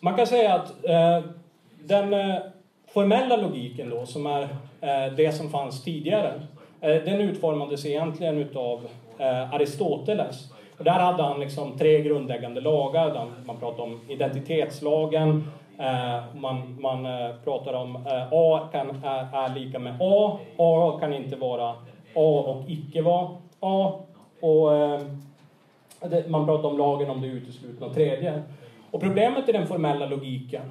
man 0.00 0.16
kan 0.16 0.26
säga 0.26 0.54
att 0.54 0.84
eh, 0.84 1.30
den 1.84 2.14
eh, 2.14 2.36
formella 2.92 3.36
logiken 3.36 3.90
då, 3.90 4.06
som 4.06 4.26
är 4.26 4.42
eh, 4.80 5.12
det 5.16 5.32
som 5.32 5.50
fanns 5.50 5.82
tidigare, 5.82 6.32
eh, 6.80 6.94
den 6.94 7.20
utformades 7.20 7.86
egentligen 7.86 8.38
utav 8.38 8.88
eh, 9.18 9.54
Aristoteles. 9.54 10.52
Och 10.78 10.84
där 10.84 10.92
hade 10.92 11.22
han 11.22 11.40
liksom 11.40 11.78
tre 11.78 12.02
grundläggande 12.02 12.60
lagar. 12.60 13.26
Man 13.44 13.56
pratar 13.56 13.82
om 13.82 14.00
identitetslagen, 14.08 15.44
man, 16.34 16.80
man 16.80 17.02
pratar 17.44 17.72
om 17.72 17.96
A 18.32 18.68
kan, 18.72 18.90
är, 19.04 19.44
är 19.44 19.54
lika 19.54 19.78
med 19.78 19.94
A, 20.00 20.38
A 20.58 20.98
kan 21.00 21.12
inte 21.12 21.36
vara 21.36 21.68
A 21.68 21.74
och 22.14 22.64
icke 22.68 23.02
vara 23.02 23.28
A. 23.60 23.92
Och 24.40 24.70
man 26.28 26.46
pratar 26.46 26.68
om 26.68 26.78
lagen 26.78 27.10
om 27.10 27.20
det 27.20 27.26
uteslutna 27.26 27.88
tredje. 27.88 28.42
Och 28.90 29.00
problemet 29.00 29.48
i 29.48 29.52
den 29.52 29.66
formella 29.66 30.06
logiken, 30.06 30.62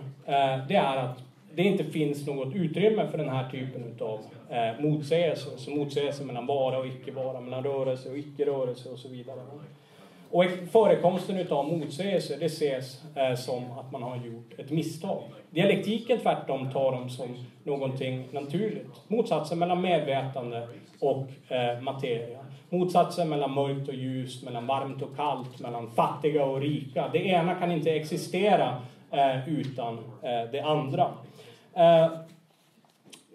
det 0.68 0.76
är 0.76 0.98
att 0.98 1.24
det 1.56 1.64
inte 1.64 1.84
finns 1.84 2.28
något 2.28 2.56
utrymme 2.56 3.08
för 3.12 3.18
den 3.18 3.30
här 3.30 3.50
typen 3.50 3.96
av 4.00 4.20
eh, 4.50 4.82
motsägelser. 4.82 5.58
Så 5.58 5.72
motsägelser 5.72 6.26
mellan 6.26 6.46
vara 6.46 6.78
och 6.78 6.88
icke-vara, 6.88 7.42
mellan 7.42 7.64
rörelse 7.64 8.10
och 8.10 8.18
icke-rörelse 8.18 8.90
och 8.90 9.00
så 9.00 9.10
vidare. 9.10 9.40
Och 10.32 10.46
förekomsten 10.72 11.48
av 11.50 11.68
motsägelser, 11.68 12.40
det 12.40 12.46
ses 12.46 13.02
eh, 13.16 13.36
som 13.36 13.72
att 13.72 13.92
man 13.92 14.04
har 14.04 14.16
gjort 14.16 14.60
ett 14.60 14.70
misstag. 14.70 15.22
Dialektiken 15.50 16.20
tvärtom 16.20 16.72
tar 16.72 16.92
dem 16.92 17.10
som 17.10 17.28
någonting 17.64 18.28
naturligt. 18.32 19.02
Motsatsen 19.08 19.60
mellan 19.60 19.82
medvetande 19.82 20.68
och 21.00 21.28
eh, 21.52 21.82
materia. 21.82 22.40
Motsatsen 22.70 23.30
mellan 23.30 23.54
mörkt 23.54 23.88
och 23.88 23.94
ljust, 23.94 24.44
mellan 24.44 24.68
varmt 24.68 25.02
och 25.02 25.16
kallt, 25.16 25.60
mellan 25.60 25.92
fattiga 25.92 26.46
och 26.46 26.62
rika. 26.62 27.08
Det 27.14 27.20
ena 27.20 27.56
kan 27.56 27.72
inte 27.72 27.92
existera 27.92 28.82
eh, 29.12 29.50
utan 29.50 29.94
eh, 30.22 30.52
det 30.52 30.62
andra. 30.62 31.12
Eh, 31.74 32.08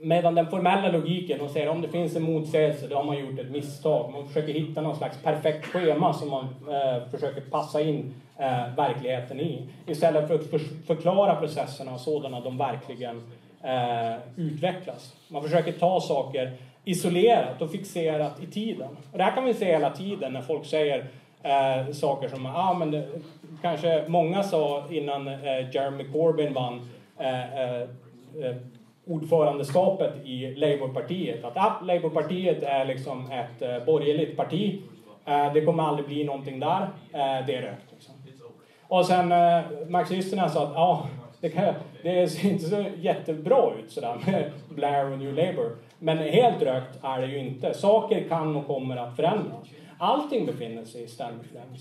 medan 0.00 0.34
den 0.34 0.46
formella 0.46 0.88
logiken, 0.88 1.38
de 1.38 1.48
säger 1.48 1.68
om 1.68 1.82
det 1.82 1.88
finns 1.88 2.16
en 2.16 2.22
motsägelse, 2.22 2.86
då 2.86 2.96
har 2.96 3.04
man 3.04 3.18
gjort 3.18 3.38
ett 3.38 3.50
misstag. 3.50 4.12
Man 4.12 4.26
försöker 4.26 4.52
hitta 4.52 4.80
någon 4.80 4.96
slags 4.96 5.22
perfekt 5.22 5.66
schema 5.66 6.12
som 6.12 6.30
man 6.30 6.44
eh, 6.44 7.10
försöker 7.10 7.40
passa 7.40 7.80
in 7.80 8.14
eh, 8.38 8.74
verkligheten 8.76 9.40
i. 9.40 9.68
Istället 9.86 10.28
för 10.28 10.34
att 10.34 10.50
för, 10.50 10.58
förklara 10.86 11.34
processerna 11.34 11.98
sådana 11.98 12.40
de 12.40 12.58
verkligen 12.58 13.22
eh, 13.62 14.16
utvecklas. 14.36 15.16
Man 15.28 15.42
försöker 15.42 15.72
ta 15.72 16.00
saker 16.00 16.52
isolerat 16.84 17.62
och 17.62 17.70
fixerat 17.70 18.42
i 18.42 18.46
tiden. 18.46 18.88
Och 19.12 19.18
det 19.18 19.24
här 19.24 19.34
kan 19.34 19.44
vi 19.44 19.54
se 19.54 19.64
hela 19.64 19.90
tiden 19.90 20.32
när 20.32 20.42
folk 20.42 20.66
säger 20.66 21.06
eh, 21.42 21.92
saker 21.92 22.28
som, 22.28 22.46
ah, 22.46 22.74
men 22.74 22.90
det, 22.90 23.08
kanske 23.62 24.04
många 24.08 24.42
sa 24.42 24.84
innan 24.90 25.28
eh, 25.28 25.74
Jeremy 25.74 26.04
Corbyn 26.04 26.54
vann 26.54 26.90
eh, 27.18 27.60
eh 27.60 27.88
Eh, 28.42 28.56
ordförandeskapet 29.06 30.12
i 30.24 30.54
Labourpartiet. 30.54 31.44
Att 31.44 31.56
ah, 31.56 31.80
Labourpartiet 31.82 32.62
är 32.62 32.84
liksom 32.84 33.30
ett 33.30 33.62
eh, 33.62 33.84
borgerligt 33.84 34.36
parti. 34.36 34.80
Eh, 35.24 35.52
det 35.52 35.64
kommer 35.64 35.82
aldrig 35.82 36.06
bli 36.06 36.24
någonting 36.24 36.60
där. 36.60 36.88
Det 37.12 37.54
är 37.54 37.62
rökt. 37.62 37.92
Liksom. 37.92 38.14
Och 38.82 39.06
sen 39.06 39.28
marxisterna 39.88 40.48
sa 40.48 40.62
att 40.66 40.76
ah, 40.76 41.08
det, 41.40 41.50
kan, 41.50 41.74
det 42.02 42.28
ser 42.28 42.50
inte 42.50 42.64
så 42.64 42.84
jättebra 42.96 43.72
ut 43.78 43.90
sådär 43.90 44.16
med 44.26 44.50
Blair 44.68 45.12
och 45.12 45.18
New 45.18 45.34
Labour. 45.34 45.76
Men 45.98 46.18
helt 46.18 46.62
rökt 46.62 47.04
är 47.04 47.20
det 47.20 47.26
ju 47.26 47.38
inte. 47.38 47.74
Saker 47.74 48.28
kan 48.28 48.56
och 48.56 48.66
kommer 48.66 48.96
att 48.96 49.16
förändras. 49.16 49.68
Allting 49.98 50.46
befinner 50.46 50.84
sig 50.84 51.02
i 51.02 51.06
ständig 51.06 51.46
förändring. 51.46 51.80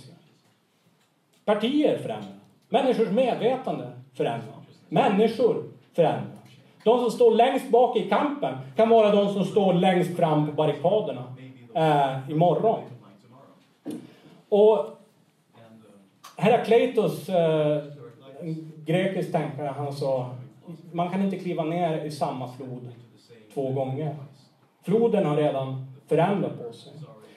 Partier 1.46 1.98
förändras. 1.98 2.44
Människors 2.70 3.10
medvetande 3.10 3.92
förändras. 4.14 4.64
Människor 4.90 5.64
förändras. 5.94 6.43
De 6.84 7.00
som 7.00 7.12
står 7.12 7.32
längst 7.32 7.70
bak 7.70 7.98
i 7.98 8.10
kampen 8.10 8.58
kan 8.76 8.90
vara 8.90 9.16
de 9.16 9.34
som 9.34 9.46
står 9.46 9.74
längst 9.74 10.18
fram 10.18 10.48
på 10.48 10.54
barrikaderna 10.54 11.24
eh, 11.76 12.32
imorgon. 12.32 12.80
Och 14.50 14.88
Herakleitos, 16.38 17.30
eh, 17.30 17.78
en 18.42 18.72
grekisk 18.86 19.32
tänkare, 19.32 19.74
han 19.78 19.94
sa 19.94 20.30
man 20.92 21.10
kan 21.10 21.22
inte 21.22 21.38
kliva 21.38 21.64
ner 21.64 22.06
i 22.06 22.12
samma 22.12 22.48
flod 22.48 22.90
två 23.54 23.72
gånger. 23.72 24.16
Floden 24.84 25.26
har 25.26 25.38
redan 25.38 25.86
förändrat 26.08 26.68
på 26.68 26.74
sig. 26.74 26.94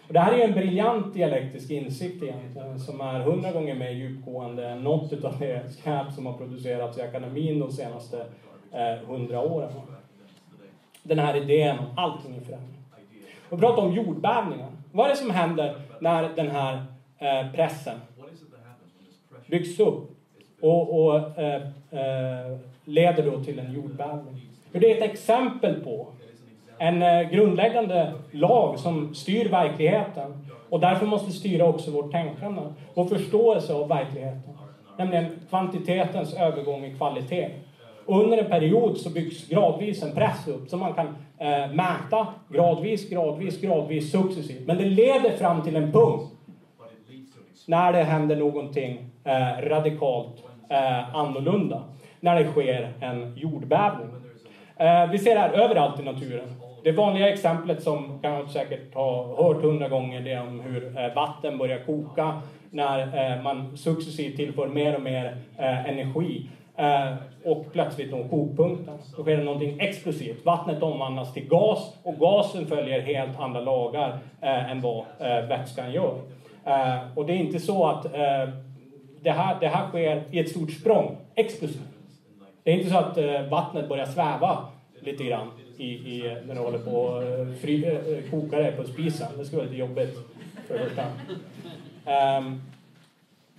Och 0.06 0.12
det 0.12 0.20
här 0.20 0.32
är 0.32 0.44
en 0.44 0.52
briljant 0.52 1.14
dialektisk 1.14 1.70
insikt 1.70 2.22
egentligen, 2.22 2.80
som 2.80 3.00
är 3.00 3.20
hundra 3.20 3.52
gånger 3.52 3.74
mer 3.74 3.90
djupgående 3.90 4.68
än 4.68 4.82
något 4.82 5.24
av 5.24 5.38
det 5.38 5.72
skräp 5.72 6.12
som 6.12 6.26
har 6.26 6.32
producerats 6.32 6.98
i 6.98 7.02
akademin 7.02 7.60
de 7.60 7.72
senaste 7.72 8.26
eh, 8.76 9.08
hundra 9.08 9.40
åren. 9.40 9.70
Den 11.02 11.18
här 11.18 11.36
idén 11.36 11.78
om 11.78 11.86
allting 11.96 12.36
är 12.36 12.40
förändring. 12.40 12.76
Och 13.48 13.60
prata 13.60 13.80
om 13.80 13.92
jordbävningar. 13.92 14.68
Vad 14.92 15.06
är 15.06 15.10
det 15.10 15.16
som 15.16 15.30
händer 15.30 15.74
när 16.00 16.28
den 16.36 16.50
här 16.50 16.84
eh, 17.18 17.52
pressen 17.52 18.00
byggs 19.46 19.80
upp 19.80 20.10
och, 20.60 21.04
och 21.04 21.38
eh, 21.38 21.62
eh, 21.90 22.58
leder 22.84 23.30
då 23.30 23.44
till 23.44 23.58
en 23.58 23.72
jordbävning? 23.72 24.40
För 24.72 24.80
det 24.80 24.92
är 24.92 24.96
ett 24.96 25.12
exempel 25.12 25.80
på 25.80 26.06
en 26.78 27.02
eh, 27.02 27.30
grundläggande 27.30 28.12
lag 28.30 28.78
som 28.78 29.14
styr 29.14 29.48
verkligheten 29.48 30.46
och 30.68 30.80
därför 30.80 31.06
måste 31.06 31.32
styra 31.32 31.66
också 31.66 31.90
vårt 31.90 32.12
tänkande, 32.12 32.62
vår 32.94 33.04
förståelse 33.04 33.74
av 33.74 33.88
verkligheten. 33.88 34.58
Nämligen 34.98 35.40
kvantitetens 35.48 36.34
övergång 36.34 36.84
i 36.84 36.96
kvalitet. 36.96 37.50
Och 38.06 38.22
under 38.22 38.38
en 38.38 38.50
period 38.50 38.98
så 38.98 39.10
byggs 39.10 39.48
gradvis 39.48 40.02
en 40.02 40.14
press 40.14 40.48
upp 40.48 40.68
som 40.68 40.80
man 40.80 40.94
kan 40.94 41.06
eh, 41.38 41.72
mäta 41.72 42.26
gradvis, 42.48 43.10
gradvis, 43.10 43.60
gradvis, 43.60 44.12
successivt. 44.12 44.66
Men 44.66 44.78
det 44.78 44.84
leder 44.84 45.36
fram 45.36 45.62
till 45.62 45.76
en 45.76 45.92
punkt 45.92 46.32
när 47.66 47.92
det 47.92 48.02
händer 48.02 48.36
någonting 48.36 49.10
eh, 49.24 49.68
radikalt 49.68 50.44
eh, 50.68 51.16
annorlunda. 51.16 51.82
När 52.20 52.44
det 52.44 52.50
sker 52.50 52.92
en 53.00 53.36
jordbävning. 53.36 54.08
Eh, 54.76 55.10
vi 55.10 55.18
ser 55.18 55.34
det 55.34 55.40
här 55.40 55.52
överallt 55.52 56.00
i 56.00 56.02
naturen. 56.02 56.48
Det 56.84 56.92
vanliga 56.92 57.28
exemplet 57.28 57.82
som 57.82 58.18
kan 58.22 58.48
säkert 58.48 58.94
har 58.94 59.42
hört 59.42 59.62
hundra 59.62 59.88
gånger 59.88 60.20
det 60.20 60.32
är 60.32 60.40
om 60.40 60.60
hur 60.60 60.98
eh, 60.98 61.14
vatten 61.14 61.58
börjar 61.58 61.78
koka 61.78 62.40
när 62.70 63.00
eh, 63.00 63.42
man 63.42 63.76
successivt 63.76 64.36
tillför 64.36 64.68
mer 64.68 64.94
och 64.94 65.02
mer 65.02 65.36
eh, 65.58 65.90
energi. 65.90 66.48
Eh, 66.76 67.14
och 67.44 67.72
plötsligt 67.72 68.10
når 68.10 68.28
kokpunkten. 68.28 68.98
Då 69.16 69.22
sker 69.22 69.36
det 69.36 69.44
någonting 69.44 69.80
explosivt. 69.80 70.44
Vattnet 70.44 70.82
omvandlas 70.82 71.32
till 71.32 71.48
gas 71.48 71.96
och 72.02 72.18
gasen 72.18 72.66
följer 72.66 73.00
helt 73.00 73.40
andra 73.40 73.60
lagar 73.60 74.18
eh, 74.40 74.70
än 74.70 74.80
vad 74.80 75.04
eh, 75.18 75.48
vätskan 75.48 75.92
gör. 75.92 76.14
Eh, 76.64 76.98
och 77.14 77.26
det 77.26 77.32
är 77.32 77.36
inte 77.36 77.60
så 77.60 77.86
att 77.86 78.04
eh, 78.04 78.48
det, 79.20 79.30
här, 79.30 79.56
det 79.60 79.68
här 79.68 79.88
sker 79.88 80.24
i 80.30 80.38
ett 80.38 80.50
stort 80.50 80.70
språng, 80.70 81.16
explosivt. 81.34 81.82
Det 82.62 82.70
är 82.70 82.74
inte 82.74 82.90
så 82.90 82.96
att 82.96 83.18
eh, 83.18 83.42
vattnet 83.42 83.88
börjar 83.88 84.06
sväva 84.06 84.66
lite 85.00 85.24
grann 85.24 85.50
i, 85.76 85.86
i, 85.86 86.36
när 86.46 86.54
du 86.54 86.60
håller 86.60 86.78
på 86.78 87.08
att 87.08 87.24
eh, 87.24 87.54
fry, 87.60 87.84
eh, 87.84 88.30
koka 88.30 88.58
det 88.58 88.72
på 88.72 88.84
spisen. 88.84 89.28
Det 89.38 89.44
skulle 89.44 89.62
vara 89.62 89.70
lite 89.70 89.80
jobbigt 89.80 90.18
för 90.68 90.74
det 90.74 90.84
första. 90.84 91.02
Ehm, 92.06 92.62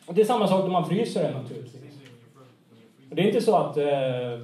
och 0.05 0.13
det 0.13 0.21
är 0.21 0.25
samma 0.25 0.47
sak 0.47 0.63
när 0.63 0.71
man 0.71 0.89
fryser 0.89 1.23
det 1.23 1.37
naturligtvis. 1.37 1.86
Det 3.09 3.21
är 3.21 3.25
inte 3.27 3.41
så 3.41 3.55
att 3.55 3.77
eh, 3.77 4.39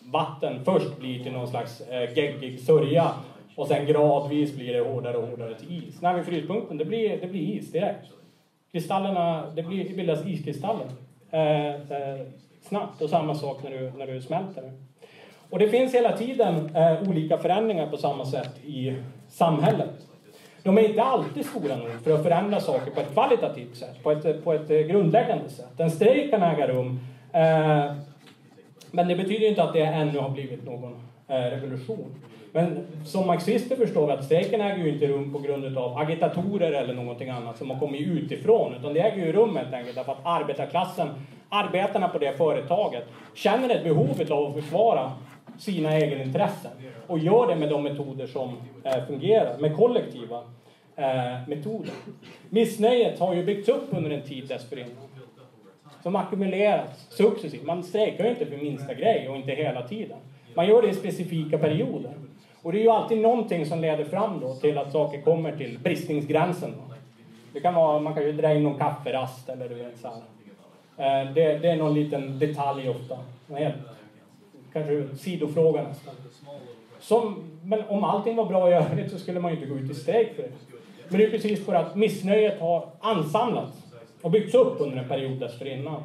vatten 0.00 0.64
först 0.64 0.98
blir 0.98 1.22
till 1.22 1.32
någon 1.32 1.48
slags 1.48 1.80
eh, 1.80 2.16
geggig 2.16 2.60
sörja 2.60 3.10
och 3.56 3.66
sen 3.66 3.86
gradvis 3.86 4.54
blir 4.54 4.72
det 4.72 4.80
hårdare 4.80 5.16
och 5.16 5.28
hårdare 5.28 5.54
till 5.54 5.88
is. 5.88 6.02
Nej, 6.02 6.14
vid 6.14 6.24
fryspunkten, 6.24 6.78
det 6.78 6.84
blir, 6.84 7.20
det 7.20 7.26
blir 7.26 7.40
is 7.40 7.72
direkt. 7.72 8.06
Kristallerna, 8.72 9.50
det, 9.54 9.62
blir, 9.62 9.88
det 9.88 9.94
bildas 9.94 10.26
iskristaller 10.26 10.86
eh, 11.30 11.74
eh, 11.74 12.20
snabbt 12.62 13.02
och 13.02 13.10
samma 13.10 13.34
sak 13.34 13.62
när 13.62 13.70
du, 13.70 13.92
när 13.98 14.06
du 14.06 14.20
smälter 14.20 14.62
det. 14.62 14.72
Och 15.50 15.58
det 15.58 15.68
finns 15.68 15.94
hela 15.94 16.16
tiden 16.16 16.76
eh, 16.76 17.08
olika 17.08 17.38
förändringar 17.38 17.86
på 17.86 17.96
samma 17.96 18.24
sätt 18.24 18.64
i 18.64 18.96
samhället. 19.28 20.06
De 20.62 20.78
är 20.78 20.88
inte 20.88 21.02
alltid 21.02 21.46
stora 21.46 21.76
nog 21.76 21.88
för 22.04 22.10
att 22.10 22.22
förändra 22.22 22.60
saker 22.60 22.90
på 22.90 23.00
ett 23.00 23.12
kvalitativt 23.12 23.76
sätt, 23.76 24.02
på 24.02 24.10
ett, 24.10 24.44
på 24.44 24.52
ett 24.52 24.70
eh, 24.70 24.78
grundläggande 24.78 25.48
sätt. 25.48 25.80
En 25.80 25.90
strejk 25.90 26.30
kan 26.30 26.42
äga 26.42 26.66
rum, 26.66 27.00
eh, 27.32 27.94
men 28.90 29.08
det 29.08 29.16
betyder 29.16 29.48
inte 29.48 29.62
att 29.62 29.72
det 29.72 29.82
ännu 29.82 30.18
har 30.18 30.30
blivit 30.30 30.64
någon 30.64 30.92
eh, 31.28 31.34
revolution. 31.34 32.14
Men 32.52 32.86
som 33.06 33.26
marxister 33.26 33.76
förstår 33.76 34.06
vi 34.06 34.12
att 34.12 34.24
strejken 34.24 34.60
äger 34.60 34.84
ju 34.84 34.92
inte 34.92 35.06
rum 35.06 35.32
på 35.32 35.38
grund 35.38 35.78
av 35.78 35.98
agitatorer 35.98 36.72
eller 36.72 36.94
någonting 36.94 37.30
annat 37.30 37.58
som 37.58 37.70
har 37.70 37.78
kommit 37.78 38.00
utifrån, 38.00 38.74
utan 38.74 38.94
det 38.94 39.00
äger 39.00 39.26
ju 39.26 39.32
rum 39.32 39.56
helt 39.56 39.74
enkelt 39.74 39.96
därför 39.96 40.12
att 40.12 40.18
arbetarklassen, 40.22 41.08
arbetarna 41.48 42.08
på 42.08 42.18
det 42.18 42.36
företaget, 42.36 43.04
känner 43.34 43.74
ett 43.74 43.84
behov 43.84 44.22
av 44.30 44.46
att 44.46 44.62
försvara 44.62 45.12
sina 45.58 45.96
egenintressen 45.96 46.70
och 47.06 47.18
gör 47.18 47.46
det 47.46 47.56
med 47.56 47.68
de 47.68 47.82
metoder 47.82 48.26
som 48.26 48.56
eh, 48.84 49.04
fungerar, 49.06 49.58
med 49.58 49.76
kollektiva 49.76 50.42
eh, 50.96 51.48
metoder. 51.48 51.92
Missnöjet 52.48 53.18
har 53.18 53.34
ju 53.34 53.44
byggts 53.44 53.68
upp 53.68 53.88
under 53.90 54.10
en 54.10 54.22
tid 54.22 54.48
dessförinnan. 54.48 54.96
Som 56.02 56.16
ackumuleras 56.16 57.06
successivt. 57.08 57.62
Man 57.62 57.82
strejkar 57.82 58.24
ju 58.24 58.30
inte 58.30 58.46
för 58.46 58.56
minsta 58.56 58.94
grej 58.94 59.28
och 59.28 59.36
inte 59.36 59.52
hela 59.52 59.88
tiden. 59.88 60.18
Man 60.54 60.66
gör 60.66 60.82
det 60.82 60.88
i 60.88 60.94
specifika 60.94 61.58
perioder. 61.58 62.12
Och 62.62 62.72
det 62.72 62.78
är 62.78 62.82
ju 62.82 62.90
alltid 62.90 63.18
någonting 63.18 63.66
som 63.66 63.80
leder 63.80 64.04
fram 64.04 64.40
då 64.40 64.54
till 64.54 64.78
att 64.78 64.92
saker 64.92 65.20
kommer 65.20 65.56
till 65.56 65.78
bristningsgränsen. 65.78 66.74
Det 67.52 67.60
kan 67.60 67.74
vara, 67.74 67.98
man 67.98 68.14
kan 68.14 68.22
ju 68.22 68.32
dra 68.32 68.54
in 68.54 68.62
någon 68.62 68.78
kafferast 68.78 69.48
eller 69.48 69.68
du 69.68 69.74
vet 69.74 69.98
såhär. 69.98 70.22
Eh, 70.96 71.32
det, 71.32 71.58
det, 71.58 71.68
är 71.68 71.76
någon 71.76 71.94
liten 71.94 72.38
detalj 72.38 72.88
ofta. 72.88 73.18
Helt 73.54 73.76
kanske 74.72 75.16
sidofråga 75.16 75.82
nästan. 75.82 76.14
Som, 77.00 77.44
men 77.64 77.82
om 77.88 78.04
allting 78.04 78.36
var 78.36 78.46
bra 78.46 78.70
i 78.70 78.74
övrigt 78.74 79.12
så 79.12 79.18
skulle 79.18 79.40
man 79.40 79.50
ju 79.50 79.56
inte 79.56 79.68
gå 79.68 79.78
ut 79.78 79.90
i 79.90 79.94
strejk 79.94 80.36
för 80.36 80.42
det. 80.42 80.50
Men 81.08 81.18
det 81.18 81.26
är 81.26 81.30
precis 81.30 81.64
för 81.64 81.74
att 81.74 81.96
missnöjet 81.96 82.60
har 82.60 82.88
ansamlats 83.00 83.78
och 84.22 84.30
byggts 84.30 84.54
upp 84.54 84.80
under 84.80 84.96
en 84.96 85.08
period 85.08 85.40
dessförinnan. 85.40 86.02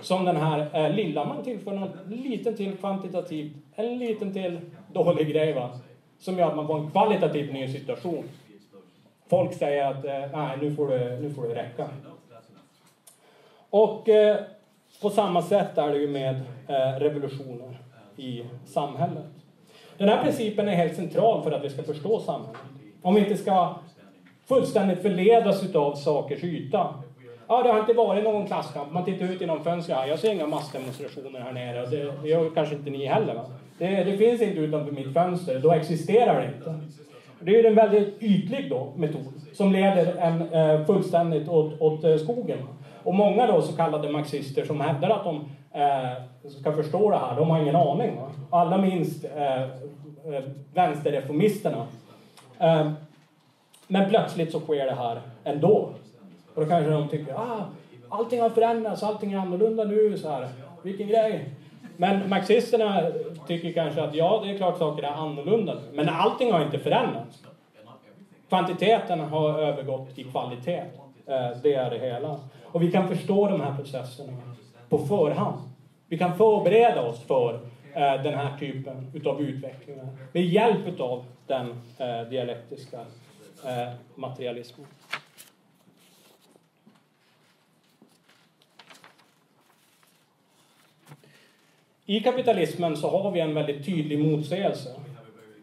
Som 0.00 0.24
den 0.24 0.36
här 0.36 0.68
eh, 0.72 0.94
lilla, 0.94 1.24
man 1.24 1.44
tillför 1.44 1.72
en 1.72 1.90
liten 2.06 2.56
till 2.56 2.76
kvantitativt, 2.76 3.52
en 3.74 3.98
liten 3.98 4.32
till 4.32 4.60
dålig 4.92 5.28
grej 5.28 5.52
va. 5.52 5.70
Som 6.18 6.38
gör 6.38 6.48
att 6.48 6.56
man 6.56 6.66
får 6.66 6.78
en 6.78 6.90
kvalitativt 6.90 7.52
ny 7.52 7.68
situation. 7.68 8.24
Folk 9.28 9.54
säger 9.54 9.86
att 9.86 10.04
eh, 10.04 10.38
nej, 10.38 10.58
nu 10.60 10.74
får, 10.74 10.88
det, 10.88 11.20
nu 11.20 11.30
får 11.30 11.48
det 11.48 11.54
räcka. 11.54 11.88
Och 13.70 14.08
eh, 14.08 14.36
på 15.00 15.10
samma 15.10 15.42
sätt 15.42 15.78
är 15.78 15.88
det 15.88 15.98
ju 15.98 16.08
med 16.08 16.40
eh, 16.68 17.00
revolutioner 17.00 17.78
i 18.16 18.44
samhället. 18.64 19.24
Den 19.98 20.08
här 20.08 20.22
principen 20.22 20.68
är 20.68 20.74
helt 20.74 20.96
central 20.96 21.42
för 21.42 21.52
att 21.52 21.64
vi 21.64 21.70
ska 21.70 21.82
förstå 21.82 22.20
samhället. 22.20 22.60
Om 23.02 23.14
vi 23.14 23.20
inte 23.20 23.36
ska 23.36 23.74
fullständigt 24.46 25.02
förledas 25.02 25.64
utav 25.64 25.94
sakers 25.94 26.44
yta. 26.44 26.94
Ja, 27.48 27.62
det 27.62 27.72
har 27.72 27.80
inte 27.80 27.92
varit 27.92 28.24
någon 28.24 28.46
klasskamp. 28.46 28.92
Man 28.92 29.04
tittar 29.04 29.24
ut 29.26 29.40
genom 29.40 29.64
fönstret. 29.64 30.08
jag 30.08 30.18
ser 30.18 30.32
inga 30.32 30.46
massdemonstrationer 30.46 31.40
här 31.40 31.52
nere. 31.52 31.86
Det, 31.86 32.12
det 32.22 32.28
gör 32.28 32.50
kanske 32.54 32.74
inte 32.74 32.90
ni 32.90 33.06
heller. 33.06 33.34
Va? 33.34 33.44
Det, 33.78 34.04
det, 34.04 34.16
finns 34.16 34.42
inte 34.42 34.60
utanför 34.60 34.92
mitt 34.92 35.14
fönster. 35.14 35.60
Då 35.60 35.72
existerar 35.72 36.40
det 36.40 36.46
inte. 36.46 36.80
Det 37.40 37.56
är 37.56 37.62
ju 37.62 37.66
en 37.66 37.74
väldigt 37.74 38.22
ytlig 38.22 38.70
då, 38.70 38.92
metod 38.96 39.32
som 39.56 39.72
leder 39.72 40.16
en 40.16 40.52
eh, 40.52 40.86
fullständigt 40.86 41.48
åt, 41.48 41.80
åt 41.80 42.04
eh, 42.04 42.16
skogen. 42.16 42.58
Och 43.02 43.14
många 43.14 43.46
då 43.46 43.62
så 43.62 43.76
kallade 43.76 44.10
marxister 44.10 44.64
som 44.64 44.80
hävdar 44.80 45.10
att 45.10 45.24
de 45.24 45.36
eh, 45.80 46.50
ska 46.60 46.72
förstå 46.72 47.10
det 47.10 47.16
här, 47.16 47.36
de 47.36 47.50
har 47.50 47.60
ingen 47.60 47.76
aning. 47.76 48.16
Va? 48.16 48.30
Allra 48.50 48.78
minst 48.78 49.24
eh, 49.24 49.62
eh, 49.62 50.42
vänsterreformisterna. 50.74 51.86
Eh, 52.58 52.90
men 53.86 54.08
plötsligt 54.08 54.52
så 54.52 54.60
sker 54.60 54.86
det 54.86 54.94
här 54.94 55.20
ändå. 55.44 55.90
Och 56.56 56.62
då 56.62 56.68
kanske 56.68 56.90
de 56.90 57.08
tycker 57.08 57.34
ah, 57.34 57.64
allting 58.08 58.40
har 58.40 58.50
förändrats, 58.50 59.02
allting 59.02 59.32
är 59.32 59.38
annorlunda 59.38 59.84
nu. 59.84 60.18
Så 60.18 60.30
här. 60.30 60.48
Vilken 60.82 61.08
grej! 61.08 61.50
Men 61.96 62.28
marxisterna 62.28 63.10
tycker 63.46 63.72
kanske 63.72 64.02
att 64.02 64.14
ja, 64.14 64.40
det 64.44 64.50
är 64.50 64.56
klart 64.56 64.78
saker 64.78 65.02
är 65.02 65.12
annorlunda 65.12 65.74
nu. 65.74 65.80
Men 65.92 66.08
allting 66.08 66.52
har 66.52 66.62
inte 66.64 66.78
förändrats. 66.78 67.42
Kvantiteten 68.48 69.20
har 69.20 69.58
övergått 69.58 70.18
i 70.18 70.24
kvalitet. 70.24 70.82
Eh, 71.26 71.50
det 71.62 71.74
är 71.74 71.90
det 71.90 71.98
hela. 71.98 72.40
Och 72.64 72.82
vi 72.82 72.92
kan 72.92 73.08
förstå 73.08 73.48
de 73.48 73.60
här 73.60 73.76
processerna 73.76 74.32
på 74.88 74.98
förhand. 74.98 75.58
Vi 76.08 76.18
kan 76.18 76.36
förbereda 76.36 77.02
oss 77.02 77.20
för 77.20 77.54
eh, 77.94 78.22
den 78.22 78.34
här 78.34 78.58
typen 78.58 79.10
utav 79.14 79.40
utvecklingar 79.40 80.08
med 80.32 80.42
hjälp 80.42 81.00
av 81.00 81.24
den 81.46 81.82
eh, 81.98 82.28
dialektiska 82.30 82.98
materialismen. 84.14 84.86
I 92.08 92.20
kapitalismen 92.20 92.96
så 92.96 93.10
har 93.10 93.30
vi 93.30 93.40
en 93.40 93.54
väldigt 93.54 93.86
tydlig 93.86 94.18
motsägelse 94.18 94.88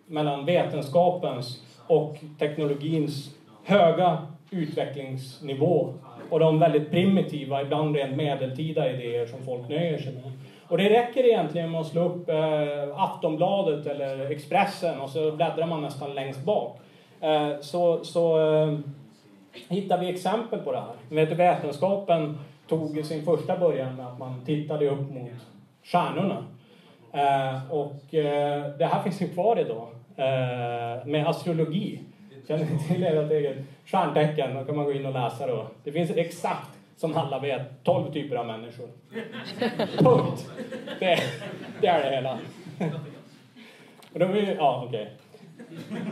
mellan 0.06 0.46
vetenskapens 0.46 1.64
och 1.88 2.18
teknologins 2.40 3.36
höga 3.64 4.18
utvecklingsnivå 4.52 5.94
och 6.30 6.40
de 6.40 6.60
väldigt 6.60 6.92
primitiva, 6.92 7.62
ibland 7.62 7.96
rent 7.96 8.18
medeltida 8.18 8.92
idéer 8.92 9.26
som 9.26 9.44
folk 9.46 9.70
nöjer 9.70 9.98
sig 9.98 10.14
med. 10.14 10.32
Och 10.68 10.78
det 10.78 10.90
räcker 10.90 11.24
egentligen 11.24 11.72
med 11.72 11.82
att 11.82 11.88
slå 11.88 12.06
upp 12.06 12.30
eh, 12.30 13.04
Aftonbladet 13.04 13.86
eller 13.86 14.32
Expressen 14.32 15.00
och 15.00 15.10
så 15.10 15.32
bläddrar 15.32 15.68
man 15.68 15.82
nästan 15.82 16.16
längst 16.16 16.46
bak. 16.46 16.80
Eh, 17.22 17.60
så 17.62 18.04
så 18.04 18.54
eh, 18.54 18.80
hittar 19.70 19.98
vi 19.98 20.10
exempel 20.10 20.60
på 20.60 20.72
det 20.72 20.80
här. 20.80 20.96
Vet 21.10 21.30
vet, 21.32 21.40
vetenskapen 21.40 22.38
tog 22.68 23.06
sin 23.06 23.26
första 23.26 23.58
början 23.58 23.96
med 23.96 24.08
att 24.08 24.20
man 24.20 24.46
tittade 24.46 24.90
upp 24.90 25.12
mot 25.12 25.53
stjärnorna. 25.84 26.46
Eh, 27.14 27.72
och 27.72 28.14
eh, 28.14 28.78
det 28.78 28.86
här 28.86 29.04
finns 29.04 29.22
ju 29.22 29.28
kvar 29.28 29.60
idag 29.60 29.88
eh, 30.16 31.06
med 31.06 31.28
astrologi. 31.28 32.00
Känner 32.48 32.66
ni 32.66 32.88
till 32.88 33.04
ert 33.04 33.32
eget 33.32 33.58
stjärntecken? 33.86 34.56
Då 34.56 34.66
kan 34.66 34.76
man 34.76 34.86
gå 34.86 34.94
in 34.94 35.06
och 35.06 35.14
läsa 35.14 35.48
då. 35.48 35.68
Det 35.84 35.92
finns 35.92 36.12
exakt, 36.12 36.70
som 36.98 37.18
alla 37.18 37.40
vet, 37.40 37.84
12 37.84 38.14
typer 38.14 38.36
av 38.36 38.46
människor. 38.46 38.88
Punkt! 39.98 40.50
Det, 41.00 41.20
det 41.82 41.88
är 41.88 42.04
det 42.04 42.16
hela. 42.16 42.40
Och 44.14 44.20
då 44.20 44.26
är, 44.26 44.56
ja, 44.56 44.84
okej. 44.88 45.02
Okay. 45.02 46.04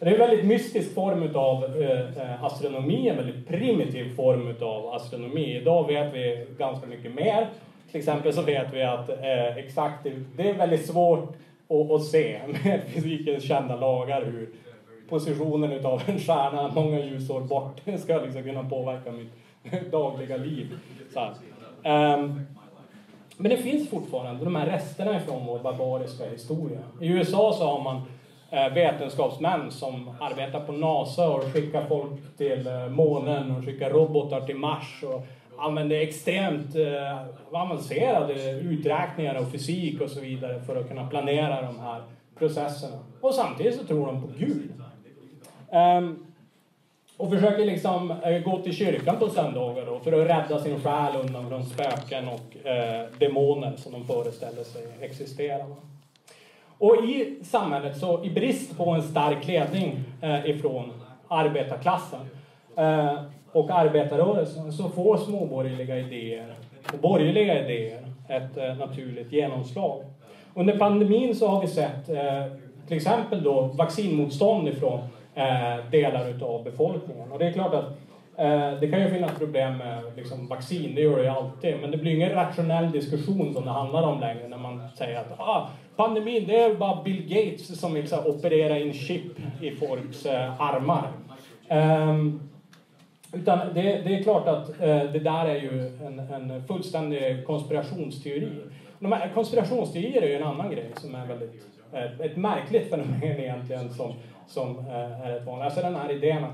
Det 0.00 0.06
är 0.06 0.12
en 0.12 0.18
väldigt 0.18 0.44
mystisk 0.44 0.94
form 0.94 1.30
av 1.34 1.64
eh, 1.64 2.22
eh, 2.22 2.44
astronomi, 2.44 3.08
en 3.08 3.16
väldigt 3.16 3.48
primitiv 3.48 4.14
form 4.16 4.54
av 4.60 4.94
astronomi. 4.94 5.56
Idag 5.56 5.86
vet 5.86 6.14
vi 6.14 6.46
ganska 6.58 6.86
mycket 6.86 7.14
mer. 7.14 7.48
Till 7.90 7.98
exempel 7.98 8.32
så 8.32 8.42
vet 8.42 8.72
vi 8.72 8.82
att 8.82 9.08
eh, 9.08 9.56
exakt, 9.56 10.06
det 10.36 10.48
är 10.48 10.54
väldigt 10.54 10.86
svårt 10.86 11.36
att, 11.68 11.90
att 11.90 12.04
se 12.04 12.40
med 12.64 12.80
fysikens 12.94 13.44
kända 13.44 13.76
lagar 13.76 14.24
hur 14.24 14.48
positionen 15.08 15.72
utav 15.72 16.02
en 16.06 16.18
stjärna 16.18 16.70
många 16.74 17.00
ljusår 17.00 17.40
bort 17.40 17.80
ska 17.98 18.16
liksom 18.16 18.42
kunna 18.42 18.68
påverka 18.68 19.12
mitt 19.12 19.32
dagliga 19.90 20.36
liv. 20.36 20.66
Um, 21.84 22.46
men 23.36 23.50
det 23.50 23.56
finns 23.56 23.90
fortfarande 23.90 24.44
de 24.44 24.56
här 24.56 24.66
resterna 24.66 25.16
ifrån 25.16 25.46
vår 25.46 25.58
barbariska 25.58 26.30
historia. 26.30 26.78
I 27.00 27.08
USA 27.08 27.54
så 27.58 27.66
har 27.66 27.82
man 27.82 28.02
eh, 28.50 28.74
vetenskapsmän 28.74 29.70
som 29.70 30.10
arbetar 30.20 30.60
på 30.60 30.72
NASA 30.72 31.30
och 31.30 31.44
skickar 31.44 31.86
folk 31.86 32.36
till 32.36 32.66
eh, 32.66 32.88
månen 32.88 33.56
och 33.56 33.64
skickar 33.64 33.90
robotar 33.90 34.40
till 34.40 34.56
Mars 34.56 35.02
och 35.02 35.26
använde 35.58 36.02
extremt 36.02 36.76
eh, 36.76 37.18
avancerade 37.52 38.50
uträkningar 38.50 39.34
och 39.34 39.52
fysik 39.52 40.00
och 40.00 40.10
så 40.10 40.20
vidare 40.20 40.60
för 40.60 40.76
att 40.76 40.88
kunna 40.88 41.06
planera 41.06 41.62
de 41.62 41.80
här 41.80 42.02
processerna. 42.38 42.98
Och 43.20 43.34
samtidigt 43.34 43.76
så 43.80 43.84
tror 43.84 44.06
de 44.06 44.22
på 44.22 44.28
Gud. 44.38 44.72
Um, 45.72 46.26
och 47.16 47.30
försöker 47.30 47.64
liksom 47.64 48.10
eh, 48.10 48.42
gå 48.42 48.62
till 48.62 48.74
kyrkan 48.74 49.16
på 49.18 49.30
söndagar 49.30 49.86
då 49.86 50.00
för 50.00 50.12
att 50.12 50.28
rädda 50.28 50.62
sin 50.62 50.80
själ 50.80 51.16
undan 51.16 51.48
från 51.48 51.64
spöken 51.64 52.28
och 52.28 52.66
eh, 52.66 53.06
demoner 53.18 53.76
som 53.76 53.92
de 53.92 54.06
föreställer 54.06 54.64
sig 54.64 54.82
existerar. 55.00 55.66
Och 56.78 57.04
i 57.04 57.38
samhället, 57.42 57.98
så 57.98 58.24
i 58.24 58.30
brist 58.30 58.76
på 58.76 58.90
en 58.90 59.02
stark 59.02 59.46
ledning 59.46 60.04
eh, 60.22 60.50
ifrån 60.50 60.92
arbetarklassen 61.28 62.20
eh, 62.76 63.22
och 63.52 63.70
arbetarrörelsen 63.70 64.72
så 64.72 64.88
får 64.88 65.16
småborgerliga 65.16 65.98
idéer 65.98 66.54
och 66.92 66.98
borgerliga 66.98 67.64
idéer 67.64 68.08
ett 68.28 68.56
eh, 68.56 68.76
naturligt 68.76 69.32
genomslag. 69.32 70.04
Under 70.54 70.78
pandemin 70.78 71.34
så 71.34 71.48
har 71.48 71.60
vi 71.60 71.66
sett 71.66 72.08
eh, 72.08 72.44
till 72.86 72.96
exempel 72.96 73.42
då 73.42 73.62
vaccinmotstånd 73.62 74.68
ifrån 74.68 75.00
eh, 75.34 75.90
delar 75.90 76.28
utav 76.28 76.64
befolkningen. 76.64 77.32
Och 77.32 77.38
det 77.38 77.46
är 77.46 77.52
klart 77.52 77.74
att 77.74 77.98
det 78.80 78.90
kan 78.90 79.00
ju 79.00 79.10
finnas 79.10 79.38
problem 79.38 79.76
med 79.76 80.02
liksom, 80.16 80.48
vaccin, 80.48 80.94
det 80.94 81.00
gör 81.00 81.16
det 81.16 81.22
ju 81.22 81.28
alltid. 81.28 81.74
Men 81.80 81.90
det 81.90 81.96
blir 81.96 82.14
ingen 82.14 82.32
rationell 82.32 82.90
diskussion 82.90 83.54
som 83.54 83.64
det 83.64 83.70
handlar 83.70 84.02
om 84.02 84.20
längre 84.20 84.48
när 84.48 84.58
man 84.58 84.88
säger 84.98 85.20
att 85.20 85.40
ah, 85.40 85.68
pandemin, 85.96 86.44
det 86.46 86.60
är 86.60 86.74
bara 86.74 87.02
Bill 87.02 87.22
Gates 87.22 87.80
som 87.80 87.94
vill 87.94 88.08
så, 88.08 88.24
operera 88.24 88.78
in 88.78 88.92
chip 88.92 89.22
i 89.60 89.70
folks 89.70 90.26
eh, 90.26 90.60
armar. 90.60 91.12
Um, 91.70 92.47
utan 93.32 93.58
det, 93.74 93.82
det, 93.82 94.14
är 94.18 94.22
klart 94.22 94.48
att 94.48 94.68
eh, 94.68 95.02
det 95.02 95.18
där 95.18 95.46
är 95.46 95.60
ju 95.60 95.86
en, 96.06 96.18
en 96.18 96.62
fullständig 96.66 97.46
konspirationsteori. 97.46 98.52
De 98.98 99.12
här 99.12 99.30
konspirationsteorier 99.34 100.22
är 100.22 100.26
ju 100.26 100.34
en 100.34 100.42
annan 100.42 100.70
grej 100.70 100.90
som 100.96 101.14
är 101.14 101.26
väldigt, 101.26 101.66
eh, 101.92 102.26
ett 102.26 102.36
märkligt 102.36 102.90
fenomen 102.90 103.40
egentligen 103.40 103.90
som, 103.90 104.12
som 104.46 104.78
eh, 104.78 105.26
är 105.26 105.36
ett 105.36 105.46
vanligt. 105.46 105.64
Alltså 105.64 105.80
den 105.80 105.94
här 105.94 106.12
idén 106.12 106.44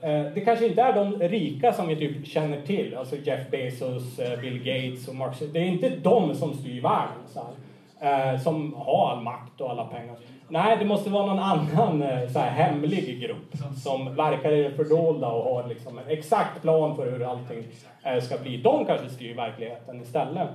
eh, 0.00 0.24
det 0.34 0.44
kanske 0.44 0.66
inte 0.66 0.82
är 0.82 0.92
de 0.92 1.18
rika 1.18 1.72
som 1.72 1.88
vi 1.88 1.96
typ 1.96 2.26
känner 2.26 2.60
till, 2.60 2.96
alltså 2.96 3.16
Jeff 3.16 3.50
Bezos, 3.50 4.18
eh, 4.18 4.40
Bill 4.40 4.58
Gates 4.58 5.08
och 5.08 5.14
Mark 5.14 5.36
Det 5.52 5.58
är 5.58 5.64
inte 5.64 5.88
de 5.88 6.34
som 6.34 6.54
styr 6.54 6.82
världen, 6.82 7.22
så 7.28 7.40
här, 7.40 8.34
eh, 8.34 8.40
som 8.40 8.74
har 8.74 9.10
all 9.10 9.22
makt 9.22 9.60
och 9.60 9.70
alla 9.70 9.84
pengar. 9.84 10.16
Nej, 10.48 10.76
det 10.78 10.84
måste 10.84 11.10
vara 11.10 11.26
någon 11.26 11.38
annan 11.38 12.02
eh, 12.02 12.28
så 12.32 12.38
här, 12.38 12.50
hemlig 12.50 13.20
grupp 13.20 13.76
som 13.82 14.16
verkar 14.16 14.52
i 14.52 14.62
det 14.62 14.70
fördolda 14.70 15.28
och 15.28 15.54
har 15.54 15.68
liksom 15.68 15.98
en 15.98 16.08
exakt 16.08 16.62
plan 16.62 16.96
för 16.96 17.10
hur 17.10 17.30
allting 17.30 17.64
eh, 18.02 18.22
ska 18.22 18.38
bli. 18.38 18.56
De 18.56 18.86
kanske 18.86 19.08
styr 19.08 19.34
verkligheten 19.34 20.02
istället. 20.02 20.48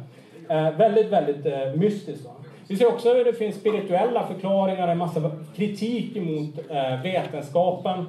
Eh, 0.49 0.71
väldigt, 0.71 1.07
väldigt 1.07 1.77
mystiskt. 1.79 2.25
Va? 2.25 2.31
Vi 2.69 2.77
ser 2.77 2.87
också 2.87 3.13
hur 3.13 3.25
det 3.25 3.33
finns 3.33 3.55
spirituella 3.55 4.27
förklaringar, 4.27 4.87
en 4.87 4.97
massa 4.97 5.31
kritik 5.55 6.15
emot 6.15 6.59
eh, 6.69 7.01
vetenskapen. 7.01 8.05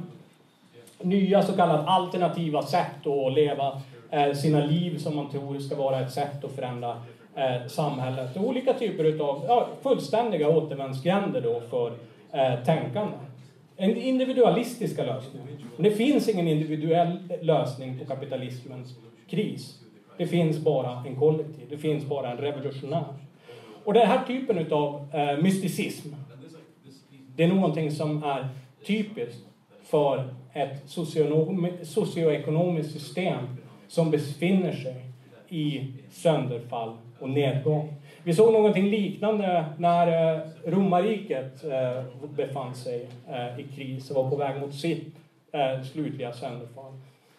Nya 0.98 1.42
så 1.42 1.52
kallade 1.52 1.82
alternativa 1.82 2.62
sätt 2.62 3.06
att 3.06 3.32
leva 3.32 3.80
eh, 4.10 4.32
sina 4.32 4.64
liv 4.64 4.98
som 4.98 5.16
man 5.16 5.30
tror 5.30 5.58
ska 5.58 5.76
vara 5.76 6.00
ett 6.00 6.12
sätt 6.12 6.44
att 6.44 6.52
förändra 6.52 7.02
eh, 7.34 7.66
samhället. 7.66 8.36
Och 8.36 8.44
olika 8.44 8.72
typer 8.72 9.04
av 9.04 9.44
ja, 9.48 9.68
fullständiga 9.82 10.48
återvändsgränder 10.48 11.40
då 11.40 11.60
för 11.70 11.92
eh, 12.32 12.64
tänkande. 12.64 13.16
En 13.76 13.96
individualistiska 13.96 15.04
lösningar. 15.04 15.46
Men 15.76 15.84
det 15.84 15.90
finns 15.90 16.28
ingen 16.28 16.48
individuell 16.48 17.18
lösning 17.42 17.98
på 17.98 18.04
kapitalismens 18.04 18.94
kris. 19.30 19.78
Det 20.16 20.26
finns 20.26 20.58
bara 20.58 21.04
en 21.06 21.16
kollektiv, 21.16 21.66
det 21.70 21.78
finns 21.78 22.04
bara 22.04 22.30
en 22.30 22.38
revolutionär. 22.38 23.14
Och 23.84 23.92
den 23.92 24.06
här 24.06 24.26
typen 24.26 24.72
av 24.72 25.08
eh, 25.12 25.38
mysticism, 25.38 26.08
det 27.36 27.44
är 27.44 27.48
någonting 27.48 27.90
som 27.90 28.22
är 28.22 28.48
typiskt 28.86 29.44
för 29.82 30.34
ett 30.52 30.90
socioekonomiskt 31.84 32.92
system 32.92 33.44
som 33.88 34.10
befinner 34.10 34.72
sig 34.72 34.94
i 35.48 35.92
sönderfall 36.10 36.96
och 37.20 37.30
nedgång. 37.30 37.94
Vi 38.22 38.34
såg 38.34 38.52
någonting 38.52 38.90
liknande 38.90 39.64
när 39.78 40.34
eh, 40.34 40.40
romarriket 40.64 41.64
eh, 41.64 42.02
befann 42.36 42.74
sig 42.74 43.06
eh, 43.28 43.60
i 43.60 43.66
kris 43.76 44.10
och 44.10 44.24
var 44.24 44.30
på 44.30 44.36
väg 44.36 44.60
mot 44.60 44.74
sitt 44.74 45.16
slutliga 45.92 46.32
sönderfall 46.32 46.92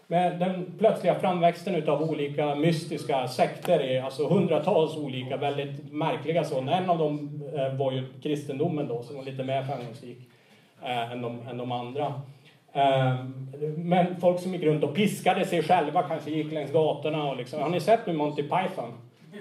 med 0.08 0.40
den 0.40 0.74
plötsliga 0.80 1.16
framväxten 1.16 1.90
av 1.90 2.10
olika 2.10 2.56
mystiska 2.56 3.28
sekter, 3.28 4.02
alltså 4.02 4.28
hundratals 4.28 4.98
olika 4.98 5.38
väldigt 5.38 5.94
märkliga 5.94 6.44
sådana. 6.44 6.78
En 6.78 6.90
av 6.90 6.98
dem 6.98 7.44
var 7.78 7.92
ju 7.92 8.04
kristendomen 8.24 8.88
då, 8.88 9.04
som 9.04 9.16
var 9.16 9.24
lite 9.24 9.44
mer 9.44 9.64
framgångsrik 9.64 10.18
än, 10.84 11.22
de, 11.22 11.40
än 11.50 11.58
de 11.58 11.72
andra. 11.72 12.14
Men 13.76 14.22
folk 14.22 14.40
som 14.40 14.54
gick 14.54 14.64
runt 14.64 14.84
och 14.84 14.96
piskade 14.96 15.46
sig 15.46 15.64
själva, 15.64 16.04
kanske 16.04 16.32
gick 16.32 16.52
längs 16.52 16.72
gatorna 16.72 17.30
och 17.30 17.38
liksom, 17.38 17.62
har 17.62 17.70
ni 17.70 17.80
sett 17.80 18.08
nu 18.08 18.14
Monty 18.14 18.44
Python? 18.44 18.94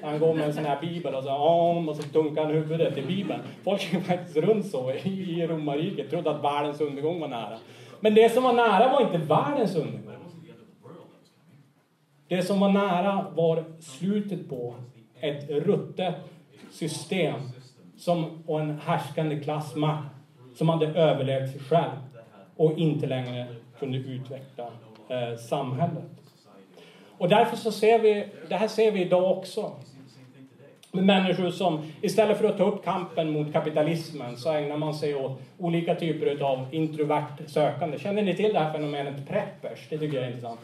Han 0.03 0.19
går 0.19 0.35
med 0.35 0.47
en 0.47 0.55
sån 0.55 0.65
här 0.65 0.81
bibel 0.81 1.15
och 1.15 1.25
så, 1.25 1.31
om, 1.31 1.89
och 1.89 1.97
så 1.97 2.03
dunkar 2.13 2.45
han 2.45 2.53
huvudet 2.53 2.99
i 2.99 3.03
bibeln. 3.03 3.41
Folk 3.65 3.93
gick 3.93 4.05
faktiskt 4.05 4.37
runt 4.37 4.67
så 4.67 4.93
i 4.93 5.47
romarriket, 5.47 6.11
trodde 6.11 6.31
att 6.31 6.45
världens 6.45 6.81
undergång 6.81 7.21
var 7.21 7.29
nära. 7.29 7.59
Men 8.01 8.15
det 8.15 8.33
som 8.33 8.43
var 8.43 8.53
nära 8.53 8.93
var 8.93 9.01
inte 9.01 9.19
världens 9.19 9.77
undergång. 9.77 10.11
Det 12.29 12.43
som 12.43 12.61
var 12.61 12.69
nära 12.69 13.27
var 13.35 13.65
slutet 13.81 14.49
på 14.49 14.75
ett 15.21 15.51
ruttet 15.51 16.15
system 16.71 17.41
som, 17.97 18.43
och 18.47 18.61
en 18.61 18.79
härskande 18.79 19.41
klassmakt 19.41 20.09
som 20.55 20.69
hade 20.69 20.87
överlevt 20.87 21.51
sig 21.51 21.61
själv 21.61 21.91
och 22.57 22.79
inte 22.79 23.07
längre 23.07 23.47
kunde 23.79 23.99
utveckla 23.99 24.65
eh, 25.09 25.37
samhället. 25.37 26.20
Och 27.21 27.29
därför 27.29 27.57
så 27.57 27.73
ser 27.73 27.99
vi, 27.99 28.27
det 28.49 28.57
här 28.57 28.69
ser 28.69 28.93
vi 28.93 29.01
idag 29.01 29.39
också. 29.39 29.73
Med 30.93 31.05
människor 31.05 31.51
som 31.51 31.93
istället 32.03 32.39
för 32.39 32.45
att 32.45 32.59
ta 32.59 32.65
upp 32.65 32.85
kampen 32.85 33.31
mot 33.31 33.53
kapitalismen 33.53 34.37
så 34.37 34.53
ägnar 34.53 34.77
man 34.77 34.95
sig 34.95 35.15
åt 35.15 35.41
olika 35.59 35.95
typer 35.95 36.45
av 36.45 36.67
introvert 36.71 37.27
sökande. 37.47 37.99
Känner 37.99 38.23
ni 38.23 38.37
till 38.37 38.53
det 38.53 38.59
här 38.59 38.73
fenomenet 38.73 39.29
preppers? 39.29 39.87
Det 39.91 39.99
tycker 39.99 40.17
jag 40.17 40.25
är 40.25 40.29
intressant 40.29 40.61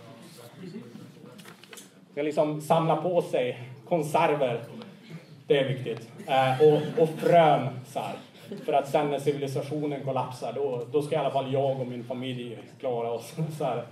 ska 2.17 2.23
liksom 2.23 2.61
samla 2.61 2.97
på 2.97 3.23
sig 3.23 3.63
konserver. 3.89 4.61
Det 5.47 5.59
är 5.59 5.69
viktigt. 5.69 6.09
Eh, 6.27 6.61
och, 6.69 7.03
och 7.03 7.09
frön 7.09 7.69
så 7.87 8.01
här. 8.01 8.15
För 8.65 8.73
att 8.73 8.89
sen 8.89 9.11
när 9.11 9.19
civilisationen 9.19 10.05
kollapsar, 10.05 10.53
då, 10.53 10.87
då 10.93 11.03
ska 11.03 11.15
i 11.15 11.19
alla 11.19 11.31
fall 11.31 11.53
jag 11.53 11.81
och 11.81 11.87
min 11.87 12.05
familj 12.05 12.59
klara 12.81 13.11
oss. 13.11 13.35
Så 13.59 13.65
här. 13.65 13.85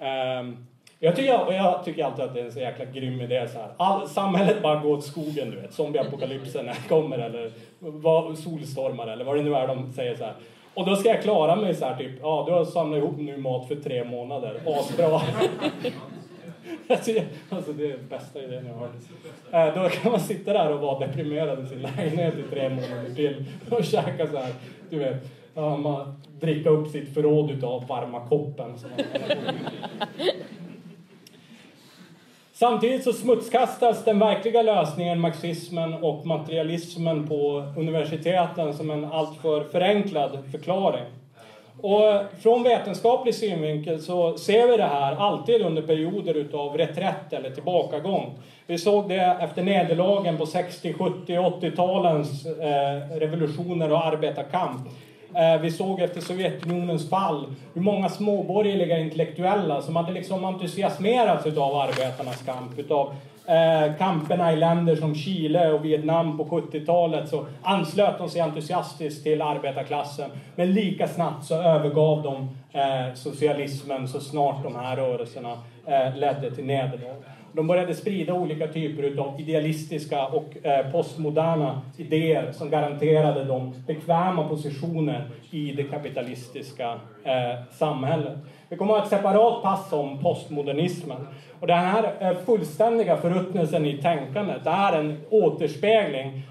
Ehm, 0.00 0.66
jag, 1.04 1.16
tycker, 1.16 1.52
jag 1.52 1.84
tycker 1.84 2.04
alltid 2.04 2.24
att 2.24 2.34
det 2.34 2.40
är 2.40 2.44
en 2.44 2.52
så 2.52 2.60
jäkla 2.60 2.84
grym 2.84 3.20
idé. 3.20 3.48
Så 3.48 3.58
här. 3.58 3.68
All, 3.76 4.08
samhället 4.08 4.62
bara 4.62 4.80
går 4.80 4.92
åt 4.92 5.04
skogen, 5.04 5.50
du 5.50 5.60
vet. 5.60 5.72
Zombieapokalypsen 5.72 6.70
kommer 6.88 7.18
eller 7.18 7.52
vad, 7.78 8.38
solstormar 8.38 9.06
eller 9.06 9.24
vad 9.24 9.36
det 9.36 9.42
nu 9.42 9.54
är 9.54 9.66
de 9.66 9.92
säger 9.92 10.14
så 10.16 10.24
här. 10.24 10.34
Och 10.74 10.86
då 10.86 10.96
ska 10.96 11.08
jag 11.08 11.22
klara 11.22 11.56
mig 11.56 11.74
så 11.74 11.84
här 11.84 11.96
typ, 11.96 12.10
ja 12.22 12.44
du 12.46 12.52
har 12.52 12.64
samlat 12.64 12.98
ihop 12.98 13.18
nu 13.18 13.36
mat 13.36 13.68
för 13.68 13.74
tre 13.74 14.04
månader, 14.04 14.60
asbra. 14.66 15.06
alltså 17.50 17.72
det 17.72 17.84
är 17.84 17.88
den 17.88 18.08
bästa 18.08 18.42
idén 18.42 18.66
jag 18.66 18.74
har 18.74 18.80
hört. 18.80 19.74
Då 19.74 19.88
kan 19.88 20.12
man 20.12 20.20
sitta 20.20 20.52
där 20.52 20.72
och 20.72 20.80
vara 20.80 21.06
deprimerad 21.06 21.64
i 21.64 21.66
sin 21.66 21.82
lägenhet 21.82 22.34
i 22.38 22.42
tre 22.50 22.68
månader 22.68 23.14
till 23.14 23.44
och 23.70 23.84
käka 23.84 24.26
så 24.26 24.36
här, 24.36 24.52
du 24.90 24.98
vet, 24.98 25.16
man 25.54 26.14
dricka 26.40 26.70
upp 26.70 26.88
sitt 26.88 27.14
förråd 27.14 27.50
utav 27.50 27.86
varma 27.86 28.28
koppen. 28.28 28.78
Samtidigt 32.56 33.04
så 33.04 33.12
smutskastas 33.12 34.04
den 34.04 34.18
verkliga 34.18 34.62
lösningen, 34.62 35.20
marxismen 35.20 35.94
och 35.94 36.26
materialismen 36.26 37.28
på 37.28 37.64
universiteten 37.76 38.74
som 38.74 38.90
en 38.90 39.04
alltför 39.04 39.64
förenklad 39.64 40.38
förklaring. 40.50 41.04
Och 41.80 42.02
från 42.42 42.62
vetenskaplig 42.62 43.34
synvinkel 43.34 44.00
så 44.00 44.38
ser 44.38 44.66
vi 44.68 44.76
det 44.76 44.82
här 44.82 45.16
alltid 45.16 45.62
under 45.62 45.82
perioder 45.82 46.34
utav 46.34 46.76
reträtt 46.76 47.32
eller 47.32 47.50
tillbakagång. 47.50 48.38
Vi 48.66 48.78
såg 48.78 49.08
det 49.08 49.36
efter 49.40 49.62
nederlagen 49.62 50.38
på 50.38 50.46
60, 50.46 50.92
70, 50.92 51.32
80-talens 51.32 52.46
revolutioner 53.18 53.92
och 53.92 54.06
arbetarkamp. 54.06 54.80
Eh, 55.36 55.60
vi 55.60 55.70
såg 55.70 56.00
efter 56.00 56.20
Sovjetunionens 56.20 57.10
fall 57.10 57.46
hur 57.74 57.82
många 57.82 58.08
småborgerliga 58.08 58.98
intellektuella 58.98 59.82
som 59.82 59.96
hade 59.96 60.12
liksom 60.12 60.44
entusiasmerats 60.44 61.46
utav 61.46 61.76
arbetarnas 61.76 62.42
kamp, 62.42 62.78
utav 62.78 63.14
eh, 63.46 63.96
kamperna 63.98 64.52
i 64.52 64.56
länder 64.56 64.96
som 64.96 65.14
Chile 65.14 65.72
och 65.72 65.84
Vietnam 65.84 66.36
på 66.36 66.44
70-talet 66.44 67.28
så 67.28 67.46
anslöt 67.62 68.18
de 68.18 68.28
sig 68.28 68.40
entusiastiskt 68.40 69.22
till 69.22 69.42
arbetarklassen. 69.42 70.30
Men 70.56 70.72
lika 70.72 71.08
snabbt 71.08 71.44
så 71.44 71.54
övergav 71.54 72.22
de 72.22 72.48
eh, 72.78 73.14
socialismen 73.14 74.08
så 74.08 74.20
snart 74.20 74.62
de 74.62 74.76
här 74.76 74.96
rörelserna 74.96 75.52
eh, 75.86 76.16
ledde 76.16 76.50
till 76.50 76.64
nederlag. 76.64 77.16
De 77.56 77.66
började 77.66 77.94
sprida 77.94 78.34
olika 78.34 78.66
typer 78.66 79.20
av 79.20 79.40
idealistiska 79.40 80.26
och 80.26 80.66
eh, 80.66 80.92
postmoderna 80.92 81.82
idéer 81.96 82.52
som 82.52 82.70
garanterade 82.70 83.44
dem 83.44 83.74
bekväma 83.86 84.48
positioner 84.48 85.30
i 85.50 85.72
det 85.72 85.82
kapitalistiska 85.82 87.00
eh, 87.24 87.64
samhället. 87.72 88.38
Vi 88.68 88.76
kommer 88.76 88.94
att 88.94 88.98
ha 88.98 89.04
ett 89.04 89.10
separat 89.10 89.62
pass 89.62 89.92
om 89.92 90.22
postmodernismen. 90.22 91.26
Och 91.60 91.66
den 91.66 91.78
här 91.78 92.12
eh, 92.20 92.36
fullständiga 92.46 93.16
förruttnelsen 93.16 93.86
i 93.86 93.96
tänkandet 93.96 94.66
är 94.66 94.92
en 94.92 95.20
återspegling 95.30 96.42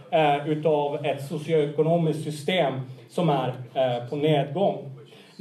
utav 0.45 1.05
ett 1.05 1.27
socioekonomiskt 1.27 2.23
system 2.23 2.73
som 3.09 3.29
är 3.29 3.53
på 4.09 4.15
nedgång. 4.15 4.77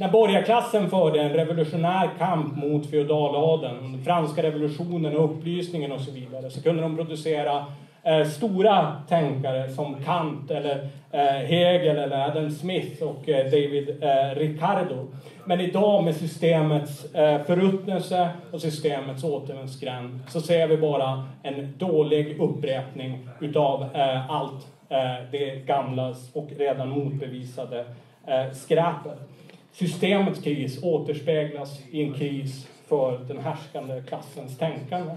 När 0.03 0.09
borgarklassen 0.09 0.89
förde 0.89 1.21
en 1.21 1.29
revolutionär 1.29 2.09
kamp 2.17 2.55
mot 2.57 2.89
feodaladeln, 2.89 4.03
franska 4.05 4.43
revolutionen 4.43 5.17
och 5.17 5.25
upplysningen 5.25 5.91
och 5.91 6.01
så 6.01 6.11
vidare, 6.11 6.49
så 6.49 6.63
kunde 6.63 6.81
de 6.81 6.97
producera 6.97 7.65
eh, 8.03 8.27
stora 8.27 8.95
tänkare 9.09 9.69
som 9.69 9.95
Kant 10.05 10.51
eller 10.51 10.89
eh, 11.11 11.21
Hegel 11.21 11.97
eller 11.97 12.27
Adam 12.27 12.51
Smith 12.51 13.03
och 13.03 13.29
eh, 13.29 13.45
David 13.45 14.03
eh, 14.03 14.35
Ricardo. 14.35 15.07
Men 15.45 15.61
idag 15.61 16.03
med 16.03 16.15
systemets 16.15 17.15
eh, 17.15 17.43
förruttnelse 17.43 18.29
och 18.51 18.61
systemets 18.61 19.23
återvändsgränd 19.23 20.19
så 20.29 20.41
ser 20.41 20.67
vi 20.67 20.77
bara 20.77 21.23
en 21.43 21.73
dålig 21.77 22.39
upprepning 22.39 23.29
utav 23.39 23.85
eh, 23.93 24.31
allt 24.31 24.67
eh, 24.89 24.97
det 25.31 25.65
gamla 25.65 26.15
och 26.33 26.49
redan 26.57 26.89
motbevisade 26.89 27.85
eh, 28.27 28.51
skräpet. 28.53 29.32
Systemets 29.73 30.41
kris 30.41 30.83
återspeglas 30.83 31.79
i 31.91 32.03
en 32.03 32.13
kris 32.13 32.67
för 32.87 33.17
den 33.27 33.37
härskande 33.37 34.03
klassens 34.07 34.57
tänkande. 34.57 35.13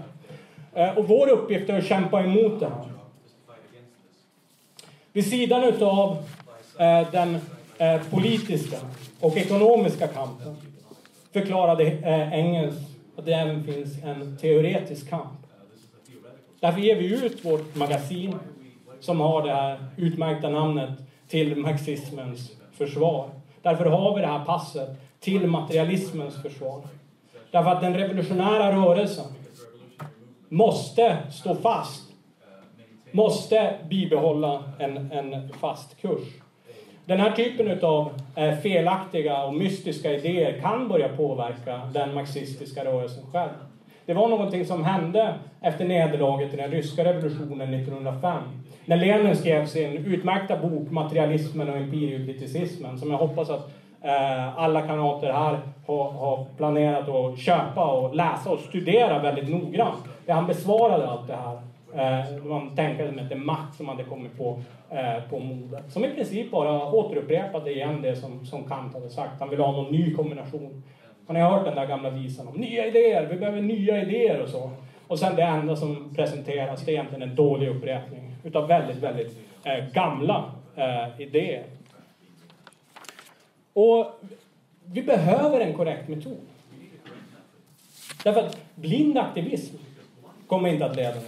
Eh, 0.73 0.97
och 0.97 1.07
vår 1.07 1.29
uppgift 1.29 1.69
är 1.69 1.77
att 1.77 1.85
kämpa 1.85 2.23
emot 2.23 2.59
det 2.59 2.65
här. 2.65 2.85
Vid 5.13 5.29
sidan 5.29 5.63
utav 5.63 6.17
eh, 6.79 7.11
den 7.11 7.37
eh, 7.77 8.01
politiska 8.09 8.77
och 9.19 9.37
ekonomiska 9.37 10.07
kampen 10.07 10.55
förklarade 11.31 11.83
Engels 12.33 12.75
att 13.15 13.25
det 13.25 13.33
även 13.33 13.63
finns 13.63 14.03
en 14.03 14.37
teoretisk 14.37 15.09
kamp. 15.09 15.47
Därför 16.59 16.81
ger 16.81 16.95
vi 16.95 17.25
ut 17.25 17.45
vårt 17.45 17.75
magasin 17.75 18.35
som 18.99 19.19
har 19.19 19.47
det 19.47 19.53
här 19.53 19.85
utmärkta 19.97 20.49
namnet 20.49 20.89
till 21.27 21.55
marxismens 21.55 22.51
försvar. 22.71 23.29
Därför 23.67 23.85
har 23.85 24.15
vi 24.15 24.21
det 24.21 24.27
här 24.27 24.45
passet 24.45 24.89
till 25.19 25.47
materialismens 25.47 26.41
försvar. 26.41 26.81
Därför 27.51 27.69
att 27.69 27.81
den 27.81 27.93
revolutionära 27.93 28.71
rörelsen 28.71 29.25
måste 30.49 31.17
stå 31.31 31.55
fast. 31.55 32.03
Måste 33.11 33.75
bibehålla 33.89 34.63
en, 34.79 35.11
en 35.11 35.49
fast 35.53 36.01
kurs. 36.01 36.27
Den 37.05 37.19
här 37.19 37.31
typen 37.31 37.79
av 37.85 38.11
eh, 38.35 38.57
felaktiga 38.57 39.43
och 39.43 39.53
mystiska 39.53 40.11
idéer 40.11 40.61
kan 40.61 40.87
börja 40.87 41.09
påverka 41.09 41.81
den 41.93 42.13
marxistiska 42.13 42.85
rörelsen 42.85 43.23
själv. 43.31 43.51
Det 44.05 44.13
var 44.13 44.27
någonting 44.27 44.65
som 44.65 44.83
hände 44.83 45.35
efter 45.61 45.85
nederlaget 45.85 46.53
i 46.53 46.57
den 46.57 46.71
ryska 46.71 47.03
revolutionen 47.03 47.73
1905. 47.73 48.43
När 48.87 48.97
Lenin 48.97 49.35
skrev 49.35 49.65
sin 49.65 50.05
utmärkta 50.05 50.57
bok 50.57 50.91
Materialismen 50.91 51.69
och 51.69 51.77
empiriokriticismen, 51.77 52.97
som 52.97 53.11
jag 53.11 53.17
hoppas 53.17 53.49
att 53.49 53.71
eh, 54.01 54.59
alla 54.59 54.81
kamrater 54.81 55.33
här 55.33 55.59
har, 55.85 56.11
har 56.11 56.45
planerat 56.57 57.09
att 57.09 57.39
köpa 57.39 57.91
och 57.91 58.15
läsa 58.15 58.49
och 58.49 58.59
studera 58.59 59.19
väldigt 59.19 59.49
noggrant. 59.49 60.03
Där 60.25 60.33
han 60.33 60.47
besvarade 60.47 61.07
allt 61.07 61.27
det 61.27 61.35
här. 61.35 61.59
Eh, 61.95 62.43
man 62.43 62.75
tänkte 62.75 63.11
med 63.11 63.25
det 63.25 63.35
makt 63.35 63.75
som 63.77 63.87
hade 63.87 64.03
kommit 64.03 64.37
på, 64.37 64.59
eh, 64.89 65.29
på 65.29 65.39
modet. 65.39 65.91
Som 65.91 66.05
i 66.05 66.09
princip 66.09 66.51
bara 66.51 66.91
återupprepade 66.91 67.71
igen 67.71 68.01
det 68.01 68.15
som, 68.15 68.45
som 68.45 68.63
Kant 68.63 68.93
hade 68.93 69.09
sagt. 69.09 69.39
Han 69.39 69.49
ville 69.49 69.63
ha 69.63 69.71
någon 69.71 69.91
ny 69.91 70.13
kombination. 70.13 70.83
Har 71.27 71.33
ni 71.33 71.39
hört 71.39 71.65
den 71.65 71.75
där 71.75 71.85
gamla 71.85 72.09
visan 72.09 72.47
om 72.47 72.53
nya 72.53 72.85
idéer, 72.85 73.27
vi 73.31 73.37
behöver 73.37 73.61
nya 73.61 74.01
idéer 74.01 74.41
och 74.41 74.49
så. 74.49 74.71
Och 75.07 75.19
sen 75.19 75.35
det 75.35 75.43
enda 75.43 75.75
som 75.75 76.13
presenteras, 76.15 76.85
det 76.85 76.91
är 76.91 76.93
egentligen 76.93 77.29
en 77.29 77.35
dålig 77.35 77.69
upprepning 77.69 78.27
utav 78.47 78.67
väldigt, 78.67 78.97
väldigt 78.97 79.37
eh, 79.63 79.85
gamla 79.93 80.51
eh, 80.75 81.21
idéer. 81.21 81.63
Och 83.73 84.19
vi 84.85 85.03
behöver 85.03 85.59
en 85.59 85.73
korrekt 85.73 86.07
metod. 86.07 86.37
Därför 88.23 88.43
att 88.43 88.57
blind 88.75 89.17
aktivism 89.17 89.75
kommer 90.47 90.69
inte 90.69 90.85
att 90.85 90.95
leda 90.95 91.15
någon 91.15 91.23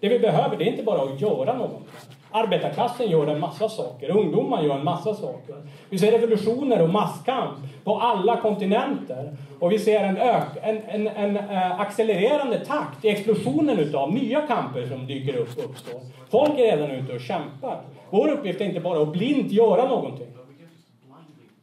Det 0.00 0.08
vi 0.08 0.18
behöver 0.18 0.56
det 0.56 0.64
är 0.64 0.70
inte 0.70 0.82
bara 0.82 1.02
att 1.02 1.20
göra 1.20 1.54
någonting. 1.54 1.88
Arbetarklassen 2.36 3.10
gör 3.10 3.26
en 3.26 3.40
massa 3.40 3.68
saker, 3.68 4.10
ungdomar 4.10 4.62
gör 4.62 4.78
en 4.78 4.84
massa 4.84 5.14
saker. 5.14 5.54
Vi 5.90 5.98
ser 5.98 6.12
revolutioner 6.12 6.82
och 6.82 6.90
masskamp 6.90 7.58
på 7.84 7.98
alla 7.98 8.40
kontinenter. 8.40 9.36
Och 9.60 9.72
vi 9.72 9.78
ser 9.78 10.04
en, 10.04 10.16
ök, 10.16 10.46
en, 10.62 10.82
en, 10.88 11.06
en 11.06 11.36
eh, 11.36 11.80
accelererande 11.80 12.64
takt 12.64 13.04
i 13.04 13.08
explosionen 13.08 13.78
utav 13.78 14.12
nya 14.12 14.40
kamper 14.40 14.86
som 14.86 15.06
dyker 15.06 15.36
upp 15.36 15.58
och 15.58 15.64
uppstår. 15.64 16.00
Folk 16.30 16.58
är 16.58 16.76
redan 16.76 16.90
ute 16.90 17.12
och 17.12 17.20
kämpar. 17.20 17.80
Vår 18.10 18.28
uppgift 18.28 18.60
är 18.60 18.64
inte 18.64 18.80
bara 18.80 19.02
att 19.02 19.12
blint 19.12 19.52
göra 19.52 19.88
någonting. 19.88 20.28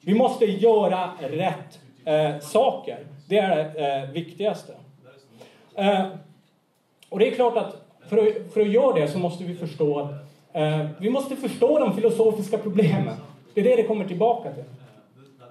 Vi 0.01 0.13
måste 0.13 0.45
göra 0.45 1.09
rätt 1.19 1.79
eh, 2.05 2.39
saker. 2.39 2.97
Det 3.29 3.37
är 3.37 3.55
det 3.55 4.03
eh, 4.03 4.09
viktigaste. 4.09 4.73
Eh, 5.75 6.05
och 7.09 7.19
det 7.19 7.27
är 7.27 7.31
klart 7.31 7.57
att 7.57 7.75
för 8.09 8.17
att, 8.17 8.53
för 8.53 8.61
att 8.61 8.71
göra 8.71 8.99
det 8.99 9.07
så 9.07 9.19
måste 9.19 9.43
vi 9.43 9.55
förstå 9.55 9.99
att 9.99 10.30
Eh, 10.53 10.85
vi 10.99 11.09
måste 11.09 11.35
förstå 11.35 11.79
de 11.79 11.93
filosofiska 11.93 12.57
problemen. 12.57 13.15
Det 13.53 13.61
är 13.61 13.65
det 13.65 13.75
det 13.75 13.83
kommer 13.83 14.05
tillbaka 14.05 14.51
till. 14.51 14.63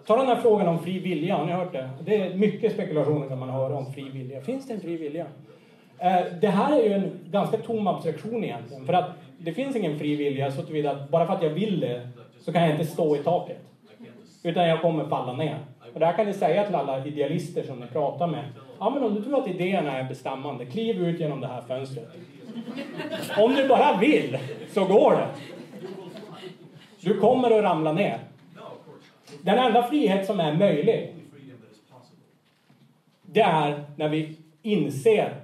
Ta 0.06 0.16
den 0.16 0.26
här 0.26 0.36
frågan 0.36 0.68
om 0.68 0.78
fri 0.78 0.98
vilja, 0.98 1.36
har 1.36 1.46
ni 1.46 1.52
hört 1.52 1.72
det? 1.72 1.90
Det 2.04 2.16
är 2.16 2.34
mycket 2.34 2.72
spekulationer 2.72 3.28
när 3.28 3.36
man 3.36 3.50
hör 3.50 3.72
om 3.72 3.92
fri 3.92 4.10
vilja. 4.10 4.40
Finns 4.40 4.68
det 4.68 4.74
en 4.74 4.80
fri 4.80 4.96
vilja? 4.96 5.26
Eh, 5.98 6.20
det 6.40 6.48
här 6.48 6.80
är 6.80 6.84
ju 6.84 6.92
en 6.92 7.10
ganska 7.30 7.56
tom 7.56 7.86
abstraktion 7.86 8.44
egentligen. 8.44 8.86
För 8.86 8.92
att 8.92 9.10
det 9.38 9.52
finns 9.52 9.76
ingen 9.76 9.98
fri 9.98 10.16
vilja 10.16 10.50
så 10.50 10.62
tillvida 10.62 10.90
att 10.90 11.08
bara 11.08 11.26
för 11.26 11.32
att 11.32 11.42
jag 11.42 11.50
vill 11.50 11.80
det 11.80 12.08
så 12.40 12.52
kan 12.52 12.62
jag 12.62 12.70
inte 12.70 12.86
stå 12.86 13.16
i 13.16 13.18
taket. 13.18 13.58
Utan 14.42 14.68
jag 14.68 14.82
kommer 14.82 15.04
falla 15.04 15.32
ner. 15.32 15.58
Och 15.94 16.00
det 16.00 16.06
här 16.06 16.12
kan 16.12 16.26
ni 16.26 16.32
säga 16.32 16.66
till 16.66 16.74
alla 16.74 17.06
idealister 17.06 17.62
som 17.62 17.80
ni 17.80 17.86
pratar 17.86 18.26
med. 18.26 18.44
Ja 18.78 18.90
men 18.90 19.02
om 19.02 19.14
du 19.14 19.22
tror 19.22 19.38
att 19.38 19.48
idéerna 19.48 19.98
är 19.98 20.04
bestämmande, 20.04 20.66
kliv 20.66 21.08
ut 21.08 21.20
genom 21.20 21.40
det 21.40 21.46
här 21.46 21.60
fönstret. 21.60 22.08
Om 23.36 23.54
du 23.54 23.68
bara 23.68 23.96
vill 23.96 24.38
så 24.74 24.84
går 24.84 25.10
det. 25.10 25.26
Du 27.00 27.20
kommer 27.20 27.50
att 27.50 27.64
ramla 27.64 27.92
ner. 27.92 28.18
Den 29.42 29.58
enda 29.58 29.82
frihet 29.82 30.26
som 30.26 30.40
är 30.40 30.52
möjlig 30.52 31.14
det 33.22 33.40
är 33.40 33.84
när 33.96 34.08
vi 34.08 34.36
inser 34.62 35.34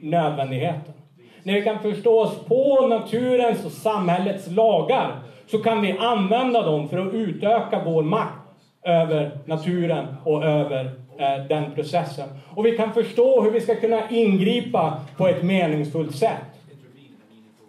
nödvändigheten. 0.00 0.94
När 1.42 1.54
vi 1.54 1.62
kan 1.62 1.78
förstå 1.78 2.20
oss 2.20 2.44
på 2.46 2.86
naturens 2.86 3.64
och 3.64 3.72
samhällets 3.72 4.50
lagar 4.50 5.18
så 5.46 5.58
kan 5.58 5.82
vi 5.82 5.92
använda 5.98 6.62
dem 6.62 6.88
för 6.88 6.98
att 6.98 7.14
utöka 7.14 7.82
vår 7.84 8.02
makt 8.02 8.38
över 8.82 9.38
naturen 9.44 10.06
och 10.24 10.44
över 10.44 10.84
eh, 11.18 11.46
den 11.48 11.74
processen. 11.74 12.28
Och 12.54 12.66
vi 12.66 12.76
kan 12.76 12.92
förstå 12.92 13.42
hur 13.42 13.50
vi 13.50 13.60
ska 13.60 13.74
kunna 13.74 14.10
ingripa 14.10 15.00
på 15.16 15.28
ett 15.28 15.42
meningsfullt 15.42 16.16
sätt 16.16 16.54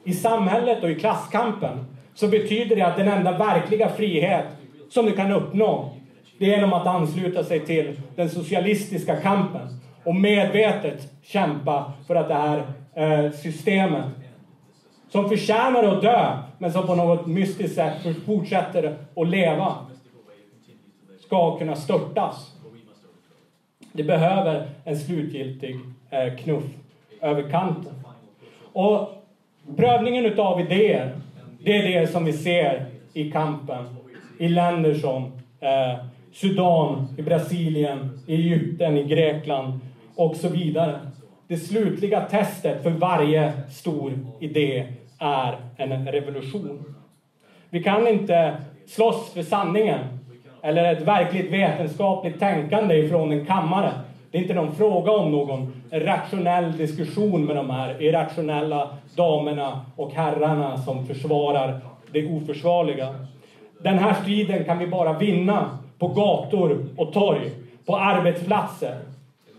i 0.05 0.13
samhället 0.13 0.83
och 0.83 0.89
i 0.89 0.95
klasskampen 0.95 1.85
så 2.13 2.27
betyder 2.27 2.75
det 2.75 2.81
att 2.81 2.97
den 2.97 3.07
enda 3.07 3.37
verkliga 3.37 3.89
frihet 3.89 4.45
som 4.89 5.05
du 5.05 5.11
kan 5.11 5.31
uppnå 5.31 5.91
det 6.37 6.45
är 6.45 6.49
genom 6.49 6.73
att 6.73 6.87
ansluta 6.87 7.43
sig 7.43 7.59
till 7.65 8.01
den 8.15 8.29
socialistiska 8.29 9.15
kampen 9.15 9.79
och 10.03 10.15
medvetet 10.15 11.07
kämpa 11.23 11.93
för 12.07 12.15
att 12.15 12.27
det 12.27 12.33
här 12.33 12.63
eh, 12.93 13.31
systemet 13.31 14.05
som 15.09 15.29
förtjänar 15.29 15.83
att 15.83 16.01
dö 16.01 16.37
men 16.57 16.73
som 16.73 16.87
på 16.87 16.95
något 16.95 17.27
mystiskt 17.27 17.75
sätt 17.75 17.93
fortsätter 18.25 18.97
att 19.15 19.27
leva 19.27 19.75
ska 21.19 21.57
kunna 21.57 21.75
störtas. 21.75 22.51
Det 23.91 24.03
behöver 24.03 24.69
en 24.83 24.97
slutgiltig 24.97 25.79
eh, 26.09 26.35
knuff 26.35 26.63
över 27.21 27.51
kanten. 27.51 27.93
Och 28.73 29.24
Prövningen 29.77 30.25
utav 30.25 30.59
idéer, 30.59 31.15
det 31.59 31.77
är 31.77 32.01
det 32.01 32.07
som 32.07 32.25
vi 32.25 32.33
ser 32.33 32.85
i 33.13 33.31
kampen 33.31 33.85
i 34.37 34.47
länder 34.47 34.93
som 34.93 35.23
eh, 35.59 36.05
Sudan, 36.33 37.07
i 37.17 37.21
Brasilien, 37.21 38.19
i 38.27 38.35
Egypten, 38.35 38.97
i 38.97 39.03
Grekland 39.03 39.79
och 40.15 40.35
så 40.35 40.49
vidare. 40.49 40.99
Det 41.47 41.57
slutliga 41.57 42.21
testet 42.21 42.83
för 42.83 42.89
varje 42.89 43.53
stor 43.69 44.13
idé 44.39 44.85
är 45.19 45.57
en 45.77 46.07
revolution. 46.07 46.95
Vi 47.69 47.83
kan 47.83 48.07
inte 48.07 48.57
slåss 48.87 49.33
för 49.33 49.43
sanningen 49.43 49.99
eller 50.61 50.93
ett 50.93 51.01
verkligt 51.01 51.51
vetenskapligt 51.51 52.39
tänkande 52.39 52.95
ifrån 52.95 53.31
en 53.31 53.45
kammare. 53.45 53.91
Det 54.35 54.39
är 54.39 54.41
inte 54.41 54.53
någon 54.53 54.75
fråga 54.75 55.11
om 55.11 55.31
någon 55.31 55.73
rationell 55.91 56.77
diskussion 56.77 57.45
med 57.45 57.55
de 57.55 57.69
här 57.69 58.01
irrationella 58.01 58.89
damerna 59.15 59.81
och 59.95 60.11
herrarna 60.13 60.77
som 60.77 61.05
försvarar 61.05 61.79
det 62.11 62.27
oförsvarliga. 62.27 63.15
Den 63.83 63.97
här 63.97 64.13
striden 64.13 64.63
kan 64.63 64.79
vi 64.79 64.87
bara 64.87 65.17
vinna 65.17 65.77
på 65.99 66.07
gator 66.07 66.85
och 66.97 67.13
torg, 67.13 67.51
på 67.85 67.97
arbetsplatser. 67.97 68.95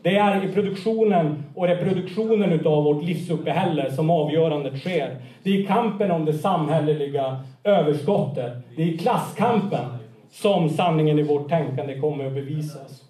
Det 0.02 0.16
är 0.16 0.44
i 0.44 0.52
produktionen 0.52 1.44
och 1.54 1.66
reproduktionen 1.66 2.52
utav 2.52 2.84
vårt 2.84 3.04
livsuppehälle 3.04 3.92
som 3.92 4.10
avgörandet 4.10 4.80
sker. 4.80 5.16
Det 5.42 5.50
är 5.50 5.60
i 5.60 5.66
kampen 5.66 6.10
om 6.10 6.24
det 6.24 6.34
samhälleliga 6.34 7.36
överskottet. 7.64 8.52
Det 8.76 8.82
är 8.82 8.86
i 8.86 8.98
klasskampen 8.98 9.84
som 10.30 10.68
sanningen 10.68 11.18
i 11.18 11.22
vårt 11.22 11.48
tänkande 11.48 12.00
kommer 12.00 12.26
att 12.26 12.34
bevisas. 12.34 13.05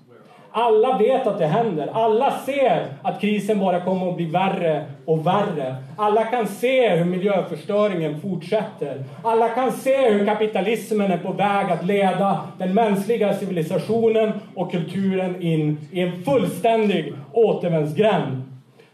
Alla 0.59 0.99
vet 0.99 1.27
att 1.27 1.39
det 1.39 1.47
händer. 1.47 1.89
Alla 1.93 2.31
ser 2.31 2.87
att 3.03 3.21
krisen 3.21 3.59
bara 3.59 3.81
kommer 3.81 4.09
att 4.09 4.17
bli 4.17 4.25
värre 4.27 4.85
och 5.05 5.27
värre. 5.27 5.77
Alla 5.97 6.25
kan 6.25 6.47
se 6.47 6.89
hur 6.89 7.05
miljöförstöringen 7.05 8.21
fortsätter. 8.21 9.05
Alla 9.23 9.49
kan 9.49 9.73
se 9.73 10.11
hur 10.11 10.27
kapitalismen 10.27 11.13
är 11.13 11.19
på 11.19 11.33
väg 11.33 11.71
att 11.71 11.85
leda 11.87 12.41
den 12.59 12.75
mänskliga 12.75 13.35
civilisationen 13.35 14.33
och 14.55 14.71
kulturen 14.71 15.43
in 15.43 15.79
i 15.93 16.01
en 16.01 16.23
fullständig 16.23 17.15
återvändsgränd. 17.33 18.43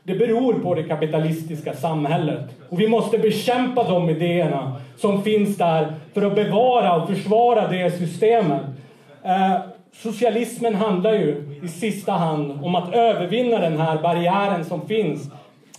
Det 0.03 0.15
beror 0.15 0.55
på 0.55 0.75
det 0.75 0.83
kapitalistiska 0.83 1.73
samhället. 1.73 2.41
Och 2.69 2.81
vi 2.81 2.89
måste 2.89 3.19
bekämpa 3.19 3.85
de 3.85 4.11
idéerna 4.11 4.81
som 4.97 5.23
finns 5.23 5.57
där 5.57 5.95
för 6.15 6.23
att 6.23 6.35
bevara 6.35 7.03
och 7.03 7.09
försvara 7.09 7.69
det 7.69 7.91
systemet. 7.91 8.63
Eh, 9.25 9.72
Socialismen 9.93 10.75
handlar 10.75 11.13
ju 11.13 11.61
i 11.65 11.69
sista 11.69 12.13
hand 12.13 12.59
om 12.63 12.75
att 12.75 12.95
övervinna 12.95 13.59
den 13.59 13.77
här 13.81 14.03
barriären 14.03 14.65
som 14.65 14.87
finns 14.87 15.31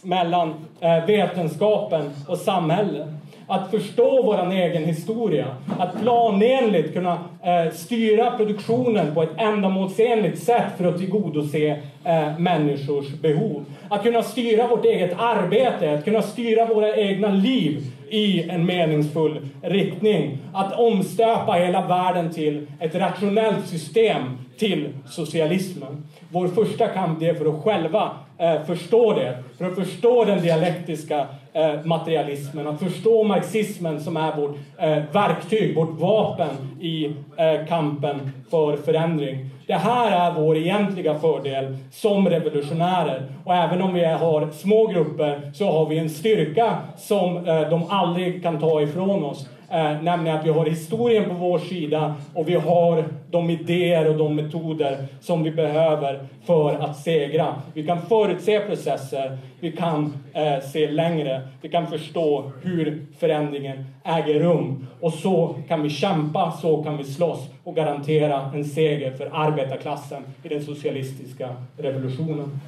mellan 0.01 0.53
eh, 0.79 1.05
vetenskapen 1.05 2.11
och 2.27 2.37
samhället. 2.37 3.07
Att 3.47 3.71
förstå 3.71 4.23
vår 4.23 4.51
egen 4.51 4.83
historia, 4.83 5.47
att 5.79 6.01
planenligt 6.01 6.93
kunna 6.93 7.17
eh, 7.43 7.73
styra 7.73 8.31
produktionen 8.31 9.13
på 9.13 9.23
ett 9.23 9.37
ändamålsenligt 9.37 10.43
sätt 10.43 10.71
för 10.77 10.85
att 10.85 10.97
tillgodose 10.97 11.79
eh, 12.03 12.39
människors 12.39 13.09
behov. 13.21 13.65
Att 13.89 14.03
kunna 14.03 14.23
styra 14.23 14.67
vårt 14.67 14.85
eget 14.85 15.19
arbete, 15.19 15.93
att 15.93 16.05
kunna 16.05 16.21
styra 16.21 16.65
våra 16.65 16.95
egna 16.95 17.29
liv 17.29 17.83
i 18.13 18.49
en 18.49 18.65
meningsfull 18.65 19.47
riktning. 19.61 20.37
Att 20.53 20.79
omstöpa 20.79 21.51
hela 21.51 21.87
världen 21.87 22.33
till 22.33 22.67
ett 22.79 22.95
rationellt 22.95 23.67
system, 23.67 24.23
till 24.57 24.89
socialismen. 25.05 26.03
Vår 26.29 26.47
första 26.47 26.87
kamp 26.87 27.21
är 27.21 27.33
för 27.33 27.45
att 27.45 27.63
själva 27.63 28.11
eh, 28.37 28.63
förstå 28.63 29.13
det, 29.13 29.37
för 29.57 29.65
att 29.65 29.75
förstå 29.75 30.25
den 30.25 30.41
dialektiska 30.41 31.27
Eh, 31.55 31.83
materialismen, 31.83 32.67
att 32.67 32.79
förstå 32.79 33.23
marxismen 33.23 34.01
som 34.01 34.17
är 34.17 34.35
vårt 34.35 34.55
eh, 34.77 35.03
verktyg, 35.11 35.75
vårt 35.75 35.99
vapen 35.99 36.49
i 36.81 37.05
eh, 37.37 37.67
kampen 37.67 38.31
för 38.49 38.77
förändring. 38.77 39.49
Det 39.67 39.73
här 39.73 40.11
är 40.11 40.41
vår 40.41 40.57
egentliga 40.57 41.19
fördel 41.19 41.77
som 41.91 42.29
revolutionärer. 42.29 43.21
Och 43.43 43.55
även 43.55 43.81
om 43.81 43.93
vi 43.93 44.05
har 44.05 44.49
små 44.51 44.87
grupper 44.87 45.51
så 45.53 45.71
har 45.71 45.85
vi 45.85 45.97
en 45.97 46.09
styrka 46.09 46.77
som 46.97 47.47
eh, 47.47 47.69
de 47.69 47.83
aldrig 47.89 48.43
kan 48.43 48.59
ta 48.59 48.81
ifrån 48.81 49.23
oss. 49.23 49.49
Eh, 49.69 50.01
nämligen 50.01 50.37
att 50.37 50.45
vi 50.45 50.49
har 50.49 50.65
historien 50.65 51.29
på 51.29 51.35
vår 51.35 51.59
sida 51.59 52.15
och 52.33 52.49
vi 52.49 52.55
har 52.55 53.05
de 53.31 53.49
idéer 53.49 54.09
och 54.09 54.17
de 54.17 54.35
metoder 54.35 55.05
som 55.21 55.43
vi 55.43 55.51
behöver 55.51 56.27
för 56.45 56.75
att 56.75 56.97
segra. 56.97 57.55
Vi 57.73 57.85
kan 57.85 58.01
förutse 58.01 58.59
processer, 58.59 59.37
vi 59.59 59.71
kan 59.71 60.17
eh, 60.33 60.59
se 60.71 60.91
längre, 60.91 61.41
vi 61.61 61.69
kan 61.69 61.87
förstå 61.87 62.51
hur 62.61 63.05
förändringen 63.19 63.85
äger 64.03 64.39
rum. 64.39 64.87
Och 64.99 65.13
så 65.13 65.55
kan 65.67 65.83
vi 65.83 65.89
kämpa, 65.89 66.51
så 66.51 66.83
kan 66.83 66.97
vi 66.97 67.03
slåss 67.03 67.47
och 67.63 67.75
garantera 67.75 68.51
en 68.53 68.65
seger 68.65 69.11
för 69.11 69.29
arbetarklassen 69.33 70.23
i 70.43 70.47
den 70.47 70.63
socialistiska 70.63 71.49
revolutionen. 71.77 72.59